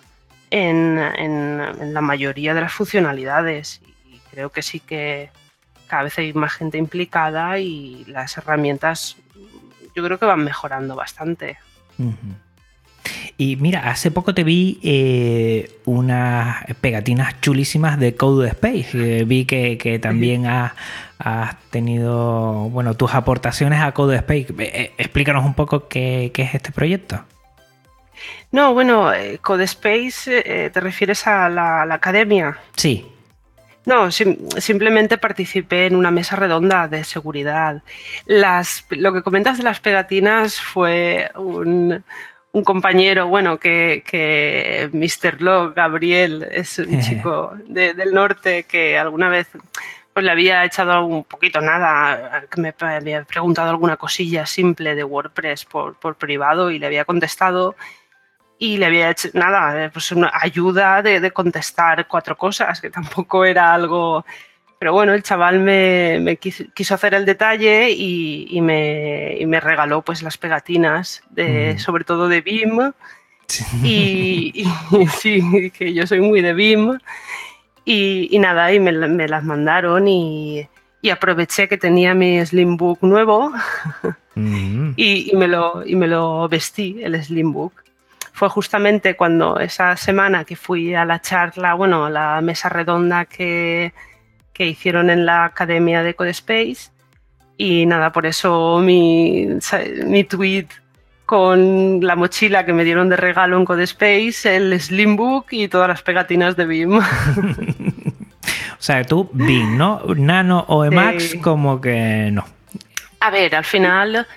en, 0.50 0.98
en, 0.98 1.94
la 1.94 2.02
mayoría 2.02 2.56
de 2.56 2.62
las 2.62 2.74
funcionalidades 2.74 3.80
y 4.10 4.18
creo 4.32 4.50
que 4.50 4.64
sí 4.64 4.80
que 4.80 5.30
cada 5.86 6.04
vez 6.04 6.18
hay 6.18 6.34
más 6.34 6.54
gente 6.54 6.80
implicada 6.80 7.60
y 7.60 8.06
las 8.06 8.38
herramientas 8.38 9.18
yo 9.96 10.04
creo 10.04 10.18
que 10.18 10.26
van 10.26 10.44
mejorando 10.44 10.96
bastante. 10.96 11.58
Y 13.42 13.56
mira, 13.56 13.90
hace 13.90 14.12
poco 14.12 14.36
te 14.36 14.44
vi 14.44 14.80
eh, 14.84 15.80
unas 15.86 16.64
pegatinas 16.80 17.42
chulísimas 17.42 18.00
de 18.00 18.14
Code 18.16 18.50
Space. 18.50 18.90
Eh, 18.94 19.24
vi 19.24 19.46
que, 19.46 19.98
también 20.00 20.46
has, 20.46 20.74
tenido 21.72 22.70
bueno, 22.70 22.94
tus 22.94 23.16
aportaciones 23.16 23.82
a 23.82 23.94
Code 23.94 24.18
Space. 24.18 24.46
Eh, 24.60 24.94
explícanos 24.96 25.44
un 25.44 25.56
poco 25.56 25.88
qué, 25.88 26.32
es 26.32 26.54
este 26.54 26.72
proyecto. 26.72 27.26
No, 28.52 28.76
bueno, 28.76 29.10
Code 29.42 29.64
Space, 29.64 30.70
¿te 30.72 30.80
refieres 30.80 31.26
a 31.26 31.50
la, 31.50 31.82
academia? 31.92 32.60
Sí. 32.76 33.08
No, 33.88 34.12
simplemente 34.12 35.18
participé 35.18 35.88
en 35.88 35.96
una 35.96 36.12
mesa 36.12 36.36
redonda 36.36 36.88
de 36.88 37.04
seguridad. 37.04 37.82
Las, 38.28 38.86
lo 38.92 39.12
que 39.12 39.24
comentas 39.24 39.58
de 39.58 39.64
las 39.64 39.80
pegatinas 39.80 40.62
fue 40.62 41.32
un, 41.36 42.04
un 42.54 42.64
compañero, 42.64 43.28
bueno, 43.28 43.58
que, 43.58 44.04
que 44.06 44.90
Mr. 44.92 45.42
Locke, 45.42 45.76
Gabriel, 45.76 46.48
es 46.52 46.80
un 46.80 47.02
chico 47.02 47.54
del 47.68 48.14
norte 48.14 48.64
que 48.64 48.98
alguna 48.98 49.30
vez 49.30 49.48
pues 50.14 50.26
le 50.26 50.32
había 50.32 50.66
echado 50.66 51.06
un 51.06 51.24
poquito 51.24 51.62
nada, 51.62 52.46
que 52.50 52.60
me 52.60 52.74
había 52.80 53.24
preguntado 53.24 53.70
alguna 53.70 53.96
cosilla 53.96 54.46
simple 54.46 54.94
de 54.94 55.06
WordPress 55.06 55.64
por, 55.66 55.96
por 55.96 56.16
privado 56.16 56.70
y 56.70 56.80
le 56.80 56.88
había 56.88 57.06
contestado 57.06 57.76
y 58.58 58.78
le 58.78 58.88
había 58.88 59.10
hecho 59.10 59.30
nada, 59.34 59.90
pues 59.92 60.12
una 60.12 60.30
ayuda 60.34 61.02
de, 61.02 61.22
de 61.22 61.32
contestar 61.32 62.06
cuatro 62.08 62.38
cosas, 62.38 62.82
que 62.82 62.90
tampoco 62.90 63.46
era 63.46 63.74
algo 63.74 64.26
pero 64.82 64.94
bueno, 64.94 65.14
el 65.14 65.22
chaval 65.22 65.60
me, 65.60 66.38
quiso, 66.38 66.96
hacer 66.96 67.14
el 67.14 67.24
detalle 67.24 67.92
y, 67.92 68.60
me, 68.62 69.60
regaló 69.60 70.02
pues 70.02 70.24
las 70.24 70.40
pegatinas, 70.40 71.22
de, 71.30 71.76
mm. 71.76 71.78
sobre 71.78 72.04
todo 72.04 72.28
de 72.28 72.42
BIM. 72.42 72.92
Y, 73.84 74.66
sí, 75.20 75.70
que 75.70 75.94
yo 75.94 76.08
soy 76.08 76.22
muy 76.22 76.42
de 76.42 76.56
BIM. 76.56 76.98
Y, 77.86 78.36
nada, 78.40 78.74
y 78.74 78.80
me, 78.80 78.92
las 78.92 79.44
mandaron 79.44 80.08
y, 80.08 80.68
aproveché 81.12 81.68
que 81.68 81.78
tenía 81.78 82.16
mi 82.16 82.44
Slimbook 82.44 83.04
nuevo 83.04 83.54
mm. 84.34 84.94
y, 84.96 85.32
me 85.36 85.48
lo, 85.48 85.86
y 85.86 85.96
me 85.96 86.08
lo 86.08 86.50
vestí, 86.50 86.98
el 87.04 87.24
Slimbook. 87.24 87.84
Fue 88.34 88.50
justamente 88.50 89.16
cuando 89.16 89.60
esa 89.60 89.96
semana 89.96 90.44
que 90.44 90.56
fui 90.56 90.96
a 90.96 91.06
la 91.06 91.22
charla, 91.22 91.76
bueno, 91.76 92.06
a 92.06 92.10
la 92.10 92.42
mesa 92.42 92.68
redonda 92.68 93.26
que, 93.26 93.94
que 94.62 94.68
hicieron 94.68 95.10
en 95.10 95.26
la 95.26 95.44
Academia 95.46 96.04
de 96.04 96.14
Codespace. 96.14 96.92
Y 97.58 97.88
nada, 97.88 98.12
por 98.12 98.28
eso 98.28 98.78
mi, 98.78 99.48
mi 100.06 100.24
tweet 100.24 100.68
con 101.26 102.00
la 102.06 102.16
mochila 102.16 102.64
que 102.64 102.72
me 102.72 102.84
dieron 102.84 103.10
de 103.10 103.16
regalo 103.16 103.58
en 103.58 103.66
Codespace, 103.66 104.56
el 104.56 104.80
Slimbook 104.80 105.48
y 105.50 105.68
todas 105.68 105.88
las 105.88 106.04
pegatinas 106.04 106.56
de 106.56 106.68
BIM. 106.68 106.96
o 107.00 107.02
sea, 108.78 109.04
tú 109.04 109.32
BIM, 109.34 109.80
¿no? 109.80 110.04
Nano 110.16 110.64
o 110.68 110.86
Emacs 110.86 111.38
como 111.42 111.82
que 111.82 112.30
no. 112.32 112.46
A 113.20 113.32
ver, 113.32 113.56
al 113.56 113.66
final 113.66 114.28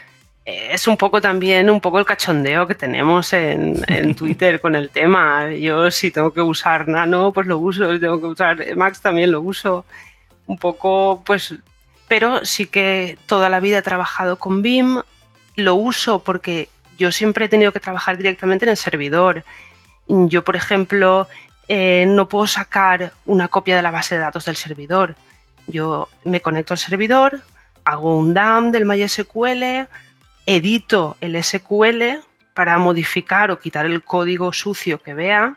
eh, 0.47 0.69
es 0.73 0.89
un 0.89 0.97
poco 0.97 1.21
también 1.21 1.69
un 1.69 1.83
poco 1.83 1.99
el 1.99 2.07
cachondeo 2.07 2.67
que 2.67 2.75
tenemos 2.75 3.31
en, 3.35 3.77
en, 3.89 4.15
Twitter 4.17 4.59
con 4.59 4.75
el 4.75 4.89
tema. 4.89 5.51
Yo 5.53 5.91
si 5.91 6.11
tengo 6.11 6.33
que 6.33 6.41
usar 6.41 6.89
Nano, 6.89 7.31
pues 7.31 7.47
lo 7.47 7.59
uso. 7.59 7.93
Si 7.93 8.01
tengo 8.01 8.19
que 8.19 8.27
usar 8.27 8.63
Emacs, 8.63 9.03
también 9.03 9.31
lo 9.31 9.43
uso 9.43 9.85
un 10.47 10.59
poco, 10.59 11.23
pues, 11.25 11.55
pero 12.09 12.45
sí 12.45 12.67
que 12.67 13.19
toda 13.27 13.49
la 13.49 13.61
vida 13.61 13.79
he 13.79 13.83
trabajado 13.83 14.39
con 14.39 14.63
BIM, 14.63 15.03
lo 15.57 15.75
uso 15.75 16.21
porque 16.21 16.69
yo 16.99 17.13
siempre 17.13 17.47
he 17.47 17.49
tenido 17.49 17.73
que 17.73 17.81
trabajar 17.81 18.17
directamente 18.17 18.65
en 18.65 18.71
el 18.71 18.77
servidor. 18.77 19.45
Yo, 20.07 20.45
por 20.45 20.57
ejemplo, 20.57 21.29
eh, 21.69 22.05
no 22.09 22.29
puedo 22.29 22.47
sacar 22.47 23.13
una 23.25 23.49
copia 23.49 23.77
de 23.77 23.83
la 23.83 23.91
base 23.91 24.15
de 24.15 24.21
datos 24.21 24.45
del 24.45 24.57
servidor. 24.57 25.17
Yo 25.67 26.09
me 26.25 26.41
conecto 26.41 26.75
al 26.75 26.79
servidor, 26.79 27.41
hago 27.85 28.19
un 28.19 28.35
DAM 28.35 28.71
del 28.71 28.85
MySQL, 28.85 29.89
edito 30.47 31.17
el 31.21 31.43
SQL 31.43 32.21
para 32.53 32.79
modificar 32.79 33.51
o 33.51 33.59
quitar 33.59 33.87
el 33.87 34.03
código 34.03 34.53
sucio 34.53 35.03
que 35.03 35.15
vea 35.15 35.57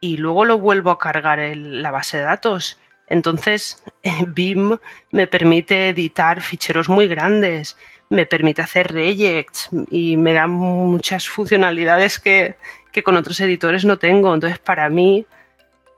y 0.00 0.16
luego 0.16 0.44
lo 0.46 0.58
vuelvo 0.58 0.90
a 0.90 0.98
cargar 0.98 1.38
en 1.38 1.82
la 1.82 1.90
base 1.90 2.16
de 2.16 2.24
datos. 2.24 2.78
Entonces, 3.10 3.82
BIM 4.28 4.78
me 5.10 5.26
permite 5.26 5.90
editar 5.90 6.40
ficheros 6.40 6.88
muy 6.88 7.06
grandes, 7.06 7.76
me 8.08 8.24
permite 8.24 8.62
hacer 8.62 8.92
rejects 8.92 9.68
y 9.90 10.16
me 10.16 10.32
da 10.32 10.46
muchas 10.46 11.28
funcionalidades 11.28 12.18
que, 12.18 12.56
con 13.04 13.16
otros 13.16 13.38
editores 13.40 13.84
no 13.84 13.98
tengo. 13.98 14.32
Entonces, 14.32 14.58
para 14.58 14.88
mí 14.88 15.26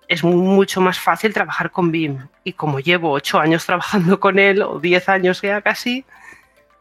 es 0.08 0.24
mucho 0.24 0.80
más 0.80 0.98
fácil 0.98 1.32
trabajar 1.32 1.70
con 1.70 1.92
BIM. 1.92 2.26
Y 2.44 2.54
como 2.54 2.80
llevo 2.80 3.12
ocho 3.12 3.38
años 3.38 3.64
trabajando 3.64 4.18
con 4.18 4.38
él, 4.38 4.62
o 4.62 4.80
diez 4.80 5.08
años 5.08 5.40
ya 5.40 5.60
casi, 5.60 6.04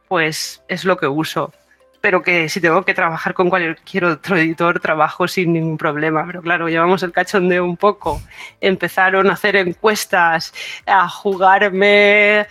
pues 0.07 0.63
es 0.67 0.83
lo 0.83 0.97
que 0.97 1.07
uso 1.07 1.53
pero 2.01 2.23
que 2.23 2.49
si 2.49 2.59
tengo 2.59 2.83
que 2.83 2.95
trabajar 2.95 3.33
con 3.35 3.49
cualquier 3.49 4.05
otro 4.05 4.35
editor, 4.35 4.79
trabajo 4.79 5.27
sin 5.27 5.53
ningún 5.53 5.77
problema. 5.77 6.25
Pero 6.25 6.41
claro, 6.41 6.67
llevamos 6.67 7.03
el 7.03 7.11
cachondeo 7.11 7.63
un 7.63 7.77
poco. 7.77 8.21
Empezaron 8.59 9.29
a 9.29 9.33
hacer 9.33 9.55
encuestas, 9.55 10.53
a 10.87 11.07
jugarme 11.07 12.47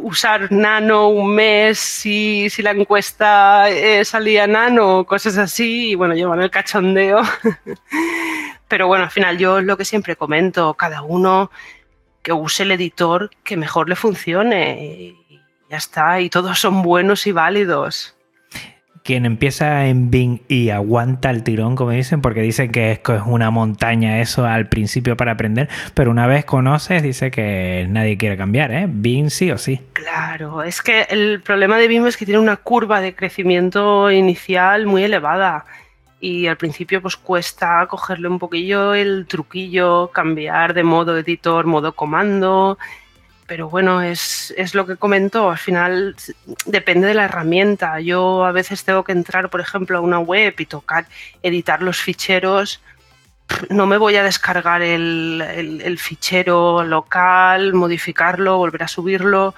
usar 0.00 0.52
nano 0.52 1.08
un 1.08 1.34
mes 1.34 1.76
si, 1.78 2.48
si 2.50 2.62
la 2.62 2.70
encuesta 2.70 3.68
eh, 3.68 4.04
salía 4.04 4.46
nano, 4.46 5.04
cosas 5.04 5.38
así, 5.38 5.90
y 5.90 5.94
bueno, 5.94 6.14
llevan 6.14 6.42
el 6.42 6.50
cachondeo. 6.50 7.22
Pero 8.68 8.86
bueno, 8.88 9.04
al 9.04 9.10
final 9.10 9.38
yo 9.38 9.60
lo 9.60 9.76
que 9.76 9.84
siempre 9.84 10.16
comento, 10.16 10.74
cada 10.74 11.02
uno 11.02 11.50
que 12.22 12.32
use 12.32 12.62
el 12.62 12.72
editor 12.72 13.30
que 13.44 13.56
mejor 13.56 13.88
le 13.88 13.96
funcione. 13.96 15.16
Y 15.30 15.40
ya 15.70 15.76
está, 15.76 16.20
y 16.20 16.30
todos 16.30 16.58
son 16.58 16.82
buenos 16.82 17.26
y 17.26 17.32
válidos 17.32 18.16
quien 19.02 19.26
empieza 19.26 19.86
en 19.86 20.10
Bing 20.10 20.40
y 20.48 20.70
aguanta 20.70 21.30
el 21.30 21.42
tirón, 21.42 21.76
como 21.76 21.90
dicen, 21.90 22.20
porque 22.20 22.40
dicen 22.40 22.70
que 22.70 22.92
es, 22.92 23.00
una 23.26 23.50
montaña 23.50 24.20
eso 24.20 24.46
al 24.46 24.68
principio 24.68 25.16
para 25.16 25.32
aprender, 25.32 25.68
pero 25.94 26.10
una 26.10 26.26
vez 26.26 26.44
conoces, 26.44 27.02
dice 27.02 27.30
que 27.30 27.86
nadie 27.88 28.16
quiere 28.16 28.36
cambiar, 28.36 28.72
¿eh? 28.72 28.86
Bing 28.88 29.30
sí 29.30 29.50
o 29.50 29.58
sí. 29.58 29.80
Claro, 29.92 30.62
es 30.62 30.82
que 30.82 31.02
el 31.10 31.40
problema 31.42 31.78
de 31.78 31.88
Bing 31.88 32.06
es 32.06 32.16
que 32.16 32.26
tiene 32.26 32.40
una 32.40 32.56
curva 32.56 33.00
de 33.00 33.14
crecimiento 33.14 34.10
inicial 34.10 34.86
muy 34.86 35.04
elevada 35.04 35.64
y 36.20 36.46
al 36.46 36.56
principio 36.56 37.02
pues 37.02 37.16
cuesta 37.16 37.84
cogerle 37.88 38.28
un 38.28 38.38
poquillo 38.38 38.94
el 38.94 39.26
truquillo, 39.26 40.12
cambiar 40.12 40.72
de 40.72 40.84
modo 40.84 41.18
editor, 41.18 41.66
modo 41.66 41.92
comando 41.94 42.78
pero 43.52 43.68
bueno, 43.68 44.00
es, 44.00 44.54
lo 44.72 44.86
que 44.86 44.96
comento, 44.96 45.50
al 45.50 45.58
final 45.58 46.16
depende 46.64 47.06
de 47.06 47.12
la 47.12 47.26
herramienta. 47.26 48.00
Yo 48.00 48.46
a 48.46 48.50
veces 48.50 48.82
tengo 48.82 49.04
que 49.04 49.12
entrar, 49.12 49.50
por 49.50 49.60
ejemplo, 49.60 49.98
a 49.98 50.00
una 50.00 50.18
web 50.18 50.54
y 50.56 50.64
tocar, 50.64 51.04
editar 51.42 51.82
los 51.82 52.00
ficheros. 52.00 52.80
No 53.68 53.84
me 53.84 53.98
voy 53.98 54.16
a 54.16 54.22
descargar 54.22 54.80
el, 54.80 55.98
fichero 56.00 56.82
local, 56.82 57.74
modificarlo, 57.74 58.56
volver 58.56 58.84
a 58.84 58.88
subirlo. 58.88 59.54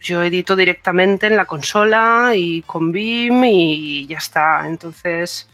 Yo 0.00 0.24
edito 0.24 0.56
directamente 0.56 1.28
en 1.28 1.36
la 1.36 1.44
consola 1.44 2.32
y 2.34 2.62
con 2.62 2.90
BIM 2.90 3.44
y 3.44 4.06
ya 4.08 4.18
está. 4.18 4.66
Entonces, 4.66 5.48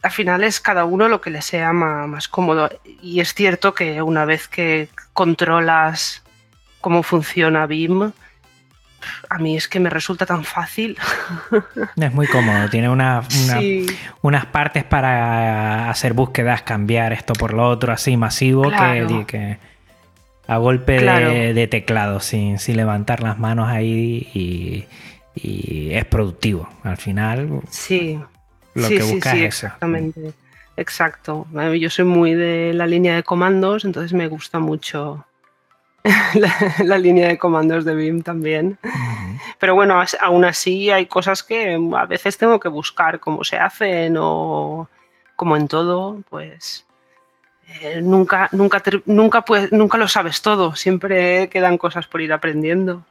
al 0.00 0.12
final 0.12 0.44
es 0.44 0.60
cada 0.60 0.84
uno 0.84 1.08
lo 1.08 1.20
que 1.20 1.30
le 1.30 1.42
sea 1.42 1.72
más 1.72 2.28
cómodo. 2.28 2.70
Y 2.84 3.18
es 3.18 3.34
cierto 3.34 3.74
que 3.74 4.00
una 4.00 4.24
vez 4.24 4.46
que 4.46 4.90
controlas 5.12 6.22
cómo 6.82 7.02
funciona 7.02 7.64
BIM, 7.66 8.12
a 9.30 9.38
mí 9.38 9.56
es 9.56 9.66
que 9.66 9.80
me 9.80 9.88
resulta 9.90 10.26
tan 10.26 10.44
fácil. 10.44 10.96
Es 11.96 12.12
muy 12.12 12.26
cómodo, 12.26 12.68
tiene 12.68 12.88
una, 12.90 13.20
una- 13.20 13.58
Sí. 13.60 13.86
unas 14.20 14.44
partes 14.46 14.84
para 14.84 15.88
hacer 15.90 16.12
búsquedas, 16.12 16.62
cambiar 16.62 17.12
esto 17.14 17.32
por 17.32 17.54
lo 17.54 17.66
otro, 17.68 17.92
así 17.92 18.16
masivo, 18.16 18.62
Claro. 18.68 19.08
que, 19.08 19.24
que 19.26 19.58
a 20.46 20.56
golpe 20.58 20.92
de- 20.92 20.98
Claro. 20.98 21.30
de, 21.30 21.66
teclado, 21.68 22.20
sin, 22.20 22.58
sin 22.58 22.76
levantar 22.76 23.22
las 23.22 23.38
manos 23.38 23.68
ahí 23.70 24.28
y, 24.34 24.84
y 25.34 25.94
es 25.94 26.04
productivo. 26.04 26.68
Al 26.84 26.96
final, 26.98 27.60
Sí. 27.70 28.20
Lo 28.74 28.86
sí, 28.88 28.96
que 28.98 29.02
buscas 29.02 29.34
es 29.34 29.40
eso. 29.40 29.66
exactamente. 29.66 30.32
Exacto. 30.76 31.46
Yo 31.78 31.90
soy 31.90 32.04
muy 32.06 32.34
de 32.34 32.72
la 32.72 32.86
línea 32.86 33.14
de 33.14 33.22
comandos, 33.22 33.84
entonces 33.84 34.12
me 34.14 34.28
gusta 34.28 34.58
mucho 34.60 35.26
la, 36.34 36.52
la 36.84 36.98
línea 36.98 37.28
de 37.28 37.38
comandos 37.38 37.84
de 37.84 37.94
BIM 37.94 38.22
también. 38.22 38.78
Pero 39.58 39.74
bueno, 39.74 40.02
aún 40.20 40.44
así 40.44 40.90
hay 40.90 41.06
cosas 41.06 41.42
que 41.42 41.78
a 41.96 42.06
veces 42.06 42.36
tengo 42.38 42.58
que 42.58 42.68
buscar 42.68 43.20
cómo 43.20 43.44
se 43.44 43.56
hacen 43.58 44.16
o 44.18 44.88
como 45.36 45.56
en 45.56 45.68
todo, 45.68 46.22
pues 46.28 46.84
eh, 47.80 48.00
nunca, 48.02 48.48
nunca, 48.52 48.82
nunca, 49.06 49.42
puedes- 49.44 49.72
nunca 49.72 49.98
lo 49.98 50.08
sabes 50.08 50.42
todo, 50.42 50.74
siempre 50.74 51.48
quedan 51.48 51.78
cosas 51.78 52.06
por 52.06 52.20
ir 52.20 52.32
aprendiendo. 52.32 53.04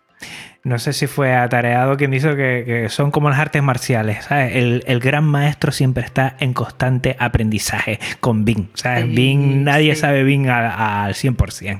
no 0.63 0.77
sé 0.77 0.93
si 0.93 1.07
fue 1.07 1.33
atareado 1.33 1.97
quien 1.97 2.11
dijo 2.11 2.35
que, 2.35 2.63
que 2.65 2.89
son 2.89 3.09
como 3.11 3.29
las 3.29 3.39
artes 3.39 3.63
marciales. 3.63 4.25
¿sabes? 4.25 4.55
El, 4.55 4.83
el 4.85 4.99
gran 4.99 5.23
maestro 5.25 5.71
siempre 5.71 6.03
está 6.03 6.35
en 6.39 6.53
constante 6.53 7.15
aprendizaje 7.19 7.99
con 8.19 8.45
Bing. 8.45 8.67
¿sabes? 8.75 9.05
Sí, 9.05 9.15
Bing, 9.15 9.63
nadie 9.63 9.95
sí. 9.95 10.01
sabe 10.01 10.23
Bing 10.23 10.47
al, 10.49 10.65
al 10.65 11.13
100%. 11.15 11.79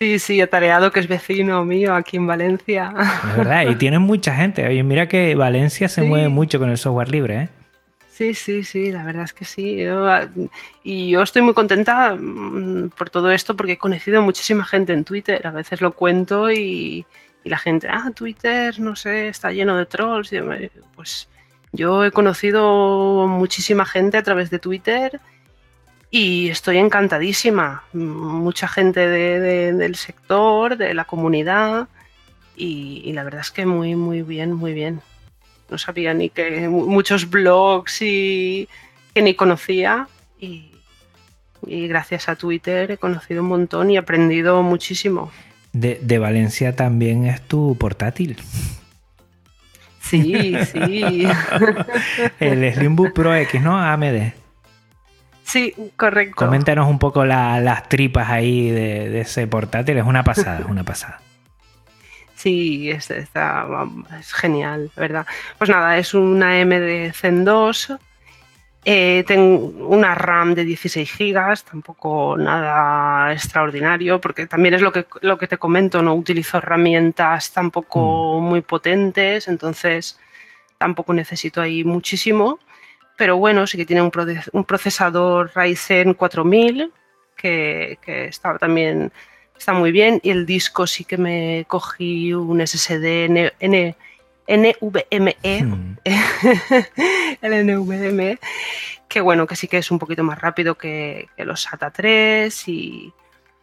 Sí, 0.00 0.18
sí, 0.18 0.40
atareado 0.40 0.90
que 0.92 1.00
es 1.00 1.08
vecino 1.08 1.62
mío 1.62 1.94
aquí 1.94 2.16
en 2.16 2.26
Valencia. 2.26 2.94
Es 3.30 3.36
verdad, 3.36 3.68
y 3.68 3.74
tienen 3.74 4.00
mucha 4.00 4.34
gente. 4.34 4.66
Oye, 4.66 4.82
mira 4.82 5.06
que 5.08 5.34
Valencia 5.34 5.90
se 5.90 6.00
Sí. 6.00 6.06
mueve 6.08 6.30
mucho 6.30 6.58
con 6.58 6.70
el 6.70 6.78
software 6.78 7.10
libre, 7.10 7.36
¿eh? 7.42 7.48
Sí, 8.08 8.32
sí, 8.32 8.64
sí, 8.64 8.92
la 8.92 9.04
verdad 9.04 9.24
es 9.24 9.34
que 9.34 9.44
sí. 9.44 9.76
Yo, 9.76 10.06
ah, 10.10 10.26
y 10.82 11.10
yo 11.10 11.22
estoy 11.22 11.42
muy 11.42 11.52
contenta 11.52 12.14
mm, 12.18 12.90
por 12.96 13.10
todo 13.10 13.30
esto 13.30 13.54
porque 13.56 13.72
he 13.72 13.78
conocido 13.78 14.22
muchísima 14.22 14.64
gente 14.64 14.94
en 14.94 15.04
Twitter. 15.04 15.46
A 15.46 15.50
veces 15.50 15.82
lo 15.82 15.92
cuento 15.92 16.50
y, 16.50 17.04
y 17.44 17.48
la 17.50 17.58
gente, 17.58 17.86
ah, 17.90 18.10
Twitter, 18.14 18.80
no 18.80 18.96
sé, 18.96 19.28
está 19.28 19.52
lleno 19.52 19.76
de 19.76 19.84
trolls. 19.84 20.32
Y 20.32 20.38
pues 20.96 21.28
yo 21.72 22.06
he 22.06 22.10
conocido 22.10 23.26
muchísima 23.26 23.84
gente 23.84 24.16
a 24.16 24.22
través 24.22 24.48
de 24.48 24.58
Twitter 24.60 25.20
y 26.10 26.48
estoy 26.48 26.78
encantadísima. 26.78 27.84
Mucha 27.92 28.66
gente 28.68 29.00
de- 29.06 29.40
de- 29.40 29.72
del 29.72 29.94
sector, 29.96 30.76
de 30.76 30.94
la 30.94 31.04
comunidad 31.04 31.88
y, 32.56 33.02
y 33.04 33.12
la 33.12 33.24
verdad 33.24 33.40
es 33.42 33.50
que 33.50 33.64
muy, 33.66 33.94
muy 33.96 34.22
bien, 34.22 34.52
muy 34.52 34.72
bien 34.74 35.00
no 35.70 35.78
sabía 35.78 36.12
ni 36.14 36.30
que 36.30 36.68
mu- 36.68 36.86
muchos 36.88 37.30
blogs 37.30 38.02
y 38.02 38.68
que 39.14 39.22
ni 39.22 39.34
conocía 39.34 40.08
y, 40.40 40.72
y 41.64 41.86
gracias 41.86 42.28
a 42.28 42.34
Twitter 42.34 42.90
he 42.90 42.96
conocido 42.98 43.42
un 43.42 43.48
montón 43.48 43.88
y 43.88 43.96
aprendido 43.96 44.62
muchísimo. 44.64 45.30
De, 45.72 46.00
de 46.02 46.18
Valencia 46.18 46.74
también 46.74 47.26
es 47.26 47.40
tu 47.42 47.76
portátil. 47.78 48.36
Sí, 50.00 50.56
sí. 50.72 51.24
El 52.40 52.74
Slimbook 52.74 53.12
Pro 53.12 53.32
X, 53.36 53.62
¿no? 53.62 53.78
AMD. 53.78 54.32
Sí, 55.50 55.74
correcto. 55.96 56.36
Coméntanos 56.36 56.88
un 56.88 56.98
poco 56.98 57.24
la- 57.24 57.60
las 57.60 57.88
tripas 57.88 58.28
ahí 58.30 58.70
de, 58.70 59.08
de 59.10 59.20
ese 59.20 59.46
portátil. 59.46 59.98
Es 59.98 60.04
una 60.06 60.22
pasada, 60.24 60.60
es 60.60 60.66
una 60.66 60.84
pasada. 60.84 61.20
Sí, 62.34 62.90
es, 62.90 63.10
está- 63.10 63.66
es 64.18 64.32
genial, 64.32 64.90
¿verdad? 64.96 65.26
Pues 65.58 65.68
nada, 65.68 65.98
es 65.98 66.14
una 66.14 66.52
AMD 66.60 67.12
Zen 67.12 67.44
2. 67.44 67.92
eh, 68.86 69.24
tengo 69.26 69.66
una 69.88 70.14
RAM 70.14 70.54
de 70.54 70.64
16 70.64 71.12
GB, 71.18 71.64
tampoco 71.70 72.34
nada 72.38 73.30
extraordinario, 73.30 74.22
porque 74.22 74.46
también 74.46 74.72
es 74.72 74.80
lo 74.80 74.90
que, 74.90 75.04
lo 75.20 75.36
que 75.36 75.46
te 75.46 75.58
comento, 75.58 76.00
no 76.02 76.14
utilizo 76.14 76.56
herramientas 76.56 77.52
tampoco 77.52 78.40
muy 78.40 78.62
potentes, 78.62 79.48
entonces 79.48 80.18
tampoco 80.78 81.12
necesito 81.12 81.60
ahí 81.60 81.84
muchísimo. 81.84 82.58
Pero 83.20 83.36
bueno, 83.36 83.66
sí 83.66 83.76
que 83.76 83.84
tiene 83.84 84.00
un, 84.00 84.10
proce- 84.10 84.48
un 84.54 84.64
procesador 84.64 85.50
Ryzen 85.54 86.14
4000, 86.14 86.90
que, 87.36 87.98
que 88.00 88.24
está 88.24 88.56
también 88.56 89.12
está 89.58 89.74
muy 89.74 89.92
bien. 89.92 90.20
Y 90.22 90.30
el 90.30 90.46
disco 90.46 90.86
sí 90.86 91.04
que 91.04 91.18
me 91.18 91.66
cogí 91.68 92.32
un 92.32 92.66
SSD 92.66 93.26
N, 93.26 93.52
N- 93.60 93.96
NVMe, 94.48 95.36
Hmm. 95.44 95.96
el 97.42 97.66
NVMe, 97.66 98.38
que 99.06 99.20
bueno, 99.20 99.46
que 99.46 99.54
sí 99.54 99.68
que 99.68 99.76
es 99.76 99.90
un 99.90 99.98
poquito 99.98 100.22
más 100.24 100.40
rápido 100.40 100.76
que, 100.76 101.28
que 101.36 101.44
los 101.44 101.60
SATA 101.62 101.90
3 101.90 102.68
y, 102.68 103.12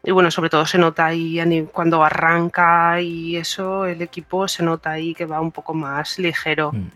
y 0.03 0.11
bueno, 0.11 0.29
sobre 0.29 0.51
todo 0.51 0.67
se 0.67 0.77
nota 0.77 1.07
ahí 1.07 1.39
cuando 1.73 2.03
arranca 2.03 3.01
y 3.01 3.35
eso, 3.37 3.87
el 3.87 4.03
equipo 4.03 4.47
se 4.47 4.61
nota 4.61 4.91
ahí 4.91 5.15
que 5.15 5.25
va 5.25 5.41
un 5.41 5.51
poco 5.51 5.73
más 5.73 6.19
ligero. 6.19 6.71
Hmm. 6.73 6.89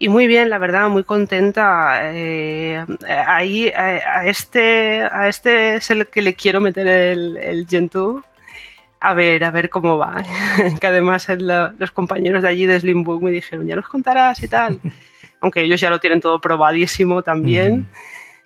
Y 0.00 0.08
muy 0.08 0.26
bien, 0.28 0.48
la 0.48 0.58
verdad, 0.58 0.88
muy 0.88 1.02
contenta. 1.02 2.00
Eh, 2.14 2.84
ahí 3.26 3.68
a, 3.70 4.18
a 4.20 4.26
este, 4.26 5.02
a 5.02 5.28
este 5.28 5.74
es 5.76 5.90
el 5.90 6.06
que 6.06 6.22
le 6.22 6.34
quiero 6.34 6.60
meter 6.60 6.86
el, 6.86 7.36
el 7.36 7.66
Gentoo. 7.66 8.22
A 9.00 9.14
ver, 9.14 9.42
a 9.44 9.50
ver 9.50 9.68
cómo 9.70 9.98
va. 9.98 10.22
que 10.80 10.86
además 10.86 11.28
el- 11.28 11.46
los 11.78 11.90
compañeros 11.90 12.42
de 12.42 12.48
allí 12.48 12.66
de 12.66 12.78
Slimbook 12.78 13.22
me 13.22 13.30
dijeron, 13.32 13.66
ya 13.66 13.74
nos 13.76 13.88
contarás 13.88 14.40
y 14.42 14.48
tal. 14.48 14.80
Aunque 15.40 15.62
ellos 15.62 15.80
ya 15.80 15.90
lo 15.90 15.98
tienen 16.00 16.20
todo 16.20 16.40
probadísimo 16.40 17.22
también. 17.22 17.72
Ujú. 17.72 17.84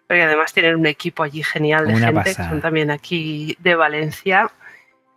Pero 0.07 0.25
además 0.25 0.53
tienen 0.53 0.77
un 0.77 0.87
equipo 0.87 1.23
allí 1.23 1.43
genial 1.43 1.87
de 1.87 1.95
Una 1.95 2.07
gente, 2.09 2.15
pasada. 2.23 2.49
que 2.49 2.53
son 2.55 2.61
también 2.63 2.91
aquí 2.91 3.57
de 3.61 3.75
Valencia. 3.75 4.51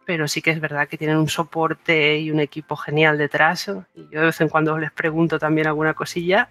Pero 0.05 0.27
sí 0.27 0.41
que 0.41 0.51
es 0.51 0.59
verdad 0.61 0.87
que 0.87 0.97
tienen 0.97 1.17
un 1.17 1.29
soporte 1.29 2.17
y 2.19 2.29
un 2.31 2.39
equipo 2.39 2.75
genial 2.75 3.17
detrás. 3.17 3.67
Y 3.95 4.01
yo 4.11 4.19
de 4.19 4.27
vez 4.27 4.39
en 4.41 4.49
cuando 4.49 4.77
les 4.77 4.91
pregunto 4.91 5.39
también 5.39 5.67
alguna 5.67 5.93
cosilla. 5.93 6.47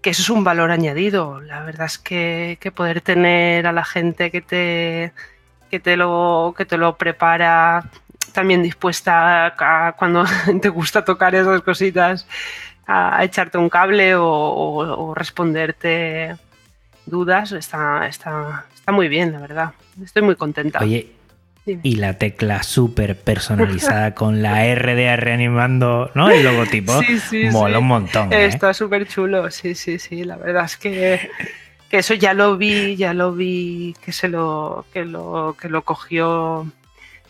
Que 0.00 0.10
eso 0.10 0.22
es 0.22 0.30
un 0.30 0.44
valor 0.44 0.70
añadido. 0.70 1.40
La 1.40 1.62
verdad 1.64 1.86
es 1.86 1.98
que, 1.98 2.56
que 2.60 2.70
poder 2.72 3.00
tener 3.02 3.66
a 3.66 3.72
la 3.72 3.84
gente 3.84 4.30
que 4.30 4.40
te, 4.40 5.12
que 5.70 5.80
te, 5.80 5.96
lo, 5.96 6.54
que 6.56 6.64
te 6.64 6.78
lo 6.78 6.96
prepara 6.96 7.84
también 8.32 8.62
dispuesta 8.62 9.46
a, 9.58 9.92
cuando 9.92 10.24
te 10.62 10.68
gusta 10.68 11.04
tocar 11.04 11.34
esas 11.34 11.60
cositas 11.62 12.26
a, 12.86 13.22
echarte 13.24 13.58
un 13.58 13.68
cable 13.68 14.14
o, 14.14 14.24
o- 14.26 15.08
o 15.10 15.14
responderte 15.14 16.36
dudas, 17.06 17.52
está, 17.52 18.06
está, 18.06 18.66
está 18.74 18.92
muy 18.92 19.08
bien, 19.08 19.32
la 19.32 19.40
verdad. 19.40 19.72
Estoy 20.02 20.22
muy 20.22 20.36
contenta. 20.36 20.80
Oye, 20.80 21.12
Dime. 21.66 21.80
y 21.82 21.96
la 21.96 22.16
tecla 22.16 22.62
súper 22.62 23.18
personalizada 23.18 24.14
con 24.14 24.40
la 24.40 24.72
RDR 24.72 25.30
animando, 25.30 26.12
¿no? 26.14 26.30
El 26.30 26.44
logotipo. 26.44 27.02
Sí, 27.02 27.18
sí, 27.18 27.44
Mola 27.50 27.78
sí. 27.78 27.82
un 27.82 27.88
montón. 27.88 28.32
¿eh? 28.32 28.46
Está 28.46 28.72
súper 28.72 29.08
chulo, 29.08 29.50
sí, 29.50 29.74
sí, 29.74 29.98
sí. 29.98 30.22
La 30.22 30.36
verdad 30.36 30.64
es 30.64 30.76
que, 30.76 31.28
que 31.90 31.98
eso 31.98 32.14
ya 32.14 32.34
lo 32.34 32.56
vi, 32.56 32.94
ya 32.94 33.14
lo 33.14 33.32
vi 33.32 33.96
que 34.04 34.12
se 34.12 34.28
lo, 34.28 34.86
que 34.92 35.04
lo, 35.04 35.56
que 35.60 35.68
lo 35.68 35.82
cogió 35.82 36.60
un 36.60 36.72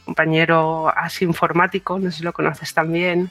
compañero 0.04 0.92
así 0.94 1.24
informático, 1.24 1.98
no 1.98 2.10
sé 2.10 2.18
si 2.18 2.22
lo 2.22 2.34
conoces 2.34 2.74
también. 2.74 3.30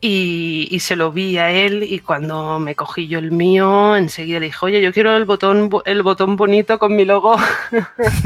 Y, 0.00 0.68
y 0.70 0.78
se 0.78 0.94
lo 0.94 1.10
vi 1.10 1.38
a 1.38 1.50
él 1.50 1.82
y 1.82 1.98
cuando 1.98 2.60
me 2.60 2.76
cogí 2.76 3.08
yo 3.08 3.18
el 3.18 3.32
mío, 3.32 3.96
enseguida 3.96 4.38
le 4.38 4.46
dije, 4.46 4.58
oye, 4.62 4.80
yo 4.80 4.92
quiero 4.92 5.16
el 5.16 5.24
botón, 5.24 5.68
bo- 5.68 5.82
el 5.84 6.04
botón 6.04 6.36
bonito 6.36 6.78
con 6.78 6.94
mi 6.94 7.04
logo. 7.04 7.36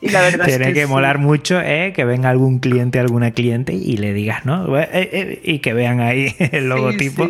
y 0.00 0.08
la 0.10 0.20
verdad 0.20 0.44
Tiene 0.44 0.64
es 0.64 0.68
que, 0.68 0.74
que, 0.74 0.82
sí. 0.86 0.90
molar 0.90 1.18
mucho 1.18 1.60
eh, 1.60 1.92
que 1.94 2.04
venga 2.04 2.30
algún 2.30 2.58
cliente, 2.58 2.98
alguna 2.98 3.30
cliente 3.30 3.72
y 3.72 3.96
le 3.96 4.12
digas, 4.12 4.44
¿no? 4.44 4.78
Eh, 4.78 4.88
eh, 4.92 5.40
y 5.42 5.58
que 5.60 5.72
vean 5.72 6.00
ahí 6.00 6.34
el 6.52 6.68
logotipo. 6.68 7.28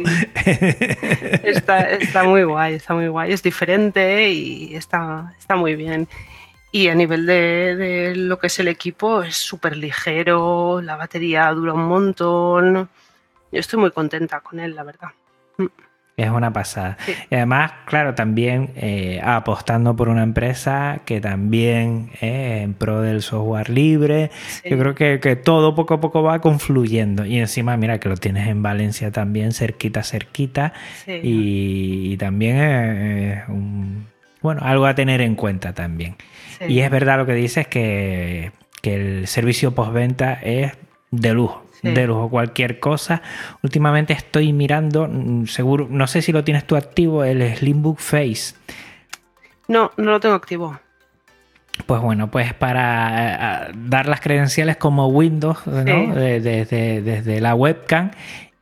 Está, 1.45 1.91
está 1.91 2.25
muy 2.25 2.45
guay, 2.45 2.75
está 2.75 2.95
muy 2.95 3.09
guay. 3.09 3.33
Es 3.33 3.43
diferente 3.43 4.31
y 4.33 4.75
está, 4.75 5.35
está 5.39 5.57
muy 5.57 5.75
bien. 5.77 6.09
Y 6.73 6.89
a 6.89 6.95
nivel 6.95 7.27
de, 7.27 7.77
de 7.77 8.17
lo 8.17 8.39
que 8.39 8.47
es 8.47 8.59
el 8.61 8.69
equipo, 8.69 9.23
es 9.23 9.37
súper 9.37 9.77
ligero, 9.77 10.81
la 10.81 10.97
batería 10.97 11.51
dura 11.51 11.73
un 11.73 11.87
montón. 11.87 12.89
Yo 13.53 13.59
estoy 13.59 13.81
muy 13.81 13.91
contenta 13.91 14.41
con 14.41 14.61
él, 14.61 14.77
la 14.77 14.85
verdad. 14.85 15.09
Es 16.17 16.29
una 16.29 16.53
pasada. 16.53 16.99
Sí. 17.01 17.15
Y 17.31 17.35
además, 17.35 17.73
claro, 17.87 18.15
también 18.15 18.73
eh, 18.77 19.21
apostando 19.25 19.97
por 19.97 20.11
una 20.11 20.23
empresa 20.23 21.01
que 21.07 21.19
también 21.21 22.11
eh, 22.21 22.61
en 22.63 22.75
pro 22.75 23.01
del 23.01 23.23
software 23.23 23.71
libre. 23.71 24.31
Sí. 24.47 24.69
Yo 24.69 24.79
creo 24.79 24.95
que, 24.95 25.19
que 25.19 25.35
todo 25.35 25.75
poco 25.75 25.95
a 25.95 26.01
poco 26.01 26.23
va 26.23 26.41
confluyendo. 26.41 27.25
Y 27.25 27.39
encima, 27.39 27.77
mira, 27.79 27.99
que 27.99 28.11
lo 28.11 28.17
tienes 28.17 28.49
en 28.49 28.63
Valencia 28.63 29.11
también, 29.11 29.53
cerquita, 29.53 30.03
cerquita. 30.03 30.75
Sí. 31.07 31.21
Y, 31.23 32.13
y 32.13 32.17
también 32.19 32.57
es 32.59 33.49
un, 33.49 34.07
bueno, 34.43 34.61
algo 34.63 34.85
a 34.85 34.95
tener 34.95 35.23
en 35.23 35.35
cuenta 35.35 35.73
también. 35.73 36.17
Sí. 36.61 36.67
Y 36.75 36.81
es 36.81 36.91
verdad 36.91 37.19
lo 37.19 37.27
que 37.27 37.35
dices 37.35 37.67
que, 37.67 38.53
que 38.83 38.95
el 38.95 39.27
servicio 39.27 39.75
postventa 39.75 40.35
es 40.35 40.73
de 41.11 41.33
lujo. 41.35 41.65
sí. 41.83 41.91
de 41.91 42.07
lujo. 42.07 42.29
Cualquier 42.29 42.79
cosa. 42.79 43.23
Últimamente 43.63 44.13
estoy 44.13 44.53
mirando, 44.53 45.09
mm, 45.11 45.47
seguro, 45.47 45.89
no 45.91 46.07
sé 46.07 46.23
si 46.23 46.33
lo 46.33 46.45
tienes 46.45 46.67
tú 46.67 46.77
activo, 46.77 47.25
el 47.25 47.57
Slimbook 47.57 47.99
Face. 47.99 48.55
No, 49.69 49.93
no 49.97 50.11
lo 50.13 50.21
tengo 50.21 50.35
activo. 50.35 50.79
Pues 51.87 52.01
bueno, 52.01 52.31
pues 52.31 52.53
para 52.55 53.69
eh, 53.69 53.73
dar 53.75 54.07
las 54.07 54.21
credenciales 54.21 54.77
como 54.77 55.07
Windows, 55.09 55.67
¿no? 55.67 56.15
desde, 56.15 57.01
desde 57.01 57.41
la 57.41 57.55
webcam 57.55 58.11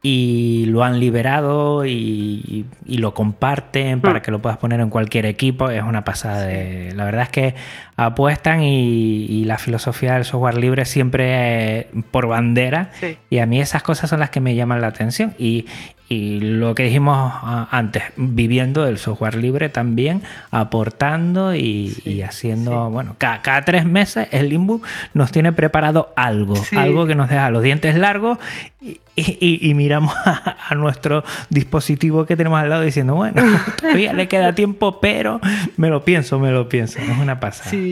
y 0.02 0.66
lo 0.66 0.84
han 0.84 1.00
liberado 1.00 1.84
y, 1.84 2.66
y 2.86 2.98
lo 2.98 3.14
comparten 3.14 4.00
para 4.00 4.20
mm. 4.20 4.22
que 4.22 4.30
lo 4.30 4.40
puedas 4.40 4.58
poner 4.58 4.80
en 4.80 4.90
cualquier 4.90 5.26
equipo. 5.26 5.70
Es 5.70 5.82
una 5.82 6.04
pasada. 6.04 6.42
De, 6.42 6.92
la 6.94 7.04
verdad 7.04 7.22
es 7.22 7.30
que 7.30 7.54
apuestan 7.98 8.62
y, 8.62 9.26
y, 9.26 9.44
la 9.44 9.58
filosofía 9.58 10.14
del 10.14 10.24
software 10.24 10.56
libre 10.56 10.84
siempre 10.84 11.80
eh, 11.80 11.86
por 12.12 12.28
bandera. 12.28 12.92
Sí. 13.00 13.18
Y 13.28 13.38
a 13.38 13.46
mí 13.46 13.60
esas 13.60 13.82
cosas 13.82 14.08
son 14.08 14.20
las 14.20 14.30
que 14.30 14.40
me 14.40 14.54
llaman 14.54 14.80
la 14.80 14.86
atención. 14.86 15.34
Y, 15.36 15.66
y 16.10 16.40
lo 16.40 16.74
que 16.74 16.84
dijimos 16.84 17.34
antes, 17.70 18.02
viviendo 18.16 18.86
el 18.86 18.96
software 18.96 19.34
libre 19.34 19.68
también, 19.68 20.22
aportando 20.50 21.54
y, 21.54 21.90
sí, 21.90 22.10
y 22.12 22.22
haciendo, 22.22 22.86
sí. 22.86 22.92
bueno, 22.92 23.14
cada, 23.18 23.42
cada, 23.42 23.64
tres 23.66 23.84
meses 23.84 24.26
el 24.30 24.48
Limbo 24.48 24.80
nos 25.12 25.32
tiene 25.32 25.52
preparado 25.52 26.14
algo, 26.16 26.54
algo 26.74 27.06
que 27.06 27.14
nos 27.14 27.28
deja 27.28 27.50
los 27.50 27.62
dientes 27.62 27.94
largos 27.94 28.38
y, 28.80 29.00
y, 29.16 29.68
y 29.68 29.74
miramos 29.74 30.14
a, 30.24 30.56
a, 30.70 30.74
nuestro 30.76 31.24
dispositivo 31.50 32.24
que 32.24 32.36
tenemos 32.36 32.58
al 32.58 32.70
lado 32.70 32.82
diciendo, 32.82 33.14
bueno, 33.14 33.42
todavía 33.78 34.14
le 34.14 34.28
queda 34.28 34.54
tiempo, 34.54 35.00
pero 35.00 35.42
me 35.76 35.90
lo 35.90 36.04
pienso, 36.04 36.38
me 36.38 36.50
lo 36.50 36.70
pienso, 36.70 37.00
es 37.00 37.18
una 37.18 37.38
pasada. 37.38 37.70
Sí, 37.70 37.87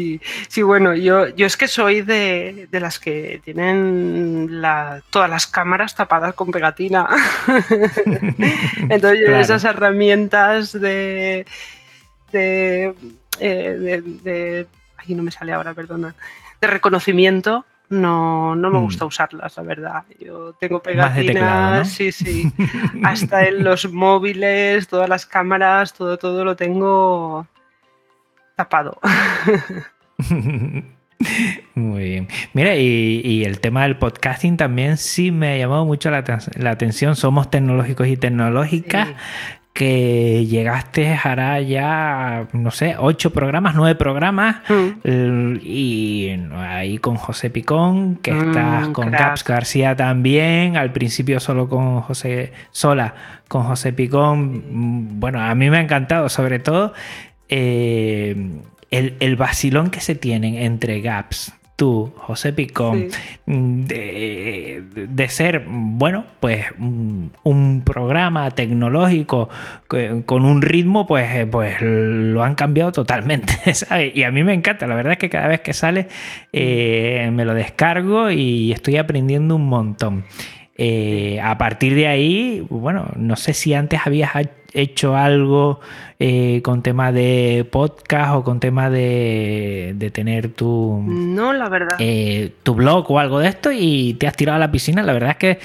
sí 0.49 0.63
bueno, 0.63 0.95
yo, 0.95 1.29
yo 1.29 1.47
es 1.47 1.57
que 1.57 1.69
soy 1.69 2.03
de, 2.03 2.69
de 2.71 2.81
las 2.81 2.99
que 2.99 3.41
tienen 3.45 4.61
la, 4.61 5.03
todas 5.11 5.31
las 5.31 5.47
cámaras 5.47 5.95
tapadas 5.95 6.35
con 6.35 6.51
pegatina. 6.51 7.09
Entonces, 8.89 9.25
claro. 9.25 9.41
esas 9.41 9.65
herramientas 9.65 10.73
de. 10.73 11.47
de, 12.33 12.95
eh, 13.41 13.77
de, 13.79 14.03
de 14.03 14.67
ay, 14.97 15.15
no 15.15 15.23
me 15.23 15.31
sale 15.31 15.53
ahora, 15.53 15.75
perdona. 15.75 16.15
De 16.61 16.67
reconocimiento. 16.67 17.65
No, 17.89 18.57
no 18.57 18.71
me 18.71 18.81
gusta 18.81 19.05
mm. 19.05 19.09
usarlas, 19.09 19.57
la 19.57 19.63
verdad. 19.63 20.05
Yo 20.19 20.55
tengo 20.55 20.83
pegatinas, 20.83 21.27
teclado, 21.27 21.77
¿no? 21.77 21.85
sí, 21.85 22.11
sí. 22.11 22.53
Hasta 23.05 23.45
en 23.45 23.63
los 23.63 23.93
móviles, 23.93 24.89
todas 24.89 25.09
las 25.09 25.25
cámaras, 25.25 25.93
todo, 25.93 26.19
todo 26.19 26.45
lo 26.45 26.57
tengo 26.57 27.47
tapado. 28.57 28.99
Muy 31.75 32.05
bien. 32.05 32.29
Mira, 32.53 32.77
y, 32.77 33.21
y, 33.25 33.45
el 33.45 33.61
tema 33.61 33.85
del 33.85 33.97
podcasting 33.97 34.57
también 34.57 34.97
sí 34.97 35.31
me 35.31 35.53
ha 35.53 35.57
llamado 35.57 35.85
mucho 35.85 36.11
la, 36.11 36.25
la 36.57 36.71
atención. 36.71 37.17
Somos 37.17 37.51
tecnológicos 37.51 38.07
y 38.09 38.17
tecnológicas. 38.17 39.09
Sí. 39.09 39.15
Que 39.73 40.47
llegaste 40.47 41.19
hará 41.23 41.61
ya, 41.61 42.49
no 42.55 42.71
sé, 42.71 42.97
ocho 42.99 43.31
programas, 43.35 43.75
nueve 43.75 43.95
programas, 43.95 44.63
mm. 44.71 45.59
y 45.63 46.31
ahí 46.55 46.97
con 46.97 47.17
José 47.17 47.51
Picón, 47.51 48.17
que 48.17 48.33
mm, 48.33 48.49
estás 48.49 48.89
con 48.89 49.11
crack. 49.11 49.21
Caps 49.21 49.45
García 49.45 49.95
también, 49.95 50.79
al 50.79 50.93
principio 50.93 51.41
solo 51.41 51.69
con 51.69 52.01
José, 52.01 52.55
sola 52.71 53.17
con 53.49 53.65
José 53.65 53.93
Picón. 53.93 54.65
Mm, 54.71 55.21
bueno, 55.21 55.43
a 55.43 55.55
mí 55.55 55.69
me 55.69 55.77
ha 55.77 55.83
encantado, 55.83 56.31
sobre 56.31 56.59
todo. 56.59 56.95
Eh, 57.49 58.35
el, 58.91 59.17
el 59.21 59.37
vacilón 59.37 59.91
que 59.91 60.01
se 60.01 60.15
tienen 60.15 60.57
entre 60.57 61.01
gaps, 61.01 61.53
tú, 61.77 62.13
José 62.17 62.55
Picón, 62.55 63.11
sí. 63.11 63.19
Mm, 63.45 63.85
de, 63.85 64.83
de, 65.09 65.29
ser, 65.29 65.65
bueno, 65.69 66.25
pues 66.41 66.67
un 66.79 67.83
programa 67.85 68.51
tecnológico 68.51 69.49
con 70.25 70.45
un 70.45 70.63
ritmo, 70.63 71.07
pues, 71.07 71.33
eh, 71.35 71.47
pues 71.47 71.77
lo 71.81 72.43
han 72.43 72.55
cambiado 72.55 72.93
totalmente, 72.93 73.53
¿sabes? 73.75 74.17
Y 74.17 74.23
a 74.23 74.31
mí 74.31 74.43
me 74.43 74.55
encanta, 74.55 74.87
la 74.87 74.95
verdad 74.95 75.13
es 75.13 75.19
que 75.19 75.31
cada 75.31 75.49
vez 75.49 75.61
que 75.61 75.75
sale 75.75 76.09
eh, 76.53 77.31
me 77.33 77.45
lo 77.45 77.55
descargo 77.55 78.31
y 78.31 78.73
estoy 78.73 78.97
aprendiendo 78.97 79.57
un 79.57 79.67
montón. 79.67 80.25
Eh, 80.79 81.41
a 81.43 81.57
partir 81.57 81.95
de 81.95 82.07
ahí, 82.07 82.67
bueno, 82.69 83.11
no 83.17 83.37
sé 83.37 83.55
si 83.55 83.73
antes 83.75 84.01
habías 84.05 84.33
hecho 84.75 85.17
algo 85.17 85.81
eh, 86.19 86.63
con 86.63 86.83
tema 86.83 87.13
de 87.13 87.67
podcast 87.71 88.35
o 88.35 88.45
con 88.45 88.59
tema 88.59 88.89
de, 88.89 89.93
de 89.97 90.11
tener 90.11 90.49
tu. 90.49 91.03
No, 91.07 91.53
la 91.53 91.69
verdad. 91.69 91.97
Eh, 91.99 92.53
tu 92.63 92.75
blog 92.75 93.11
o 93.11 93.19
algo 93.19 93.39
de 93.39 93.49
esto 93.49 93.71
y 93.73 94.15
te 94.15 94.27
has 94.27 94.37
tirado 94.37 94.57
a 94.57 94.61
la 94.61 94.71
piscina. 94.71 95.03
La 95.03 95.13
verdad 95.13 95.31
es 95.31 95.37
que 95.37 95.59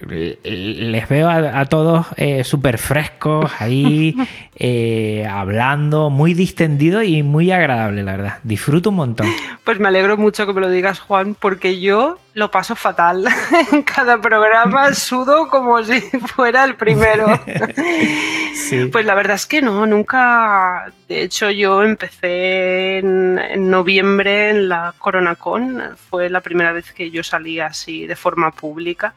les 0.00 1.08
veo 1.08 1.28
a, 1.28 1.60
a 1.60 1.66
todos 1.66 2.06
eh, 2.16 2.44
súper 2.44 2.78
frescos 2.78 3.50
ahí, 3.58 4.16
eh, 4.56 5.26
hablando, 5.30 6.10
muy 6.10 6.34
distendido 6.34 7.02
y 7.02 7.22
muy 7.22 7.52
agradable, 7.52 8.02
la 8.02 8.12
verdad. 8.12 8.38
Disfruto 8.42 8.90
un 8.90 8.96
montón. 8.96 9.28
Pues 9.62 9.78
me 9.78 9.88
alegro 9.88 10.16
mucho 10.16 10.46
que 10.46 10.52
me 10.52 10.60
lo 10.60 10.68
digas, 10.68 11.00
Juan, 11.00 11.34
porque 11.34 11.80
yo 11.80 12.18
lo 12.34 12.50
paso 12.50 12.74
fatal. 12.74 13.24
en 13.72 13.82
cada 13.82 14.20
programa 14.20 14.92
sudo 14.94 15.48
como 15.48 15.82
si 15.82 16.00
fuera 16.34 16.64
el 16.64 16.74
primero. 16.74 17.26
sí. 18.54 18.86
Pues 18.86 19.06
la 19.06 19.14
verdad 19.14 19.36
es 19.36 19.46
que 19.46 19.62
no, 19.62 19.86
nunca. 19.94 20.92
De 21.08 21.22
hecho, 21.22 21.50
yo 21.50 21.82
empecé 21.82 22.98
en, 22.98 23.70
noviembre 23.70 24.50
en 24.50 24.68
la 24.68 24.94
CoronaCon. 24.98 25.96
Fue 26.10 26.28
la 26.28 26.40
primera 26.40 26.72
vez 26.72 26.92
que 26.92 27.10
yo 27.10 27.22
salí 27.22 27.60
así 27.60 28.06
de 28.06 28.16
forma 28.16 28.50
pública 28.50 29.14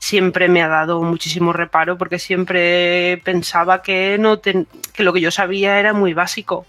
siempre 0.00 0.48
me 0.48 0.62
ha 0.62 0.68
dado 0.68 1.02
muchísimo 1.02 1.52
reparo 1.52 1.98
porque 1.98 2.20
siempre 2.20 3.20
pensaba 3.24 3.82
que, 3.82 4.16
no 4.18 4.38
te, 4.38 4.64
que 4.94 5.02
lo 5.02 5.12
que 5.12 5.20
yo 5.20 5.32
sabía 5.32 5.80
era 5.80 5.92
muy 5.92 6.14
básico. 6.14 6.66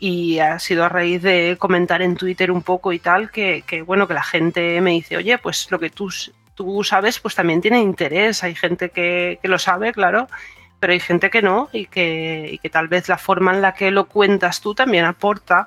Y 0.00 0.40
ha 0.40 0.58
sido 0.58 0.84
a 0.84 0.88
raíz 0.88 1.22
de 1.22 1.56
comentar 1.58 2.02
en 2.02 2.16
Twitter 2.16 2.50
un 2.50 2.62
poco 2.62 2.92
y 2.92 2.98
tal 2.98 3.30
que, 3.30 3.62
que 3.64 3.82
bueno, 3.82 4.08
que 4.08 4.14
la 4.14 4.24
gente 4.24 4.80
me 4.80 4.90
dice, 4.90 5.16
oye, 5.16 5.38
pues 5.38 5.70
lo 5.70 5.78
que 5.78 5.90
tú, 5.90 6.10
tú 6.56 6.82
sabes 6.82 7.20
pues 7.20 7.36
también 7.36 7.60
tiene 7.60 7.80
interés. 7.80 8.42
Hay 8.42 8.56
gente 8.56 8.90
que, 8.90 9.38
que 9.40 9.48
lo 9.48 9.58
sabe, 9.58 9.92
claro, 9.92 10.26
pero 10.84 10.92
hay 10.92 11.00
gente 11.00 11.30
que 11.30 11.40
no 11.40 11.70
y 11.72 11.86
que, 11.86 12.46
y 12.52 12.58
que 12.58 12.68
tal 12.68 12.88
vez 12.88 13.08
la 13.08 13.16
forma 13.16 13.54
en 13.54 13.62
la 13.62 13.72
que 13.72 13.90
lo 13.90 14.04
cuentas 14.04 14.60
tú 14.60 14.74
también 14.74 15.06
aporta 15.06 15.66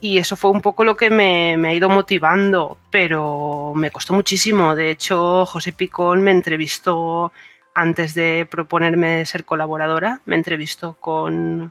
y 0.00 0.18
eso 0.18 0.34
fue 0.34 0.50
un 0.50 0.60
poco 0.60 0.82
lo 0.82 0.96
que 0.96 1.10
me, 1.10 1.56
me, 1.56 1.68
ha 1.68 1.74
ido 1.74 1.88
motivando, 1.88 2.76
pero 2.90 3.72
me 3.76 3.92
costó 3.92 4.14
muchísimo. 4.14 4.74
De 4.74 4.90
hecho, 4.90 5.46
José 5.46 5.72
Picón 5.72 6.22
me 6.22 6.32
entrevistó 6.32 7.30
antes 7.72 8.14
de 8.14 8.48
proponerme 8.50 9.24
ser 9.26 9.44
colaboradora, 9.44 10.20
me 10.24 10.34
entrevistó 10.34 10.94
con, 10.94 11.70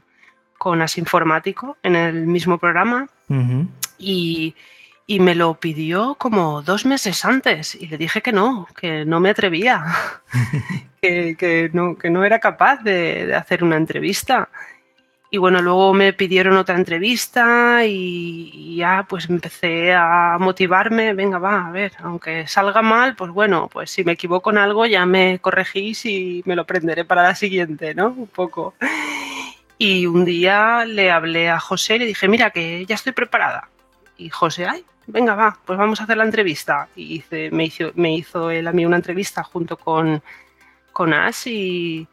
con 0.56 0.80
Asinformático 0.80 1.76
en 1.82 1.94
el 1.94 2.26
mismo 2.26 2.56
programa 2.56 3.06
uh 3.28 3.34
-huh. 3.34 3.68
y, 3.98 4.54
y, 5.06 5.20
me 5.20 5.34
lo 5.34 5.54
pidió 5.60 6.16
como 6.16 6.62
dos 6.62 6.84
meses 6.86 7.24
antes 7.24 7.74
y 7.74 7.86
le 7.86 7.98
dije 7.98 8.22
que 8.22 8.32
no, 8.32 8.66
que 8.76 9.04
no 9.04 9.20
me 9.20 9.30
atrevía, 9.30 9.84
que, 11.00 11.36
que, 11.36 11.70
no, 11.72 11.96
que 11.96 12.10
no 12.10 12.24
era 12.24 12.40
capaz 12.40 12.82
de, 12.82 13.26
de 13.26 13.34
hacer 13.34 13.64
una 13.64 13.76
entrevista. 13.76 14.48
Y 15.30 15.38
bueno, 15.38 15.60
luego 15.60 15.92
me 15.92 16.12
pidieron 16.12 16.56
otra 16.56 16.76
entrevista 16.76 17.84
y, 17.84 18.50
y, 18.54 18.76
ya 18.76 19.04
pues 19.08 19.28
empecé 19.28 19.92
a 19.92 20.36
motivarme, 20.38 21.14
venga, 21.14 21.38
va, 21.38 21.66
a 21.66 21.70
ver, 21.72 21.92
aunque 21.98 22.46
salga 22.46 22.80
mal, 22.80 23.16
pues 23.16 23.32
bueno, 23.32 23.68
pues 23.72 23.90
si 23.90 24.04
me 24.04 24.12
equivoco 24.12 24.50
en 24.50 24.58
algo 24.58 24.86
ya 24.86 25.04
me 25.04 25.40
corregís 25.40 26.06
y 26.06 26.42
me 26.46 26.54
lo 26.54 26.62
aprenderé 26.62 27.04
para 27.04 27.24
la 27.24 27.34
siguiente, 27.34 27.94
¿no? 27.94 28.08
Un 28.08 28.28
poco. 28.28 28.74
Y 29.78 30.06
un 30.06 30.24
día 30.24 30.84
le 30.86 31.10
hablé 31.10 31.50
a 31.50 31.60
José 31.60 31.96
y 31.96 31.98
le 32.00 32.06
dije, 32.06 32.28
mira, 32.28 32.50
que 32.50 32.86
ya 32.86 32.94
estoy 32.94 33.12
preparada. 33.12 33.68
Y 34.16 34.30
José, 34.30 34.66
ay, 34.66 34.84
venga, 35.06 35.34
va, 35.34 35.58
pues 35.64 35.78
vamos 35.78 36.00
a 36.00 36.04
hacer 36.04 36.16
la 36.16 36.24
entrevista. 36.24 36.88
Y 36.96 37.16
hice, 37.16 37.50
me, 37.50 37.64
hizo, 37.64 37.92
me 37.94 38.14
hizo 38.14 38.50
él 38.50 38.66
a 38.66 38.72
mí 38.72 38.84
una 38.84 38.96
entrevista 38.96 39.42
junto 39.42 39.76
con, 39.76 40.22
con 40.92 41.12
Ash 41.12 41.46
y 41.46 42.06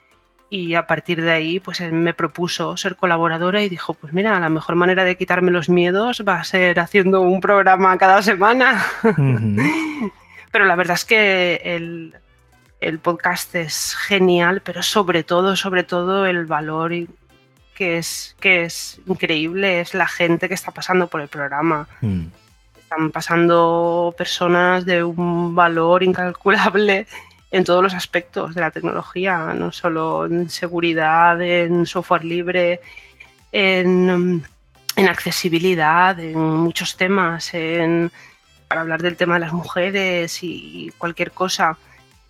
y 0.54 0.76
a 0.76 0.86
partir 0.86 1.20
de 1.20 1.32
ahí 1.32 1.60
pues 1.60 1.82
él 1.82 1.94
me 1.94 2.14
propuso 2.14 2.78
ser 2.78 2.96
colaboradora 2.96 3.64
y 3.64 3.70
dijo 3.70 3.96
pues 3.96 4.14
mira 4.14 4.40
la 4.40 4.50
mejor 4.50 4.76
manera 4.76 5.04
de 5.04 5.18
quitarme 5.18 5.50
los 5.50 5.68
miedos 5.68 6.24
va 6.28 6.36
a 6.36 6.44
ser 6.44 6.80
haciendo 6.80 7.22
un 7.22 7.42
programa 7.42 7.98
cada 7.98 8.22
semana 8.22 8.86
uh 9.04 9.08
-huh. 9.08 10.12
pero 10.52 10.66
la 10.66 10.76
verdad 10.76 10.94
es 10.94 11.06
que 11.06 11.60
el, 11.64 12.14
el, 12.82 13.00
podcast 13.00 13.56
es 13.56 13.96
genial 13.96 14.62
pero 14.64 14.84
sobre 14.84 15.24
todo 15.24 15.56
sobre 15.56 15.84
todo 15.84 16.28
el 16.28 16.46
valor 16.46 16.92
que 17.74 17.98
es 17.98 18.36
que 18.40 18.66
es 18.66 19.02
increíble 19.08 19.80
es 19.80 19.96
la 19.96 20.08
gente 20.08 20.48
que 20.48 20.54
está 20.54 20.70
pasando 20.72 21.08
por 21.08 21.22
el 21.22 21.30
programa 21.30 21.88
uh 22.04 22.43
están 22.94 23.12
pasando 23.12 24.14
personas 24.18 24.86
de 24.86 25.04
un 25.04 25.56
valor 25.56 26.04
incalculable 26.04 27.08
en 27.50 27.64
todos 27.64 27.82
los 27.82 27.94
aspectos 27.94 28.54
de 28.54 28.62
la 28.62 28.72
tecnología, 28.72 29.54
no 29.54 29.72
solo 29.72 30.26
en 30.26 30.50
seguridad, 30.50 31.42
en 31.42 31.86
software 31.86 32.24
libre, 32.24 32.82
en, 33.52 34.44
en 34.96 35.08
accesibilidad, 35.08 36.20
en 36.20 36.40
muchos 36.40 36.96
temas, 36.96 37.54
en 37.54 38.12
para 38.68 38.82
hablar 38.82 39.02
del 39.02 39.18
tema 39.18 39.36
de 39.36 39.42
las 39.42 39.54
mujeres 39.54 40.40
y 40.42 40.92
cualquier 40.98 41.32
cosa. 41.32 41.78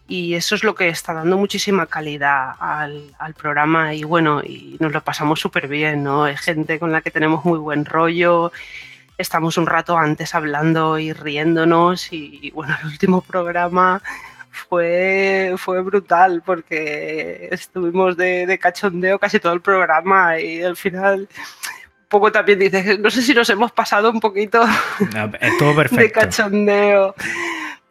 Y 0.08 0.34
eso 0.34 0.56
es 0.56 0.64
lo 0.64 0.76
que 0.76 0.90
está 0.90 1.14
dando 1.14 1.38
muchísima 1.38 1.86
calidad 1.86 2.56
al, 2.60 3.16
al 3.18 3.34
programa 3.34 3.94
y 3.94 4.04
bueno, 4.04 4.42
y 4.42 4.76
nos 4.80 4.92
lo 4.92 5.02
pasamos 5.02 5.40
súper 5.40 5.68
bien, 5.70 6.04
¿no? 6.04 6.26
Hay 6.26 6.36
gente 6.36 6.80
con 6.80 6.92
la 6.92 7.02
que 7.02 7.12
tenemos 7.12 7.46
muy 7.46 7.60
buen 7.60 7.86
rollo, 7.86 8.52
estamos 9.18 9.58
un 9.58 9.68
rato 9.68 9.98
antes 9.98 10.36
hablando 10.36 11.00
y 11.00 11.14
riéndonos 11.14 12.12
y 12.12 12.52
bueno, 12.52 12.76
el 12.82 12.88
último 12.88 13.22
programa 13.22 14.02
fue, 14.54 15.56
fue 15.58 15.82
brutal 15.82 16.44
porque 16.46 17.50
estuvimos 17.52 18.16
de, 18.16 18.46
de, 18.46 18.60
cachondeo 18.60 19.20
casi 19.20 19.40
todo 19.40 19.54
el 19.54 19.62
programa 19.62 20.40
y 20.40 20.62
al 20.62 20.78
final 20.78 21.22
un 21.22 22.08
poco 22.08 22.32
también 22.32 22.60
dices, 22.60 23.00
no 23.00 23.10
sé 23.10 23.24
si 23.24 23.34
nos 23.34 23.50
hemos 23.50 23.72
pasado 23.72 24.12
un 24.12 24.20
poquito 24.20 24.64
no, 25.14 25.32
perfecto. 25.76 25.96
de 25.96 26.12
cachondeo. 26.12 27.16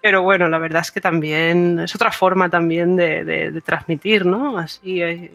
Pero 0.01 0.23
bueno, 0.23 0.49
la 0.49 0.59
verdad 0.59 0.83
es 0.83 0.91
que 0.91 1.01
también 1.01 1.79
es 1.79 1.95
otra 1.95 2.11
forma 2.11 2.49
también 2.49 2.97
de, 2.97 3.25
de, 3.25 3.51
de 3.53 3.61
transmitir, 3.61 4.27
¿no? 4.27 4.59
Así 4.59 5.01
eh, 5.01 5.33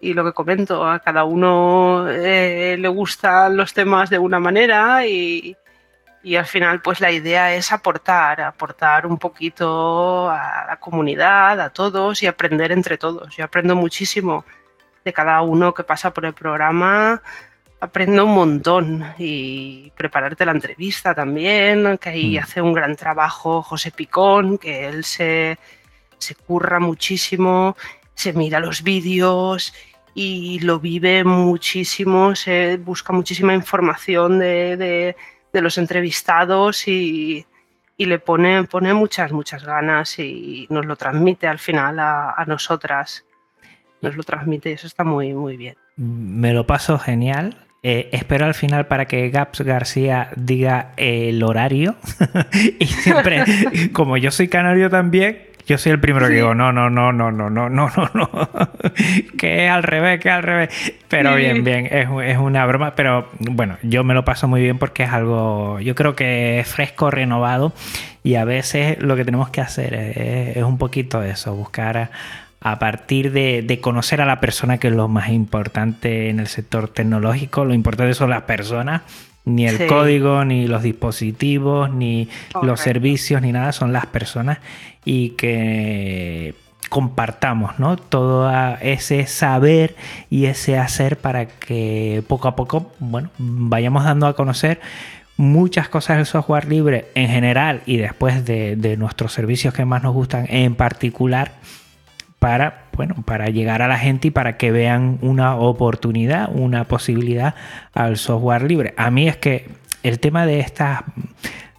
y 0.00 0.14
lo 0.14 0.24
que 0.24 0.32
comento, 0.32 0.86
a 0.86 1.00
cada 1.00 1.24
uno 1.24 2.08
eh, 2.08 2.76
le 2.78 2.88
gustan 2.88 3.56
los 3.56 3.72
temas 3.72 4.10
de 4.10 4.18
una 4.18 4.38
manera 4.38 5.06
y, 5.06 5.56
y, 6.22 6.36
al 6.36 6.46
final 6.46 6.80
pues 6.82 7.00
la 7.00 7.10
idea 7.10 7.54
es 7.54 7.72
aportar, 7.72 8.40
aportar 8.40 9.06
un 9.06 9.18
poquito 9.18 10.28
a 10.28 10.66
la 10.68 10.76
comunidad, 10.78 11.60
a 11.60 11.70
todos 11.70 12.22
y 12.22 12.26
aprender 12.26 12.72
entre 12.72 12.98
todos. 12.98 13.36
Yo 13.36 13.44
aprendo 13.44 13.74
muchísimo 13.74 14.44
de 15.04 15.12
cada 15.12 15.40
uno 15.42 15.72
que 15.72 15.84
pasa 15.84 16.12
por 16.12 16.26
el 16.26 16.34
programa, 16.34 17.22
aprendo 17.80 18.24
un 18.24 18.34
montón 18.34 19.14
y 19.18 19.92
prepararte 19.96 20.44
la 20.44 20.52
entrevista 20.52 21.14
también, 21.14 21.98
que 21.98 22.08
ahí 22.10 22.36
mm. 22.36 22.42
hace 22.42 22.60
un 22.60 22.72
gran 22.72 22.96
trabajo 22.96 23.62
José 23.62 23.90
Picón, 23.92 24.58
que 24.58 24.88
él 24.88 25.04
se, 25.04 25.58
se 26.18 26.34
curra 26.34 26.80
muchísimo 26.80 27.76
se 28.16 28.32
mira 28.32 28.58
los 28.58 28.82
vídeos 28.82 29.72
y 30.14 30.58
lo 30.60 30.80
vive 30.80 31.22
muchísimo, 31.22 32.34
se 32.34 32.78
busca 32.78 33.12
muchísima 33.12 33.54
información 33.54 34.38
de, 34.38 35.14
de, 35.52 35.60
los 35.60 35.78
entrevistados 35.78 36.88
y, 36.88 37.46
y, 37.96 38.04
le 38.06 38.18
pone, 38.18 38.64
pone 38.64 38.92
muchas, 38.94 39.32
muchas 39.32 39.64
ganas 39.64 40.18
y 40.18 40.66
nos 40.70 40.84
lo 40.86 40.96
transmite 40.96 41.46
al 41.46 41.58
final 41.58 41.98
a, 41.98 42.32
a 42.32 42.44
nosotras. 42.46 43.24
Nos 44.02 44.16
lo 44.16 44.22
transmite 44.22 44.70
y 44.70 44.72
eso 44.74 44.86
está 44.86 45.04
muy, 45.04 45.32
muy 45.32 45.56
bien. 45.56 45.76
Me 45.96 46.52
lo 46.52 46.66
paso 46.66 46.98
genial. 46.98 47.66
Eh, 47.82 48.08
espero 48.12 48.46
al 48.46 48.54
final 48.54 48.86
para 48.86 49.06
que 49.06 49.28
Gaps 49.30 49.60
García 49.60 50.30
diga 50.36 50.92
el 50.96 51.42
horario. 51.42 51.96
y 52.78 52.86
siempre, 52.86 53.44
como 53.92 54.16
yo 54.16 54.30
soy 54.30 54.48
canario 54.48 54.90
también, 54.90 55.38
yo 55.66 55.78
soy 55.78 55.92
el 55.92 56.00
primero 56.00 56.28
que 56.28 56.34
digo, 56.34 56.54
no, 56.54 56.72
no, 56.72 56.88
no, 56.88 57.12
no, 57.12 57.32
no, 57.32 57.50
no, 57.50 57.68
no, 57.68 57.90
no, 57.90 58.10
no. 58.14 58.30
que 59.38 59.64
es 59.64 59.70
al 59.70 59.82
revés, 59.82 60.20
que 60.20 60.28
es 60.28 60.34
al 60.34 60.42
revés. 60.44 60.94
Pero 61.08 61.34
bien, 61.34 61.64
bien, 61.64 61.86
es, 61.86 62.08
es, 62.24 62.38
una 62.38 62.64
broma. 62.66 62.94
Pero 62.94 63.28
bueno, 63.40 63.76
yo 63.82 64.04
me 64.04 64.14
lo 64.14 64.24
paso 64.24 64.46
muy 64.46 64.60
bien 64.60 64.78
porque 64.78 65.02
es 65.02 65.10
algo, 65.10 65.80
yo 65.80 65.96
creo 65.96 66.14
que 66.14 66.60
es 66.60 66.68
fresco, 66.68 67.10
renovado. 67.10 67.72
Y 68.22 68.36
a 68.36 68.44
veces 68.44 68.98
lo 69.00 69.16
que 69.16 69.24
tenemos 69.24 69.50
que 69.50 69.60
hacer 69.60 69.94
es, 69.94 70.56
es 70.56 70.62
un 70.62 70.78
poquito 70.78 71.24
eso, 71.24 71.54
buscar 71.56 71.98
a, 71.98 72.10
a 72.60 72.78
partir 72.78 73.32
de, 73.32 73.62
de, 73.62 73.80
conocer 73.80 74.20
a 74.20 74.26
la 74.26 74.38
persona, 74.38 74.78
que 74.78 74.86
es 74.88 74.94
lo 74.94 75.08
más 75.08 75.30
importante 75.30 76.30
en 76.30 76.38
el 76.38 76.46
sector 76.46 76.88
tecnológico. 76.88 77.64
Lo 77.64 77.74
importante 77.74 78.14
son 78.14 78.30
las 78.30 78.42
personas 78.42 79.02
ni 79.46 79.66
el 79.66 79.78
sí. 79.78 79.86
código, 79.86 80.44
ni 80.44 80.66
los 80.66 80.82
dispositivos, 80.82 81.90
ni 81.90 82.28
los 82.62 82.80
servicios, 82.80 83.40
ni 83.40 83.52
nada, 83.52 83.72
son 83.72 83.92
las 83.92 84.04
personas 84.06 84.58
y 85.04 85.30
que 85.30 86.54
compartamos 86.90 87.78
¿no? 87.78 87.96
todo 87.96 88.50
ese 88.80 89.26
saber 89.26 89.96
y 90.30 90.46
ese 90.46 90.78
hacer 90.78 91.16
para 91.16 91.46
que 91.46 92.22
poco 92.28 92.48
a 92.48 92.56
poco 92.56 92.92
bueno, 92.98 93.30
vayamos 93.38 94.04
dando 94.04 94.26
a 94.26 94.36
conocer 94.36 94.80
muchas 95.36 95.88
cosas 95.88 96.16
del 96.16 96.26
software 96.26 96.68
libre 96.68 97.06
en 97.14 97.28
general 97.28 97.82
y 97.86 97.96
después 97.96 98.44
de, 98.44 98.76
de 98.76 98.96
nuestros 98.96 99.32
servicios 99.32 99.74
que 99.74 99.84
más 99.84 100.02
nos 100.02 100.14
gustan 100.14 100.46
en 100.48 100.74
particular 100.74 101.52
para, 102.46 102.84
bueno, 102.92 103.16
para 103.24 103.46
llegar 103.46 103.82
a 103.82 103.88
la 103.88 103.98
gente 103.98 104.28
y 104.28 104.30
para 104.30 104.56
que 104.56 104.70
vean 104.70 105.18
una 105.20 105.56
oportunidad, 105.56 106.48
una 106.54 106.84
posibilidad 106.84 107.56
al 107.92 108.18
software 108.18 108.62
libre. 108.62 108.94
A 108.96 109.10
mí 109.10 109.26
es 109.26 109.36
que 109.36 109.66
el 110.04 110.20
tema 110.20 110.46
de 110.46 110.60
estas 110.60 111.00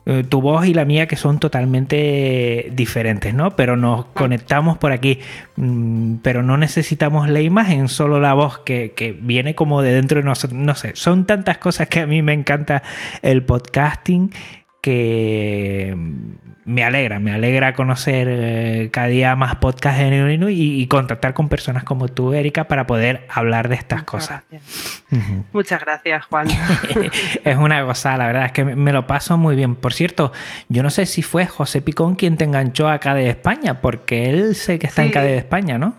eh, 0.05 0.25
tu 0.27 0.41
voz 0.41 0.65
y 0.65 0.73
la 0.73 0.83
mía 0.83 1.07
que 1.07 1.15
son 1.15 1.39
totalmente 1.39 2.69
diferentes, 2.73 3.33
¿no? 3.33 3.55
Pero 3.55 3.77
nos 3.77 4.07
conectamos 4.07 4.77
por 4.77 4.91
aquí, 4.91 5.19
mm, 5.55 6.15
pero 6.15 6.43
no 6.43 6.57
necesitamos 6.57 7.29
la 7.29 7.39
imagen, 7.39 7.87
solo 7.87 8.19
la 8.19 8.33
voz 8.33 8.57
que, 8.59 8.91
que, 8.93 9.13
viene 9.13 9.55
como 9.55 9.81
de 9.81 9.93
dentro 9.93 10.19
de 10.19 10.25
nosotros. 10.25 10.59
No 10.59 10.75
sé, 10.75 10.91
son 10.95 11.25
tantas 11.25 11.59
cosas 11.59 11.87
que 11.87 12.01
a 12.01 12.07
mí 12.07 12.21
me 12.21 12.33
encanta 12.33 12.83
el 13.21 13.41
podcasting 13.41 14.31
que 14.87 15.93
me 16.63 16.85
alegra, 16.85 17.19
me 17.19 17.33
alegra 17.33 17.73
conocer 17.73 18.29
eh, 18.29 18.89
cada 18.89 19.07
día 19.07 19.35
más 19.35 19.57
podcasts 19.57 19.99
de 19.99 20.09
Neurino 20.09 20.49
y, 20.49 20.81
y, 20.81 20.87
contactar 20.87 21.33
con 21.33 21.49
personas 21.49 21.83
como 21.83 22.07
tú, 22.07 22.33
Erika, 22.33 22.69
para 22.69 22.87
poder 22.87 23.27
hablar 23.29 23.67
de 23.67 23.75
estas 23.75 23.99
Muchas 23.99 24.09
cosas. 24.09 24.43
Gracias. 24.49 25.03
Uh 25.11 25.15
-huh. 25.15 25.43
Muchas 25.51 25.81
gracias, 25.81 26.25
Juan. 26.27 26.47
es 27.43 27.57
una 27.57 27.81
gozada, 27.81 28.15
la 28.19 28.27
verdad 28.27 28.45
es 28.45 28.51
que 28.53 28.63
me 28.63 28.93
lo 28.93 29.05
paso 29.07 29.37
muy 29.37 29.57
bien. 29.57 29.75
Por 29.75 29.91
cierto, 29.91 30.31
yo 30.69 30.83
no 30.83 30.89
sé 30.89 31.05
si 31.05 31.21
fue 31.21 31.47
José 31.47 31.81
Picón 31.81 32.15
quien 32.15 32.37
te 32.37 32.45
enganchó 32.45 32.87
a 32.87 32.99
KDE 32.99 33.29
España, 33.29 33.81
porque 33.81 34.29
él 34.29 34.55
sé 34.55 34.79
que 34.79 34.87
está 34.87 35.01
sí. 35.01 35.07
en 35.09 35.11
KDE 35.11 35.37
España, 35.37 35.77
¿no? 35.77 35.95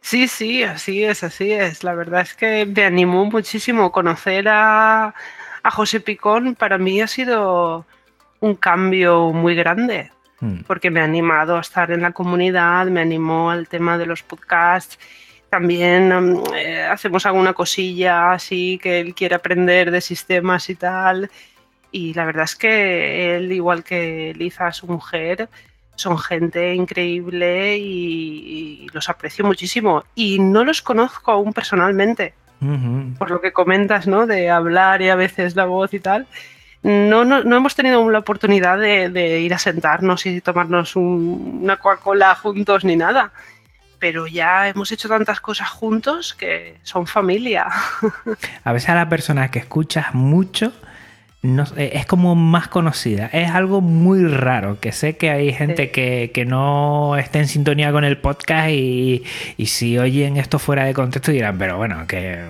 Sí, 0.00 0.26
sí, 0.26 0.64
así 0.64 1.04
es, 1.04 1.22
así 1.22 1.52
es. 1.52 1.84
La 1.84 1.94
verdad 1.94 2.22
es 2.22 2.34
que 2.34 2.66
me 2.66 2.84
animó 2.84 3.24
muchísimo 3.26 3.92
conocer 3.92 4.48
a, 4.48 5.14
a 5.62 5.70
José 5.70 6.00
Picón. 6.00 6.56
Para 6.56 6.76
mí 6.76 7.00
ha 7.00 7.06
sido 7.06 7.86
un 8.40 8.54
cambio 8.54 9.32
muy 9.32 9.54
grande, 9.54 10.10
mm. 10.40 10.62
porque 10.66 10.90
me 10.90 11.00
ha 11.00 11.04
animado 11.04 11.56
a 11.56 11.60
estar 11.60 11.90
en 11.90 12.02
la 12.02 12.12
comunidad, 12.12 12.86
me 12.86 13.00
animó 13.00 13.50
al 13.50 13.68
tema 13.68 13.98
de 13.98 14.06
los 14.06 14.22
podcasts. 14.22 14.98
También 15.48 16.12
um, 16.12 16.42
eh, 16.54 16.82
hacemos 16.82 17.26
alguna 17.26 17.52
cosilla 17.52 18.32
así 18.32 18.78
que 18.82 19.00
él 19.00 19.14
quiere 19.14 19.34
aprender 19.34 19.90
de 19.90 20.00
sistemas 20.00 20.70
y 20.70 20.74
tal. 20.74 21.30
Y 21.92 22.14
la 22.14 22.24
verdad 22.24 22.44
es 22.44 22.54
que 22.54 23.36
él, 23.36 23.50
igual 23.52 23.82
que 23.82 24.32
Liza, 24.36 24.70
su 24.72 24.86
mujer, 24.86 25.48
son 25.96 26.18
gente 26.18 26.72
increíble 26.74 27.76
y, 27.76 28.84
y 28.84 28.86
los 28.92 29.08
aprecio 29.08 29.44
muchísimo. 29.44 30.04
Y 30.14 30.38
no 30.38 30.64
los 30.64 30.82
conozco 30.82 31.32
aún 31.32 31.52
personalmente, 31.52 32.32
uh 32.60 32.64
-huh. 32.64 33.18
por 33.18 33.30
lo 33.30 33.40
que 33.40 33.52
comentas, 33.52 34.06
¿no? 34.06 34.26
De 34.26 34.50
hablar 34.50 35.02
y 35.02 35.08
a 35.08 35.16
veces 35.16 35.56
la 35.56 35.64
voz 35.64 35.92
y 35.92 35.98
tal 35.98 36.28
no, 36.82 37.24
no, 37.24 37.44
no, 37.44 37.56
hemos 37.56 37.74
tenido 37.74 38.08
la 38.10 38.20
oportunidad 38.20 38.78
de, 38.78 39.10
de 39.10 39.40
ir 39.40 39.52
a 39.52 39.58
sentarnos 39.58 40.24
y 40.26 40.40
tomarnos 40.40 40.96
un, 40.96 41.60
una 41.62 41.76
Coca-Cola 41.76 42.34
juntos 42.34 42.84
ni 42.84 42.96
nada. 42.96 43.32
Pero 43.98 44.26
ya 44.26 44.66
hemos 44.68 44.90
hecho 44.92 45.08
tantas 45.08 45.40
cosas 45.40 45.68
juntos 45.68 46.32
que 46.32 46.78
son 46.82 47.06
familia. 47.06 47.66
A 48.64 48.72
veces 48.72 48.88
a 48.88 48.94
la 48.94 49.08
persona 49.10 49.50
que 49.50 49.58
escuchas 49.58 50.14
mucho 50.14 50.72
no, 51.42 51.64
eh, 51.76 51.92
es 51.94 52.06
como 52.06 52.34
más 52.34 52.68
conocida. 52.68 53.26
Es 53.26 53.50
algo 53.50 53.80
muy 53.80 54.26
raro, 54.26 54.78
que 54.78 54.92
sé 54.92 55.16
que 55.16 55.30
hay 55.30 55.52
gente 55.52 55.84
sí. 55.84 55.88
que, 55.90 56.30
que, 56.34 56.44
no 56.44 57.16
está 57.16 57.38
en 57.38 57.48
sintonía 57.48 57.92
con 57.92 58.04
el 58.04 58.18
podcast 58.18 58.70
y, 58.70 59.24
y 59.56 59.66
si 59.66 59.98
oyen 59.98 60.36
esto 60.36 60.58
fuera 60.58 60.84
de 60.84 60.92
contexto 60.92 61.32
dirán, 61.32 61.56
pero 61.56 61.78
bueno, 61.78 62.06
que 62.06 62.44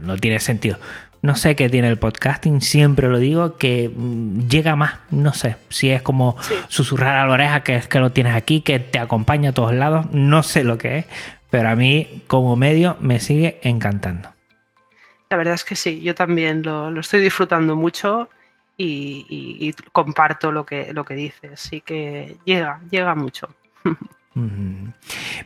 no 0.00 0.16
tiene 0.18 0.40
sentido 0.40 0.78
no 1.22 1.36
sé 1.36 1.54
qué 1.54 1.70
tiene 1.70 1.88
el 1.88 1.98
podcasting, 1.98 2.60
siempre 2.60 3.08
lo 3.08 3.18
digo, 3.18 3.56
que 3.56 3.90
mm, 3.94 4.48
llega 4.48 4.76
más, 4.76 4.98
no 5.10 5.32
sé, 5.32 5.56
si 5.68 5.90
es 5.90 6.02
como 6.02 6.36
sí. 6.42 6.54
susurrar 6.68 7.16
a 7.16 7.26
la 7.26 7.32
oreja 7.32 7.62
que 7.62 7.76
es 7.76 7.86
que 7.86 8.00
lo 8.00 8.10
tienes 8.10 8.34
aquí, 8.34 8.60
que 8.60 8.80
te 8.80 8.98
acompaña 8.98 9.50
a 9.50 9.52
todos 9.54 9.72
lados, 9.72 10.06
no 10.10 10.42
sé 10.42 10.64
lo 10.64 10.78
que 10.78 10.98
es, 10.98 11.06
pero 11.48 11.68
a 11.68 11.76
mí 11.76 12.22
como 12.26 12.56
medio 12.56 12.96
me 13.00 13.20
sigue 13.20 13.60
encantando. 13.62 14.30
La 15.30 15.36
verdad 15.36 15.54
es 15.54 15.64
que 15.64 15.76
sí, 15.76 16.00
yo 16.02 16.14
también 16.14 16.62
lo, 16.62 16.90
lo 16.90 17.00
estoy 17.00 17.20
disfrutando 17.20 17.76
mucho 17.76 18.28
y, 18.76 19.24
y, 19.28 19.68
y, 19.68 19.72
comparto 19.92 20.50
lo 20.50 20.66
que, 20.66 20.92
lo 20.92 21.04
que 21.04 21.14
dices, 21.14 21.52
así 21.52 21.80
que 21.80 22.36
llega, 22.44 22.80
llega 22.90 23.14
mucho. 23.14 23.48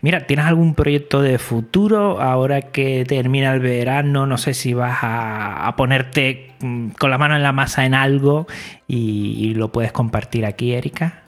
Mira, 0.01 0.27
¿tienes 0.27 0.47
algún 0.47 0.75
proyecto 0.75 1.21
de 1.21 1.39
futuro 1.39 2.21
ahora 2.21 2.63
que 2.63 3.05
termina 3.05 3.53
el 3.53 3.61
verano? 3.61 4.27
No 4.27 4.39
sé 4.39 4.55
si 4.55 4.75
vas 4.75 4.99
a, 5.03 5.67
a 5.67 5.77
ponerte 5.77 6.55
mm, 6.61 6.91
con 6.91 7.11
la 7.11 7.19
mano 7.19 7.35
en 7.37 7.43
la 7.43 7.53
masa 7.53 7.85
en 7.85 7.95
algo 7.95 8.47
y, 8.87 9.37
y, 9.39 9.55
lo 9.55 9.73
puedes 9.73 9.93
compartir 9.93 10.47
aquí, 10.47 10.73
Erika. 10.73 11.23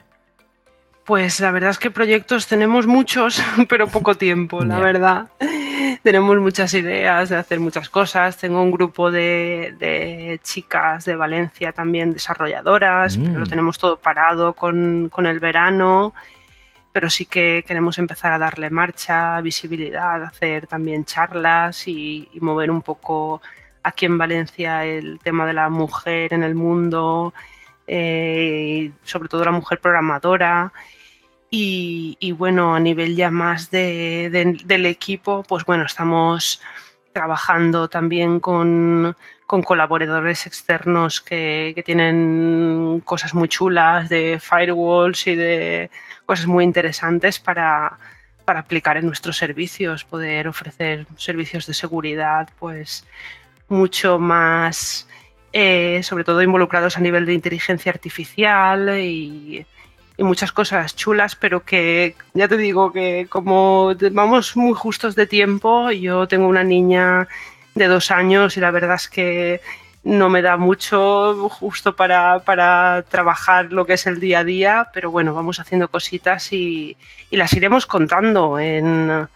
Pues 1.04 1.40
la 1.40 1.50
verdad 1.50 1.70
es 1.70 1.78
que 1.78 1.90
proyectos 1.90 2.46
tenemos 2.46 2.86
muchos, 2.86 3.42
pero 3.68 3.88
poco 3.88 4.14
tiempo, 4.14 4.62
la 4.62 4.76
yeah. 4.76 4.84
verdad. 4.84 5.28
tenemos 6.02 6.36
muchas 6.38 6.74
ideas 6.74 7.28
de 7.28 7.36
hacer 7.36 7.60
muchas 7.60 7.88
cosas. 7.88 8.36
Tengo 8.36 8.62
un 8.62 8.70
grupo 8.70 9.10
de, 9.10 10.38
chicas 10.42 11.04
de 11.04 11.16
Valencia 11.16 11.72
también 11.72 12.12
desarrolladoras, 12.12 13.16
lo 13.16 13.40
mm. 13.40 13.48
tenemos 13.48 13.78
todo 13.78 13.98
parado 13.98 14.52
con, 14.52 15.10
el 15.24 15.40
verano, 15.40 16.14
pero 16.92 17.10
sí 17.10 17.26
que 17.26 17.64
queremos 17.66 17.98
empezar 17.98 18.32
a 18.32 18.38
darle 18.38 18.70
marcha, 18.70 19.40
visibilidad, 19.40 20.22
hacer 20.22 20.66
también 20.66 21.04
charlas 21.04 21.86
y, 21.86 22.28
mover 22.40 22.70
un 22.70 22.82
poco 22.82 23.40
aquí 23.82 24.06
en 24.06 24.18
Valencia 24.18 24.84
el 24.84 25.18
tema 25.20 25.46
de 25.46 25.52
la 25.52 25.68
mujer 25.68 26.34
en 26.34 26.42
el 26.42 26.54
mundo, 26.54 27.34
eh, 27.86 28.90
sobre 29.04 29.28
todo 29.28 29.44
la 29.44 29.52
mujer 29.52 29.80
programadora. 29.80 30.72
Y, 31.50 32.32
bueno, 32.36 32.74
a 32.74 32.80
nivel 32.80 33.16
ya 33.16 33.30
más 33.30 33.70
del 33.70 34.86
equipo, 34.86 35.42
pues 35.48 35.64
bueno, 35.64 35.84
estamos 35.84 36.60
trabajando 37.12 37.88
también 37.88 38.38
con, 38.40 39.16
colaboradores 39.46 40.46
externos 40.46 41.22
que, 41.22 41.82
tienen 41.86 43.00
cosas 43.04 43.34
muy 43.34 43.48
chulas 43.48 44.08
de 44.10 44.38
firewalls 44.40 45.26
y 45.26 45.36
de 45.36 45.90
cosas 46.28 46.46
muy 46.46 46.62
interesantes 46.62 47.38
para, 47.38 47.98
aplicar 48.44 48.98
en 48.98 49.06
nuestros 49.06 49.38
servicios, 49.38 50.04
poder 50.04 50.46
ofrecer 50.46 51.06
servicios 51.16 51.66
de 51.66 51.74
seguridad 51.74 52.48
pues 52.58 53.06
mucho 53.68 54.18
más, 54.18 55.06
eh, 55.52 56.00
sobre 56.02 56.24
todo 56.24 56.42
involucrados 56.42 56.96
a 56.96 57.00
nivel 57.00 57.24
de 57.24 57.34
inteligencia 57.34 57.92
artificial 57.92 58.98
y 58.98 59.66
muchas 60.18 60.52
cosas 60.52 60.96
chulas, 60.96 61.34
pero 61.34 61.64
que 61.64 62.14
ya 62.34 62.46
te 62.46 62.58
digo 62.58 62.92
que 62.92 63.26
como 63.30 63.94
vamos 64.12 64.56
muy 64.56 64.74
justos 64.74 65.14
de 65.14 65.26
tiempo, 65.26 65.90
yo 65.90 66.28
tengo 66.28 66.46
una 66.46 66.64
niña 66.64 67.26
de 67.74 67.86
dos 67.86 68.10
años 68.10 68.56
y 68.56 68.60
la 68.60 68.70
verdad 68.70 68.96
es 68.96 69.08
que 69.08 69.60
no 70.08 70.30
me 70.30 70.40
da 70.40 70.56
mucho 70.56 71.48
justo 71.50 71.94
para, 71.94 72.42
trabajar 73.08 73.70
lo 73.70 73.84
que 73.84 73.92
es 73.92 74.06
el 74.06 74.20
día 74.20 74.38
a 74.40 74.44
día, 74.44 74.88
pero 74.94 75.10
bueno, 75.10 75.34
vamos 75.34 75.60
haciendo 75.60 75.88
cositas 75.88 76.52
y, 76.52 76.96
las 77.30 77.52
iremos 77.52 77.84
contando 77.84 78.58
en, 78.58 79.28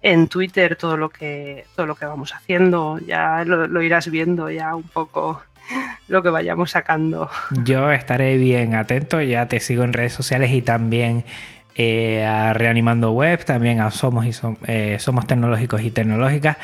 en, 0.00 0.28
Twitter 0.28 0.76
todo 0.76 0.96
lo 0.96 1.10
que 1.10 1.66
todo 1.76 1.84
lo 1.84 1.94
que 1.94 2.06
vamos 2.06 2.32
haciendo. 2.34 2.98
Ya 3.06 3.44
lo 3.44 3.82
irás 3.82 4.10
viendo 4.10 4.50
ya 4.50 4.74
un 4.74 4.84
poco 4.84 5.42
lo 6.08 6.22
que 6.22 6.30
vayamos 6.30 6.70
sacando. 6.70 7.28
Yo 7.50 7.90
estaré 7.90 8.38
bien 8.38 8.74
atento, 8.74 9.20
ya 9.20 9.48
te 9.48 9.60
sigo 9.60 9.84
en 9.84 9.92
redes 9.92 10.14
sociales 10.14 10.50
y 10.50 10.62
también 10.62 11.24
eh, 11.78 12.24
a 12.24 12.54
Reanimando 12.54 13.12
Web, 13.12 13.44
también 13.44 13.80
a 13.80 13.90
Somos, 13.90 14.24
y 14.24 14.32
eh, 14.66 14.96
Somos 14.98 15.26
Tecnológicos 15.26 15.82
y 15.82 15.90
Tecnológicas. 15.90 16.56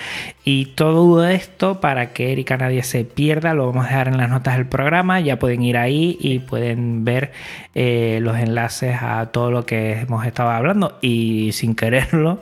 Y 0.43 0.67
todo 0.75 1.29
esto 1.29 1.81
para 1.81 2.13
que 2.15 2.33
Erika 2.33 2.57
nadie 2.57 2.83
se 2.83 3.05
pierda, 3.05 3.53
lo 3.53 3.67
vamos 3.67 3.85
a 3.85 3.89
dejar 3.89 4.09
en 4.09 4.17
las 4.17 4.31
notas 4.31 4.57
del 4.57 4.67
programa. 4.67 5.21
Ya 5.21 5.39
pueden 5.39 5.63
ir 5.63 5.77
ahí 5.77 6.17
y 6.19 6.39
pueden 6.39 7.05
ver 7.05 7.33
eh, 7.75 8.21
los 8.23 8.39
enlaces 8.39 8.97
a 9.03 9.27
todo 9.27 9.51
lo 9.51 9.67
que 9.67 10.01
hemos 10.01 10.25
estado 10.25 10.51
hablando. 10.51 10.99
Y 11.03 11.51
sin 11.53 11.75
quererlo, 11.75 12.41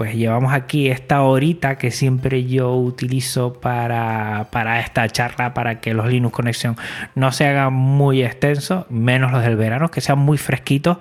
pues 0.00 0.14
llevamos 0.14 0.54
aquí 0.54 0.88
esta 0.88 1.20
horita 1.20 1.76
que 1.76 1.90
siempre 1.90 2.46
yo 2.46 2.74
utilizo 2.74 3.60
para, 3.60 4.48
esta 4.80 5.06
charla, 5.10 5.52
para 5.52 5.82
que 5.82 5.92
los 5.92 6.06
Linux 6.06 6.34
Connection 6.34 6.74
no 7.14 7.32
se 7.32 7.46
hagan 7.46 7.74
muy 7.74 8.22
extensos, 8.22 8.86
menos 8.88 9.30
los 9.30 9.42
del 9.42 9.56
verano, 9.56 9.90
que 9.90 10.00
sean 10.00 10.18
muy 10.18 10.38
fresquitos. 10.38 10.96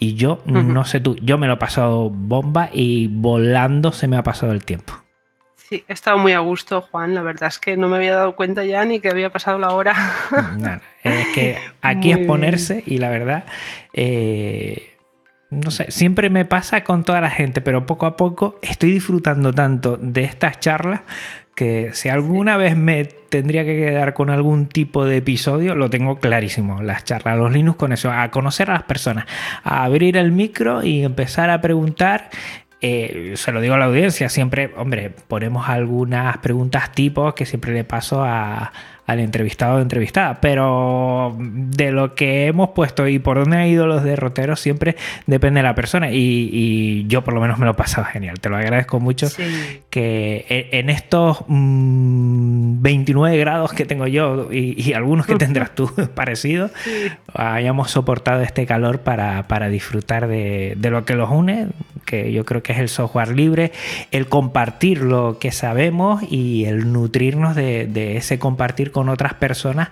Y 0.00 0.14
yo, 0.16 0.42
no 0.46 0.84
sé 0.84 0.98
tú, 0.98 1.14
yo 1.22 1.38
me 1.38 1.46
lo 1.46 1.52
he 1.52 1.56
pasado 1.58 2.10
bomba 2.10 2.70
y 2.72 3.06
volando 3.06 3.92
se 3.92 4.08
me 4.08 4.16
ha 4.16 4.24
pasado 4.24 4.50
el 4.50 4.64
tiempo. 4.64 4.94
Sí, 5.54 5.84
he 5.86 5.92
estado 5.92 6.18
muy 6.18 6.32
a 6.32 6.40
gusto, 6.40 6.80
Juan. 6.80 7.14
La 7.14 7.22
verdad 7.22 7.50
es 7.50 7.60
que 7.60 7.76
no 7.76 7.86
me 7.86 7.98
había 7.98 8.16
dado 8.16 8.34
cuenta 8.34 8.64
ya 8.64 8.84
ni 8.84 8.98
que 8.98 9.10
había 9.10 9.30
pasado 9.30 9.60
la 9.60 9.70
hora. 9.70 9.94
es 11.04 11.28
que 11.28 11.56
aquí 11.82 12.10
es 12.10 12.18
ponerse 12.26 12.82
y 12.84 12.98
la 12.98 13.10
verdad... 13.10 13.44
Eh, 13.92 14.89
no 15.50 15.70
sé, 15.70 15.90
siempre 15.90 16.30
me 16.30 16.44
pasa 16.44 16.84
con 16.84 17.04
toda 17.04 17.20
la 17.20 17.30
gente, 17.30 17.60
pero 17.60 17.86
poco 17.86 18.06
a 18.06 18.16
poco 18.16 18.58
estoy 18.62 18.92
disfrutando 18.92 19.52
tanto 19.52 19.96
de 19.96 20.22
estas 20.22 20.60
charlas 20.60 21.00
que 21.54 21.90
si 21.92 22.08
alguna 22.08 22.56
vez 22.56 22.76
me 22.76 23.04
tendría 23.04 23.64
que 23.64 23.76
quedar 23.76 24.14
con 24.14 24.30
algún 24.30 24.66
tipo 24.66 25.04
de 25.04 25.18
episodio, 25.18 25.74
lo 25.74 25.90
tengo 25.90 26.18
clarísimo. 26.18 26.82
Las 26.82 27.04
charlas, 27.04 27.36
los 27.36 27.52
Linux 27.52 27.76
con 27.76 27.92
eso, 27.92 28.10
a 28.10 28.30
conocer 28.30 28.70
a 28.70 28.74
las 28.74 28.84
personas, 28.84 29.26
a 29.62 29.84
abrir 29.84 30.16
el 30.16 30.32
micro 30.32 30.82
y 30.82 31.04
empezar 31.04 31.50
a 31.50 31.60
preguntar 31.60 32.30
eh, 32.82 33.34
se 33.36 33.52
lo 33.52 33.60
digo 33.60 33.74
a 33.74 33.78
la 33.78 33.84
audiencia, 33.86 34.30
siempre, 34.30 34.72
hombre, 34.76 35.10
ponemos 35.10 35.68
algunas 35.68 36.38
preguntas 36.38 36.92
tipos 36.92 37.34
que 37.34 37.44
siempre 37.44 37.74
le 37.74 37.84
paso 37.84 38.24
a, 38.24 38.72
al 39.10 39.18
entrevistado 39.18 39.78
o 39.78 39.80
entrevistada, 39.80 40.40
pero 40.40 41.34
de 41.36 41.90
lo 41.90 42.14
que 42.14 42.46
hemos 42.46 42.70
puesto 42.70 43.08
y 43.08 43.18
por 43.18 43.40
dónde 43.40 43.56
han 43.56 43.66
ido 43.66 43.88
los 43.88 44.04
derroteros 44.04 44.60
siempre 44.60 44.94
depende 45.26 45.58
de 45.58 45.64
la 45.64 45.74
persona. 45.74 46.12
Y, 46.12 47.06
yo 47.08 47.24
por 47.24 47.34
lo 47.34 47.40
menos 47.40 47.58
me 47.58 47.64
lo 47.64 47.72
he 47.72 47.74
pasado 47.74 48.04
genial, 48.04 48.38
te 48.38 48.48
lo 48.48 48.56
agradezco 48.56 49.00
mucho 49.00 49.26
que 49.88 50.46
e, 50.48 50.78
en 50.78 50.90
estos 50.90 51.38
29 51.48 53.36
mm, 53.36 53.40
grados 53.40 53.72
que 53.72 53.84
tengo 53.84 54.06
yo 54.06 54.52
y, 54.52 54.92
algunos 54.92 55.26
que 55.26 55.34
tendrás 55.34 55.74
tú 55.74 55.90
parecidos, 56.14 56.70
hayamos 57.34 57.90
soportado 57.90 58.42
este 58.42 58.64
calor 58.64 59.00
para, 59.00 59.68
disfrutar 59.70 60.28
de, 60.28 60.76
lo 60.80 61.04
que 61.04 61.14
los 61.16 61.30
une, 61.30 61.66
que 62.04 62.32
yo 62.32 62.44
creo 62.44 62.62
que 62.62 62.74
es 62.74 62.78
el 62.78 62.88
software 62.88 63.34
libre, 63.34 63.72
el 64.12 64.28
compartir 64.28 65.02
lo 65.02 65.38
que 65.40 65.50
sabemos 65.50 66.22
y 66.30 66.66
el 66.66 66.92
nutrirnos 66.92 67.56
de, 67.56 67.86
de 67.86 68.16
ese 68.16 68.38
compartir 68.38 68.92
con 68.92 68.99
con 69.00 69.08
otras 69.08 69.32
personas 69.32 69.88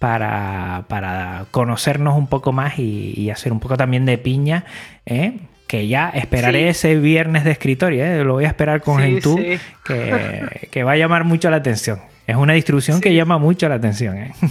para, 0.00 1.46
conocernos 1.52 2.18
un 2.18 2.26
poco 2.26 2.50
más 2.52 2.76
y, 2.76 3.30
hacer 3.30 3.52
un 3.52 3.60
poco 3.60 3.76
también 3.76 4.04
de 4.04 4.18
piña. 4.18 4.64
¿eh? 5.06 5.38
Que 5.68 5.86
ya 5.86 6.08
esperaré 6.08 6.68
ese 6.68 6.96
viernes 6.96 7.44
de 7.44 7.52
escritorio, 7.52 8.04
¿eh? 8.04 8.24
lo 8.24 8.32
voy 8.32 8.46
a 8.46 8.48
esperar 8.48 8.80
con 8.80 9.00
sí, 9.00 9.20
que, 9.84 10.82
va 10.82 10.92
a 10.92 10.96
llamar 10.96 11.22
mucho 11.22 11.50
la 11.50 11.58
atención. 11.58 12.00
Es 12.26 12.34
una 12.34 12.54
distribución 12.54 13.00
que 13.00 13.14
llama 13.14 13.38
mucho 13.38 13.68
la 13.68 13.76
atención. 13.76 14.16
¿eh? 14.16 14.32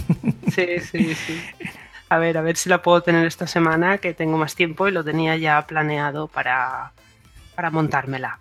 Sí, 0.54 0.66
sí, 0.80 1.14
sí. 1.14 1.40
A 2.08 2.16
ver, 2.16 2.38
a 2.38 2.40
ver 2.40 2.56
si 2.56 2.70
la 2.70 2.80
puedo 2.80 3.02
tener 3.02 3.26
esta 3.26 3.46
semana, 3.46 3.98
que 3.98 4.14
tengo 4.14 4.38
más 4.38 4.54
tiempo 4.54 4.88
y 4.88 4.92
lo 4.92 5.04
tenía 5.04 5.36
ya 5.36 5.66
planeado 5.66 6.28
para, 6.28 6.92
para 7.58 7.70
montármela. 7.72 8.38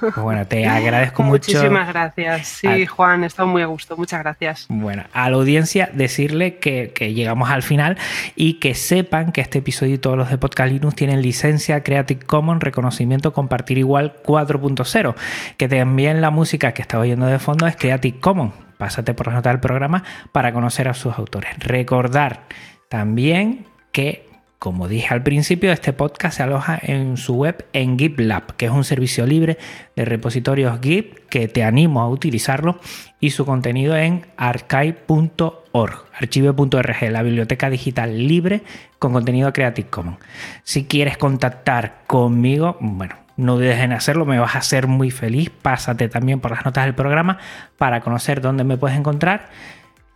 Pues 0.00 0.16
bueno, 0.16 0.46
te 0.46 0.66
agradezco 0.66 1.22
mucho. 1.22 1.52
Muchísimas 1.52 1.86
gracias. 1.88 2.48
Sí, 2.48 2.86
Juan, 2.86 3.22
he 3.22 3.26
estado 3.26 3.46
muy 3.46 3.60
a 3.60 3.66
gusto. 3.66 3.94
Muchas 3.94 4.20
gracias. 4.20 4.64
Bueno, 4.70 5.04
a 5.12 5.28
la 5.28 5.36
audiencia 5.36 5.90
decirle 5.92 6.56
que, 6.56 6.88
llegamos 7.12 7.50
al 7.50 7.62
final 7.62 7.98
y 8.36 8.54
que 8.54 8.74
sepan 8.74 9.32
que 9.32 9.42
este 9.42 9.58
episodio 9.58 9.96
y 9.96 9.98
todos 9.98 10.16
los 10.16 10.30
de 10.30 10.38
Podcast 10.38 10.72
Linux 10.72 10.94
tienen 10.94 11.20
licencia 11.20 11.82
Creative 11.82 12.24
Commons, 12.24 12.62
reconocimiento 12.62 13.34
compartir 13.34 13.76
igual 13.76 14.14
4.0, 14.24 15.14
que 15.58 15.68
también 15.68 16.22
la 16.22 16.30
música 16.30 16.72
que 16.72 16.80
estaba 16.80 17.02
oyendo 17.02 17.26
de 17.26 17.38
fondo 17.38 17.66
es 17.66 17.76
Creative 17.76 18.18
Commons. 18.18 18.54
Pásate 18.78 19.12
por 19.12 19.26
la 19.26 19.34
nota 19.34 19.50
del 19.50 19.60
programa 19.60 20.04
para 20.32 20.54
conocer 20.54 20.88
a 20.88 20.94
sus 20.94 21.18
autores. 21.18 21.50
Recordar 21.58 22.44
también 22.88 23.66
que 23.92 24.27
como 24.58 24.88
dije 24.88 25.14
al 25.14 25.22
principio, 25.22 25.72
este 25.72 25.92
podcast 25.92 26.38
se 26.38 26.42
aloja 26.42 26.78
en 26.82 27.16
su 27.16 27.34
web 27.34 27.66
en 27.72 27.96
GitLab, 27.96 28.56
que 28.56 28.66
es 28.66 28.72
un 28.72 28.82
servicio 28.82 29.24
libre 29.24 29.56
de 29.94 30.04
repositorios 30.04 30.80
Git 30.80 31.28
que 31.28 31.46
te 31.46 31.62
animo 31.62 32.00
a 32.00 32.08
utilizarlo 32.08 32.80
y 33.20 33.30
su 33.30 33.46
contenido 33.46 33.96
en 33.96 34.26
archive.org, 34.36 36.04
archive.org, 36.12 37.10
la 37.10 37.22
biblioteca 37.22 37.70
digital 37.70 38.26
libre 38.26 38.62
con 38.98 39.12
contenido 39.12 39.52
Creative 39.52 39.88
Commons. 39.88 40.18
Si 40.64 40.86
quieres 40.86 41.18
contactar 41.18 42.02
conmigo, 42.08 42.78
bueno, 42.80 43.14
no 43.36 43.54
dudes 43.54 43.78
en 43.78 43.92
hacerlo, 43.92 44.26
me 44.26 44.40
vas 44.40 44.56
a 44.56 44.58
hacer 44.58 44.88
muy 44.88 45.12
feliz. 45.12 45.50
Pásate 45.50 46.08
también 46.08 46.40
por 46.40 46.50
las 46.50 46.64
notas 46.64 46.84
del 46.84 46.96
programa 46.96 47.38
para 47.76 48.00
conocer 48.00 48.40
dónde 48.40 48.64
me 48.64 48.76
puedes 48.76 48.98
encontrar 48.98 49.50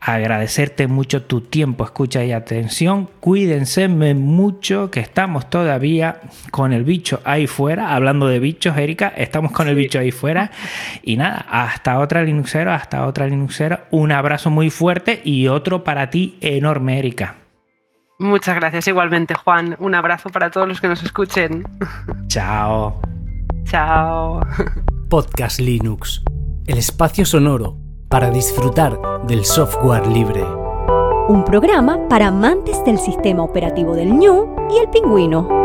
agradecerte 0.05 0.89
mucho 0.89 1.23
tu 1.23 1.43
tiempo, 1.43 1.85
escucha 1.85 2.25
y 2.25 2.33
atención. 2.33 3.09
Cuídense 3.21 3.87
mucho 3.87 4.91
que 4.91 4.99
estamos 4.99 5.49
todavía 5.49 6.21
con 6.51 6.73
el 6.73 6.83
bicho 6.83 7.21
ahí 7.25 7.47
fuera. 7.47 7.95
Hablando 7.95 8.27
de 8.27 8.41
bichos, 8.41 8.77
Erika, 8.77 9.13
estamos 9.17 9.53
con 9.53 9.69
el 9.69 9.77
bicho 9.77 10.01
ahí 10.01 10.11
fuera. 10.11 10.51
Y 11.05 11.17
nada, 11.17 11.47
hasta 11.49 12.01
otra 12.01 12.25
Linuxero, 12.25 12.73
hasta 12.73 13.07
otra 13.07 13.29
Linuxero. 13.29 13.79
Un 13.93 14.11
abrazo 14.11 14.51
muy 14.51 14.71
fuerte 14.71 15.21
y 15.25 15.47
otro 15.47 15.85
para 15.85 16.11
ti 16.11 16.37
enorme, 16.41 16.99
Erika. 16.99 17.37
Muchas 18.19 18.57
gracias 18.57 18.89
igualmente, 18.89 19.35
Juan. 19.35 19.77
Un 19.79 19.95
abrazo 19.95 20.31
para 20.31 20.51
todos 20.51 20.67
los 20.67 20.81
que 20.81 20.89
nos 20.89 21.03
escuchen. 21.05 21.65
Chao. 22.27 23.01
Chao. 23.65 24.41
Podcast 25.09 25.61
Linux, 25.61 26.25
el 26.67 26.79
espacio 26.79 27.25
sonoro 27.25 27.82
para 28.13 28.31
disfrutar 28.31 29.01
del 29.27 29.43
software 29.43 30.07
libre. 30.07 30.45
Un 31.29 31.47
programa 31.47 31.99
para 32.11 32.27
amantes 32.27 32.85
del 32.85 32.99
sistema 32.99 33.43
operativo 33.43 33.95
del 33.95 34.13
ñu 34.13 34.55
y 34.71 34.77
el 34.81 34.91
pingüino. 34.91 35.62